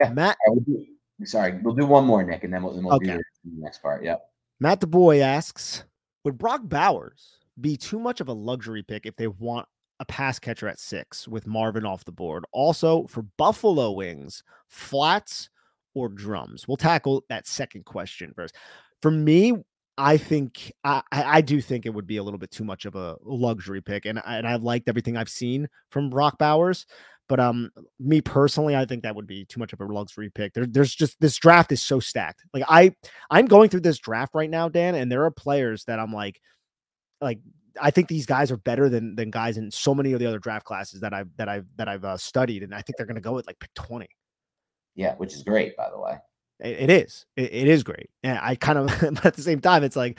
Yeah, 0.00 0.12
Matt, 0.12 0.36
do, 0.66 0.86
sorry, 1.24 1.60
we'll 1.62 1.74
do 1.74 1.86
one 1.86 2.04
more, 2.04 2.22
Nick, 2.24 2.44
and 2.44 2.52
then 2.52 2.62
we'll, 2.62 2.74
then 2.74 2.84
we'll 2.84 2.94
okay. 2.94 3.16
do 3.16 3.22
the 3.44 3.62
next 3.62 3.82
part. 3.82 4.02
Yep. 4.04 4.22
Matt 4.60 4.80
the 4.80 4.86
boy 4.86 5.20
asks, 5.20 5.84
would 6.24 6.38
Brock 6.38 6.62
Bowers 6.64 7.38
be 7.60 7.76
too 7.76 7.98
much 7.98 8.20
of 8.20 8.28
a 8.28 8.32
luxury 8.32 8.82
pick 8.82 9.06
if 9.06 9.16
they 9.16 9.26
want 9.28 9.66
a 10.00 10.04
pass 10.04 10.38
catcher 10.38 10.68
at 10.68 10.80
six 10.80 11.28
with 11.28 11.46
Marvin 11.46 11.84
off 11.84 12.04
the 12.04 12.12
board? 12.12 12.44
Also, 12.52 13.06
for 13.06 13.22
Buffalo 13.36 13.92
Wings, 13.92 14.42
flats 14.68 15.50
or 15.94 16.08
drums? 16.08 16.66
We'll 16.66 16.76
tackle 16.76 17.24
that 17.28 17.46
second 17.46 17.84
question 17.84 18.32
first. 18.34 18.56
For 19.02 19.10
me, 19.10 19.52
I 19.98 20.16
think 20.16 20.72
I, 20.84 21.02
I 21.12 21.40
do 21.42 21.60
think 21.60 21.84
it 21.84 21.90
would 21.90 22.06
be 22.06 22.16
a 22.16 22.22
little 22.22 22.38
bit 22.38 22.50
too 22.50 22.64
much 22.64 22.86
of 22.86 22.94
a 22.94 23.16
luxury 23.22 23.82
pick, 23.82 24.06
and 24.06 24.20
and 24.24 24.46
I've 24.46 24.62
liked 24.62 24.88
everything 24.88 25.16
I've 25.16 25.28
seen 25.28 25.68
from 25.90 26.10
Brock 26.10 26.38
Bowers, 26.38 26.86
But 27.28 27.40
um, 27.40 27.70
me 27.98 28.20
personally, 28.20 28.76
I 28.76 28.84
think 28.84 29.04
that 29.04 29.14
would 29.16 29.26
be 29.26 29.46
too 29.46 29.58
much 29.58 29.72
of 29.72 29.80
a 29.80 29.86
luxury 29.86 30.28
pick. 30.28 30.52
There, 30.52 30.66
there's 30.66 30.94
just 30.94 31.18
this 31.18 31.36
draft 31.36 31.72
is 31.72 31.80
so 31.80 31.98
stacked. 32.00 32.42
Like 32.52 32.64
I, 32.68 32.94
I'm 33.30 33.46
going 33.46 33.70
through 33.70 33.80
this 33.80 33.98
draft 33.98 34.34
right 34.34 34.50
now, 34.50 34.68
Dan, 34.68 34.94
and 34.94 35.10
there 35.10 35.24
are 35.24 35.30
players 35.30 35.84
that 35.84 35.98
I'm 35.98 36.12
like, 36.12 36.40
like 37.22 37.38
I 37.80 37.90
think 37.90 38.08
these 38.08 38.26
guys 38.26 38.50
are 38.50 38.58
better 38.58 38.90
than 38.90 39.14
than 39.14 39.30
guys 39.30 39.56
in 39.56 39.70
so 39.70 39.94
many 39.94 40.12
of 40.12 40.20
the 40.20 40.26
other 40.26 40.40
draft 40.40 40.66
classes 40.66 41.00
that 41.00 41.14
I've 41.14 41.28
that 41.36 41.48
I've 41.48 41.66
that 41.76 41.88
I've 41.88 42.04
uh, 42.04 42.18
studied, 42.18 42.64
and 42.64 42.74
I 42.74 42.82
think 42.82 42.98
they're 42.98 43.06
going 43.06 43.14
to 43.14 43.22
go 43.22 43.32
with 43.32 43.46
like 43.46 43.58
pick 43.58 43.72
twenty. 43.74 44.08
Yeah, 44.94 45.14
which 45.14 45.32
is 45.32 45.42
great, 45.42 45.74
by 45.74 45.88
the 45.88 45.98
way. 45.98 46.18
It, 46.62 46.90
it 46.90 46.90
is. 46.90 47.26
It, 47.36 47.52
it 47.52 47.68
is 47.68 47.82
great. 47.82 48.10
And 48.22 48.38
I 48.40 48.54
kind 48.54 48.78
of, 48.78 48.86
but 49.14 49.26
at 49.26 49.34
the 49.34 49.42
same 49.42 49.60
time, 49.60 49.84
it's 49.84 49.96
like 49.96 50.18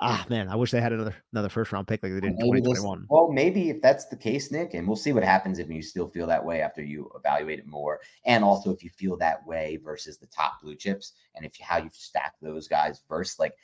ah 0.00 0.24
man, 0.28 0.48
I 0.48 0.56
wish 0.56 0.70
they 0.70 0.80
had 0.80 0.92
another 0.92 1.14
another 1.32 1.48
first 1.48 1.72
round 1.72 1.86
pick 1.86 2.02
like 2.02 2.12
they 2.12 2.20
did 2.20 2.32
in 2.32 2.38
2021. 2.38 3.06
Well, 3.08 3.30
maybe 3.30 3.70
if 3.70 3.80
that's 3.80 4.06
the 4.06 4.16
case, 4.16 4.50
Nick, 4.50 4.74
and 4.74 4.86
we'll 4.86 4.96
see 4.96 5.12
what 5.12 5.24
happens 5.24 5.58
if 5.58 5.68
you 5.68 5.82
still 5.82 6.08
feel 6.08 6.26
that 6.26 6.44
way 6.44 6.60
after 6.60 6.82
you 6.82 7.10
evaluate 7.16 7.58
it 7.58 7.66
more, 7.66 8.00
and 8.24 8.44
also 8.44 8.72
if 8.72 8.82
you 8.82 8.90
feel 8.90 9.16
that 9.18 9.46
way 9.46 9.78
versus 9.82 10.18
the 10.18 10.26
top 10.26 10.60
blue 10.62 10.76
chips, 10.76 11.12
and 11.34 11.44
if 11.44 11.58
you, 11.58 11.64
how 11.66 11.78
you 11.78 11.90
stack 11.92 12.34
those 12.40 12.68
guys 12.68 13.02
versus 13.08 13.38
like. 13.38 13.54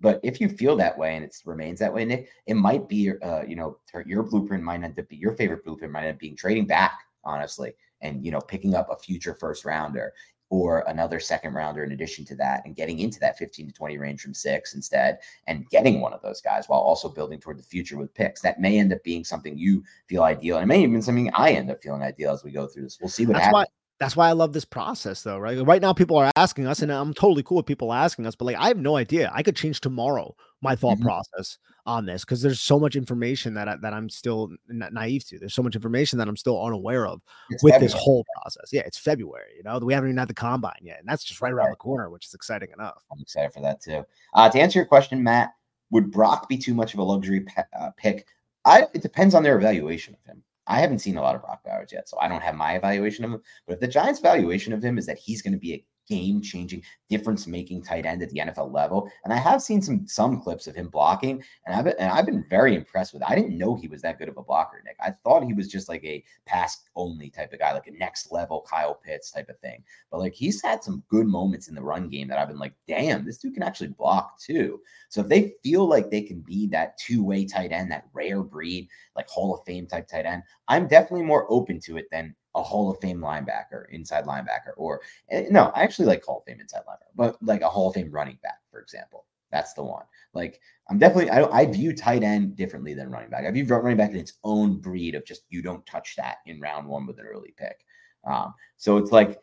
But 0.00 0.20
if 0.22 0.40
you 0.40 0.48
feel 0.48 0.76
that 0.76 0.96
way 0.96 1.16
and 1.16 1.24
it 1.24 1.34
remains 1.44 1.80
that 1.80 1.92
way, 1.92 2.04
Nick, 2.04 2.28
it 2.46 2.54
might 2.54 2.88
be 2.88 3.10
uh, 3.20 3.42
you 3.42 3.56
know 3.56 3.78
your 4.06 4.22
blueprint 4.22 4.62
might 4.62 4.82
end 4.82 4.98
up 4.98 5.08
be 5.08 5.16
your 5.16 5.32
favorite 5.32 5.64
blueprint 5.64 5.92
might 5.92 6.04
end 6.04 6.14
up 6.14 6.20
being 6.20 6.36
trading 6.36 6.66
back 6.66 7.00
honestly 7.24 7.72
and 8.00 8.24
you 8.24 8.30
know 8.30 8.40
picking 8.40 8.76
up 8.76 8.88
a 8.90 8.96
future 8.96 9.34
first 9.34 9.64
rounder 9.64 10.12
or 10.50 10.80
another 10.88 11.20
second 11.20 11.54
rounder 11.54 11.84
in 11.84 11.92
addition 11.92 12.24
to 12.24 12.34
that 12.36 12.62
and 12.64 12.76
getting 12.76 13.00
into 13.00 13.20
that 13.20 13.36
15 13.38 13.66
to 13.66 13.72
20 13.72 13.98
range 13.98 14.20
from 14.20 14.32
six 14.32 14.74
instead 14.74 15.18
and 15.46 15.68
getting 15.70 16.00
one 16.00 16.12
of 16.12 16.22
those 16.22 16.40
guys 16.40 16.68
while 16.68 16.80
also 16.80 17.08
building 17.08 17.38
toward 17.38 17.58
the 17.58 17.62
future 17.62 17.98
with 17.98 18.14
picks. 18.14 18.40
That 18.40 18.60
may 18.60 18.78
end 18.78 18.92
up 18.92 19.02
being 19.02 19.24
something 19.24 19.58
you 19.58 19.84
feel 20.06 20.22
ideal. 20.22 20.56
And 20.56 20.64
it 20.64 20.66
may 20.66 20.82
even 20.82 21.02
something 21.02 21.30
I 21.34 21.50
end 21.50 21.70
up 21.70 21.82
feeling 21.82 22.02
ideal 22.02 22.32
as 22.32 22.44
we 22.44 22.50
go 22.50 22.66
through 22.66 22.84
this. 22.84 22.98
We'll 23.00 23.08
see 23.08 23.26
what 23.26 23.34
That's 23.34 23.46
happens. 23.46 23.66
Why- 23.68 23.77
that's 24.00 24.16
why 24.16 24.28
I 24.28 24.32
love 24.32 24.52
this 24.52 24.64
process, 24.64 25.22
though, 25.22 25.38
right? 25.38 25.60
Right 25.64 25.82
now, 25.82 25.92
people 25.92 26.16
are 26.16 26.30
asking 26.36 26.66
us, 26.66 26.82
and 26.82 26.92
I'm 26.92 27.12
totally 27.12 27.42
cool 27.42 27.56
with 27.56 27.66
people 27.66 27.92
asking 27.92 28.26
us, 28.26 28.34
but 28.36 28.44
like, 28.44 28.56
I 28.56 28.68
have 28.68 28.78
no 28.78 28.96
idea. 28.96 29.30
I 29.34 29.42
could 29.42 29.56
change 29.56 29.80
tomorrow 29.80 30.36
my 30.60 30.76
thought 30.76 30.96
mm-hmm. 30.98 31.06
process 31.06 31.58
on 31.84 32.06
this 32.06 32.24
because 32.24 32.42
there's 32.42 32.60
so 32.60 32.78
much 32.78 32.94
information 32.96 33.54
that 33.54 33.68
I, 33.68 33.76
that 33.76 33.92
I'm 33.92 34.08
still 34.08 34.50
naive 34.68 35.26
to. 35.28 35.38
There's 35.38 35.54
so 35.54 35.62
much 35.62 35.74
information 35.74 36.18
that 36.18 36.28
I'm 36.28 36.36
still 36.36 36.62
unaware 36.62 37.06
of 37.06 37.22
it's 37.50 37.62
with 37.62 37.72
February. 37.72 37.92
this 37.92 38.00
whole 38.00 38.24
process. 38.36 38.68
Yeah, 38.72 38.82
it's 38.86 38.98
February. 38.98 39.50
You 39.56 39.64
know, 39.64 39.78
we 39.78 39.94
haven't 39.94 40.10
even 40.10 40.18
had 40.18 40.28
the 40.28 40.34
combine 40.34 40.78
yet, 40.82 41.00
and 41.00 41.08
that's 41.08 41.24
just 41.24 41.40
right 41.40 41.52
around 41.52 41.70
the 41.70 41.76
corner, 41.76 42.10
which 42.10 42.26
is 42.26 42.34
exciting 42.34 42.68
enough. 42.72 43.04
I'm 43.10 43.20
excited 43.20 43.52
for 43.52 43.60
that 43.62 43.80
too. 43.80 44.04
Uh, 44.34 44.48
to 44.48 44.60
answer 44.60 44.78
your 44.78 44.86
question, 44.86 45.22
Matt, 45.22 45.54
would 45.90 46.10
Brock 46.12 46.48
be 46.48 46.58
too 46.58 46.74
much 46.74 46.94
of 46.94 47.00
a 47.00 47.02
luxury 47.02 47.40
pe- 47.40 47.62
uh, 47.78 47.90
pick? 47.96 48.26
I, 48.64 48.86
it 48.92 49.02
depends 49.02 49.34
on 49.34 49.42
their 49.42 49.56
evaluation 49.56 50.14
of 50.14 50.22
him. 50.24 50.42
I 50.68 50.80
haven't 50.80 51.00
seen 51.00 51.16
a 51.16 51.22
lot 51.22 51.34
of 51.34 51.40
Brock 51.40 51.64
Bowers 51.64 51.90
yet, 51.92 52.08
so 52.08 52.18
I 52.20 52.28
don't 52.28 52.42
have 52.42 52.54
my 52.54 52.74
evaluation 52.76 53.24
of 53.24 53.32
him. 53.32 53.42
But 53.66 53.74
if 53.74 53.80
the 53.80 53.88
Giants' 53.88 54.20
valuation 54.20 54.72
of 54.72 54.82
him 54.82 54.98
is 54.98 55.06
that 55.06 55.18
he's 55.18 55.42
going 55.42 55.54
to 55.54 55.58
be 55.58 55.72
a 55.72 55.84
game 56.08 56.40
changing, 56.40 56.82
difference 57.08 57.46
making 57.46 57.82
tight 57.82 58.06
end 58.06 58.22
at 58.22 58.30
the 58.30 58.40
NFL 58.40 58.72
level. 58.72 59.10
And 59.24 59.32
I 59.32 59.36
have 59.36 59.62
seen 59.62 59.82
some 59.82 60.06
some 60.06 60.40
clips 60.40 60.66
of 60.66 60.74
him 60.74 60.88
blocking, 60.88 61.42
and 61.66 61.74
I've 61.74 61.84
been, 61.84 61.94
and 61.98 62.10
I've 62.10 62.26
been 62.26 62.44
very 62.48 62.74
impressed 62.74 63.12
with. 63.12 63.22
It. 63.22 63.30
I 63.30 63.34
didn't 63.34 63.58
know 63.58 63.76
he 63.76 63.88
was 63.88 64.02
that 64.02 64.18
good 64.18 64.28
of 64.28 64.36
a 64.36 64.42
blocker, 64.42 64.82
Nick. 64.84 64.96
I 65.00 65.10
thought 65.10 65.44
he 65.44 65.52
was 65.52 65.68
just 65.68 65.88
like 65.88 66.04
a 66.04 66.24
pass 66.46 66.84
only 66.96 67.30
type 67.30 67.52
of 67.52 67.58
guy, 67.58 67.72
like 67.72 67.86
a 67.86 67.92
next 67.92 68.32
level 68.32 68.66
Kyle 68.68 68.94
Pitts 68.94 69.30
type 69.30 69.48
of 69.48 69.58
thing. 69.60 69.84
But 70.10 70.20
like 70.20 70.34
he's 70.34 70.62
had 70.62 70.82
some 70.82 71.02
good 71.08 71.26
moments 71.26 71.68
in 71.68 71.74
the 71.74 71.82
run 71.82 72.08
game 72.08 72.28
that 72.28 72.38
I've 72.38 72.48
been 72.48 72.58
like, 72.58 72.74
damn, 72.86 73.24
this 73.24 73.38
dude 73.38 73.54
can 73.54 73.62
actually 73.62 73.88
block 73.88 74.38
too. 74.40 74.80
So 75.08 75.20
if 75.20 75.28
they 75.28 75.54
feel 75.62 75.86
like 75.86 76.10
they 76.10 76.22
can 76.22 76.40
be 76.40 76.66
that 76.68 76.98
two 76.98 77.22
way 77.22 77.44
tight 77.44 77.72
end, 77.72 77.90
that 77.90 78.08
rare 78.12 78.42
breed, 78.42 78.88
like 79.16 79.28
Hall 79.28 79.54
of 79.54 79.64
Fame 79.66 79.86
type 79.86 80.08
tight 80.08 80.26
end, 80.26 80.42
I'm 80.68 80.88
definitely 80.88 81.26
more 81.26 81.46
open 81.50 81.80
to 81.80 81.96
it 81.96 82.06
than 82.10 82.34
a 82.58 82.62
Hall 82.62 82.90
of 82.90 82.98
Fame 83.00 83.20
linebacker, 83.20 83.88
inside 83.90 84.24
linebacker, 84.24 84.72
or 84.76 85.00
eh, 85.30 85.46
no, 85.50 85.72
I 85.74 85.82
actually 85.82 86.06
like 86.06 86.24
Hall 86.24 86.38
of 86.38 86.44
Fame 86.44 86.60
inside 86.60 86.82
linebacker, 86.88 87.14
but 87.16 87.36
like 87.42 87.62
a 87.62 87.68
Hall 87.68 87.88
of 87.88 87.94
Fame 87.94 88.10
running 88.10 88.38
back, 88.42 88.58
for 88.70 88.80
example. 88.80 89.24
That's 89.50 89.72
the 89.72 89.82
one. 89.82 90.04
Like 90.34 90.60
I'm 90.90 90.98
definitely 90.98 91.30
I, 91.30 91.44
I 91.44 91.66
view 91.66 91.94
tight 91.94 92.22
end 92.22 92.56
differently 92.56 92.94
than 92.94 93.10
running 93.10 93.30
back. 93.30 93.46
I 93.46 93.50
view 93.50 93.64
running 93.64 93.96
back 93.96 94.10
in 94.10 94.16
its 94.16 94.34
own 94.44 94.78
breed 94.78 95.14
of 95.14 95.24
just 95.24 95.42
you 95.48 95.62
don't 95.62 95.86
touch 95.86 96.16
that 96.16 96.38
in 96.46 96.60
round 96.60 96.86
one 96.86 97.06
with 97.06 97.18
an 97.18 97.26
early 97.26 97.54
pick. 97.56 97.84
Um, 98.24 98.54
so 98.76 98.98
it's 98.98 99.10
like 99.10 99.40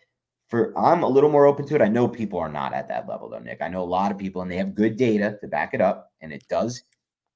for 0.48 0.78
I'm 0.78 1.04
a 1.04 1.08
little 1.08 1.32
more 1.32 1.48
open 1.48 1.68
to 1.68 1.76
it. 1.76 1.82
I 1.82 1.88
know 1.88 2.08
people 2.08 2.40
are 2.40 2.52
not 2.52 2.74
at 2.74 2.88
that 2.90 3.08
level 3.10 3.30
though, 3.30 3.40
Nick. 3.40 3.62
I 3.62 3.68
know 3.68 3.82
a 3.82 3.84
lot 3.84 4.12
of 4.12 4.18
people 4.18 4.42
and 4.42 4.52
they 4.52 4.58
have 4.58 4.76
good 4.76 4.96
data 4.96 5.38
to 5.42 5.48
back 5.48 5.74
it 5.74 5.82
up, 5.82 6.12
and 6.22 6.32
it 6.32 6.46
does, 6.48 6.84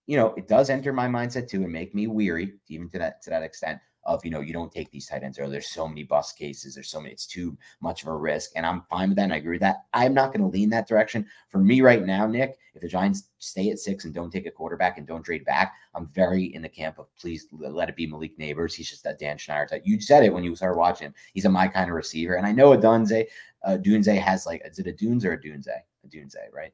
you 0.05 0.15
know, 0.15 0.33
it 0.37 0.47
does 0.47 0.69
enter 0.69 0.93
my 0.93 1.07
mindset 1.07 1.49
too 1.49 1.63
and 1.63 1.73
make 1.73 1.95
me 1.95 2.05
weary 2.05 2.53
even 2.67 2.89
to 2.91 2.99
that 2.99 3.23
to 3.23 3.31
that 3.31 3.43
extent 3.43 3.79
of 4.03 4.23
you 4.23 4.31
know 4.31 4.41
you 4.41 4.53
don't 4.53 4.71
take 4.71 4.89
these 4.91 5.07
tight 5.07 5.23
ends 5.23 5.37
or 5.37 5.49
there's 5.49 5.69
so 5.69 5.87
many 5.87 6.03
bust 6.03 6.37
cases. 6.37 6.75
There's 6.75 6.89
so 6.89 6.99
many 6.99 7.13
it's 7.13 7.25
too 7.25 7.57
much 7.81 8.01
of 8.01 8.07
a 8.07 8.15
risk. 8.15 8.51
And 8.55 8.65
i'm 8.65 8.83
fine 8.89 9.09
with 9.09 9.17
that. 9.17 9.23
And 9.23 9.33
i 9.33 9.37
agree 9.37 9.55
with 9.55 9.61
that. 9.61 9.85
I'm 9.93 10.13
not 10.13 10.27
going 10.33 10.41
to 10.41 10.47
lean 10.47 10.69
that 10.69 10.87
direction. 10.87 11.25
For 11.49 11.59
me 11.59 11.81
right 11.81 12.03
now 12.03 12.25
nick 12.25 12.57
if 12.73 12.81
the 12.81 12.87
giants 12.87 13.29
stay 13.39 13.69
at 13.71 13.79
six 13.79 14.05
and 14.05 14.13
don't 14.13 14.31
take 14.31 14.45
a 14.45 14.51
quarterback 14.51 14.97
and 14.97 15.07
don't 15.07 15.23
trade 15.23 15.43
back 15.45 15.73
i'm 15.95 16.07
very 16.07 16.45
in 16.53 16.61
the 16.61 16.69
camp 16.69 16.99
of 16.99 17.13
please 17.15 17.47
let 17.51 17.89
it 17.89 17.95
be 17.95 18.07
malik 18.07 18.37
Nabers. 18.37 18.73
he's 18.73 18.89
just 18.89 19.03
that 19.03 19.19
dan 19.19 19.37
schneider 19.37 19.65
type. 19.65 19.83
You 19.85 19.99
said 19.99 20.23
it 20.23 20.33
when 20.33 20.43
you 20.43 20.55
started 20.55 20.77
watching 20.77 21.07
him. 21.07 21.13
he's 21.33 21.45
a 21.45 21.49
my 21.49 21.67
kind 21.67 21.89
of 21.89 21.95
receiver. 21.95 22.35
And 22.35 22.45
i 22.45 22.51
know 22.51 22.73
a 22.73 22.77
dunze 22.77 23.25
uh, 23.63 23.77
dunze 23.77 24.17
has 24.17 24.45
like 24.45 24.61
is 24.65 24.79
it 24.79 24.87
a 24.87 24.93
dunes 24.93 25.25
or 25.25 25.33
a 25.33 25.37
dunze? 25.41 25.67
A 25.67 26.07
dunze 26.07 26.35
right? 26.53 26.73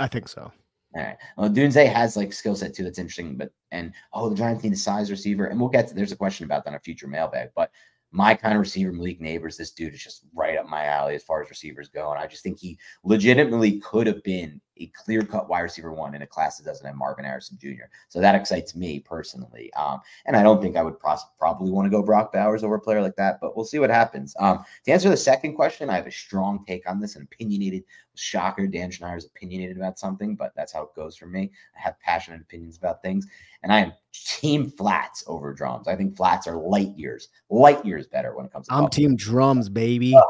I 0.00 0.08
think 0.08 0.28
so 0.28 0.50
all 0.94 1.02
right. 1.02 1.16
Well, 1.36 1.50
Dunze 1.50 1.92
has 1.92 2.16
like 2.16 2.32
skill 2.32 2.54
set 2.54 2.74
too. 2.74 2.84
That's 2.84 2.98
interesting. 2.98 3.36
But 3.36 3.50
and 3.72 3.92
oh, 4.12 4.28
the 4.28 4.36
Giants 4.36 4.62
need 4.62 4.72
a 4.72 4.76
size 4.76 5.10
receiver, 5.10 5.46
and 5.46 5.58
we'll 5.58 5.68
get 5.68 5.88
to. 5.88 5.94
There's 5.94 6.12
a 6.12 6.16
question 6.16 6.44
about 6.44 6.64
that 6.64 6.70
on 6.70 6.76
a 6.76 6.80
future 6.80 7.08
mailbag. 7.08 7.50
But 7.56 7.70
my 8.12 8.34
kind 8.34 8.54
of 8.54 8.60
receiver, 8.60 8.92
Malik 8.92 9.20
Nabers, 9.20 9.56
this 9.56 9.72
dude 9.72 9.92
is 9.92 10.02
just 10.02 10.24
right 10.32 10.56
up 10.56 10.68
my 10.68 10.84
alley 10.84 11.16
as 11.16 11.24
far 11.24 11.42
as 11.42 11.50
receivers 11.50 11.88
go. 11.88 12.12
And 12.12 12.20
I 12.20 12.28
just 12.28 12.44
think 12.44 12.60
he 12.60 12.78
legitimately 13.02 13.80
could 13.80 14.06
have 14.06 14.22
been 14.22 14.60
a 14.76 14.86
clear 14.88 15.22
cut 15.22 15.48
wide 15.48 15.60
receiver 15.60 15.92
one 15.92 16.14
in 16.14 16.22
a 16.22 16.26
class 16.26 16.56
that 16.56 16.64
doesn't 16.64 16.86
have 16.86 16.96
Marvin 16.96 17.24
Harrison 17.24 17.58
Jr. 17.60 17.84
So 18.08 18.20
that 18.20 18.34
excites 18.34 18.74
me 18.74 19.00
personally. 19.00 19.72
Um, 19.74 20.00
and 20.26 20.36
I 20.36 20.42
don't 20.42 20.60
think 20.60 20.76
I 20.76 20.82
would 20.82 20.98
pros- 20.98 21.26
probably 21.38 21.70
want 21.70 21.86
to 21.86 21.90
go 21.90 22.02
Brock 22.02 22.32
Bowers 22.32 22.64
over 22.64 22.76
a 22.76 22.80
player 22.80 23.00
like 23.00 23.16
that, 23.16 23.40
but 23.40 23.56
we'll 23.56 23.64
see 23.64 23.78
what 23.78 23.90
happens. 23.90 24.34
Um, 24.38 24.64
to 24.84 24.92
answer 24.92 25.08
the 25.08 25.16
second 25.16 25.54
question, 25.54 25.90
I 25.90 25.96
have 25.96 26.06
a 26.06 26.12
strong 26.12 26.64
take 26.66 26.88
on 26.88 27.00
this, 27.00 27.16
an 27.16 27.22
opinionated 27.22 27.84
shocker. 28.14 28.66
Dan 28.66 28.90
Schneider 28.90 29.16
is 29.16 29.26
opinionated 29.26 29.76
about 29.76 29.98
something, 29.98 30.34
but 30.34 30.52
that's 30.56 30.72
how 30.72 30.82
it 30.82 30.94
goes 30.94 31.16
for 31.16 31.26
me. 31.26 31.50
I 31.76 31.80
have 31.80 31.98
passionate 32.00 32.40
opinions 32.40 32.76
about 32.76 33.02
things, 33.02 33.26
and 33.62 33.72
I 33.72 33.80
am 33.80 33.92
team 34.12 34.70
flats 34.70 35.24
over 35.26 35.52
drums. 35.52 35.88
I 35.88 35.96
think 35.96 36.16
flats 36.16 36.46
are 36.46 36.56
light 36.56 36.96
years, 36.96 37.28
light 37.50 37.84
years 37.84 38.06
better 38.06 38.36
when 38.36 38.46
it 38.46 38.52
comes 38.52 38.68
to. 38.68 38.74
I'm 38.74 38.88
team 38.88 39.16
drums, 39.16 39.68
baby. 39.68 40.14
Ugh, 40.16 40.22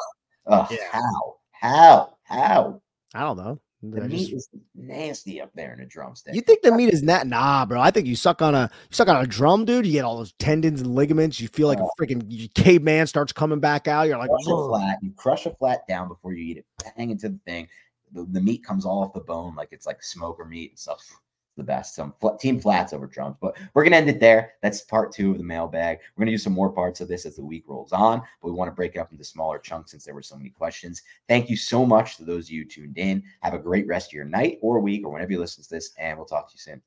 ugh, 0.47 0.69
yeah. 0.71 0.89
How? 0.91 1.37
How? 1.53 2.17
How? 2.25 2.81
I 3.15 3.21
don't 3.21 3.37
know. 3.37 3.61
The 3.91 4.03
I 4.03 4.07
meat 4.07 4.31
just, 4.31 4.55
is 4.55 4.61
nasty 4.75 5.41
up 5.41 5.51
there 5.55 5.73
in 5.73 5.81
a 5.81 5.87
drumstick. 5.87 6.35
You 6.35 6.41
think 6.41 6.63
the 6.63 6.73
meat 6.73 6.93
is 6.93 7.03
not? 7.03 7.27
Nah, 7.27 7.67
bro. 7.67 7.81
I 7.81 7.91
think 7.91 8.07
you 8.07 8.17
suck 8.17 8.41
on 8.43 8.55
a 8.55 8.71
you 8.73 8.95
suck 8.95 9.09
on 9.09 9.23
a 9.23 9.27
drum, 9.27 9.65
dude. 9.65 9.87
You 9.87 9.93
get 9.93 10.05
all 10.05 10.17
those 10.17 10.33
tendons 10.39 10.81
and 10.81 10.95
ligaments. 10.95 11.41
You 11.41 11.49
feel 11.49 11.69
like 11.69 11.79
oh. 11.81 11.91
a 11.99 12.03
freaking 12.03 12.53
caveman 12.55 13.07
starts 13.07 13.33
coming 13.33 13.61
back 13.61 13.89
out. 13.89 14.09
You're 14.09 14.19
like, 14.19 14.31
crush 14.31 14.45
flat. 14.45 14.99
You 15.03 15.13
crush 15.13 15.47
a 15.47 15.51
flat 15.51 15.87
down 15.87 16.09
before 16.09 16.33
you 16.33 16.45
eat 16.45 16.59
it. 16.59 16.67
Bang 16.97 17.11
into 17.11 17.29
the 17.29 17.41
thing. 17.45 17.69
The, 18.13 18.27
the 18.31 18.41
meat 18.41 18.65
comes 18.65 18.87
all 18.87 19.03
off 19.03 19.13
the 19.13 19.21
bone 19.21 19.55
like 19.57 19.69
it's 19.73 19.87
like 19.87 20.03
smoker 20.03 20.45
meat 20.45 20.71
and 20.71 20.79
stuff 20.79 21.05
the 21.57 21.63
best. 21.63 21.95
Some 21.95 22.15
fl- 22.21 22.31
team 22.31 22.61
flats 22.61 22.93
over 22.93 23.07
drums, 23.07 23.37
but 23.41 23.57
we're 23.73 23.85
gonna 23.85 23.97
end 23.97 24.09
it 24.09 24.21
there. 24.21 24.55
That's 24.63 24.83
part 24.83 25.13
two 25.13 25.33
of 25.33 25.39
the 25.39 25.45
mailbag. 25.45 25.99
We're 26.17 26.23
gonna 26.23 26.33
do 26.33 26.39
some 26.39 26.53
more 26.53 26.71
parts 26.71 27.01
of 27.01 27.09
this 27.09 27.27
as 27.27 27.37
the 27.37 27.45
week 27.45 27.65
rolls 27.67 27.93
on, 27.93 28.21
but 28.21 28.49
we 28.49 28.53
want 28.53 28.69
to 28.69 28.75
break 28.75 28.97
it 28.97 28.99
up 28.99 29.13
into 29.13 29.25
smaller 29.25 29.59
chunks 29.59 29.91
since 29.91 30.05
there 30.05 30.15
were 30.15 30.23
so 30.23 30.37
many 30.37 30.51
questions. 30.51 31.03
Thank 31.29 31.51
you 31.51 31.57
so 31.57 31.85
much 31.87 32.17
to 32.17 32.25
those 32.25 32.47
of 32.47 32.51
you 32.51 32.65
tuned 32.65 32.99
in. 32.99 33.23
Have 33.41 33.55
a 33.55 33.59
great 33.59 33.87
rest 33.87 34.11
of 34.11 34.15
your 34.15 34.25
night 34.25 34.59
or 34.63 34.81
week 34.81 35.05
or 35.05 35.13
whenever 35.13 35.33
you 35.33 35.41
listen 35.41 35.63
to 35.65 35.71
this, 35.71 35.93
and 35.99 36.17
we'll 36.17 36.27
talk 36.27 36.49
to 36.49 36.55
you 36.55 36.61
soon. 36.61 36.83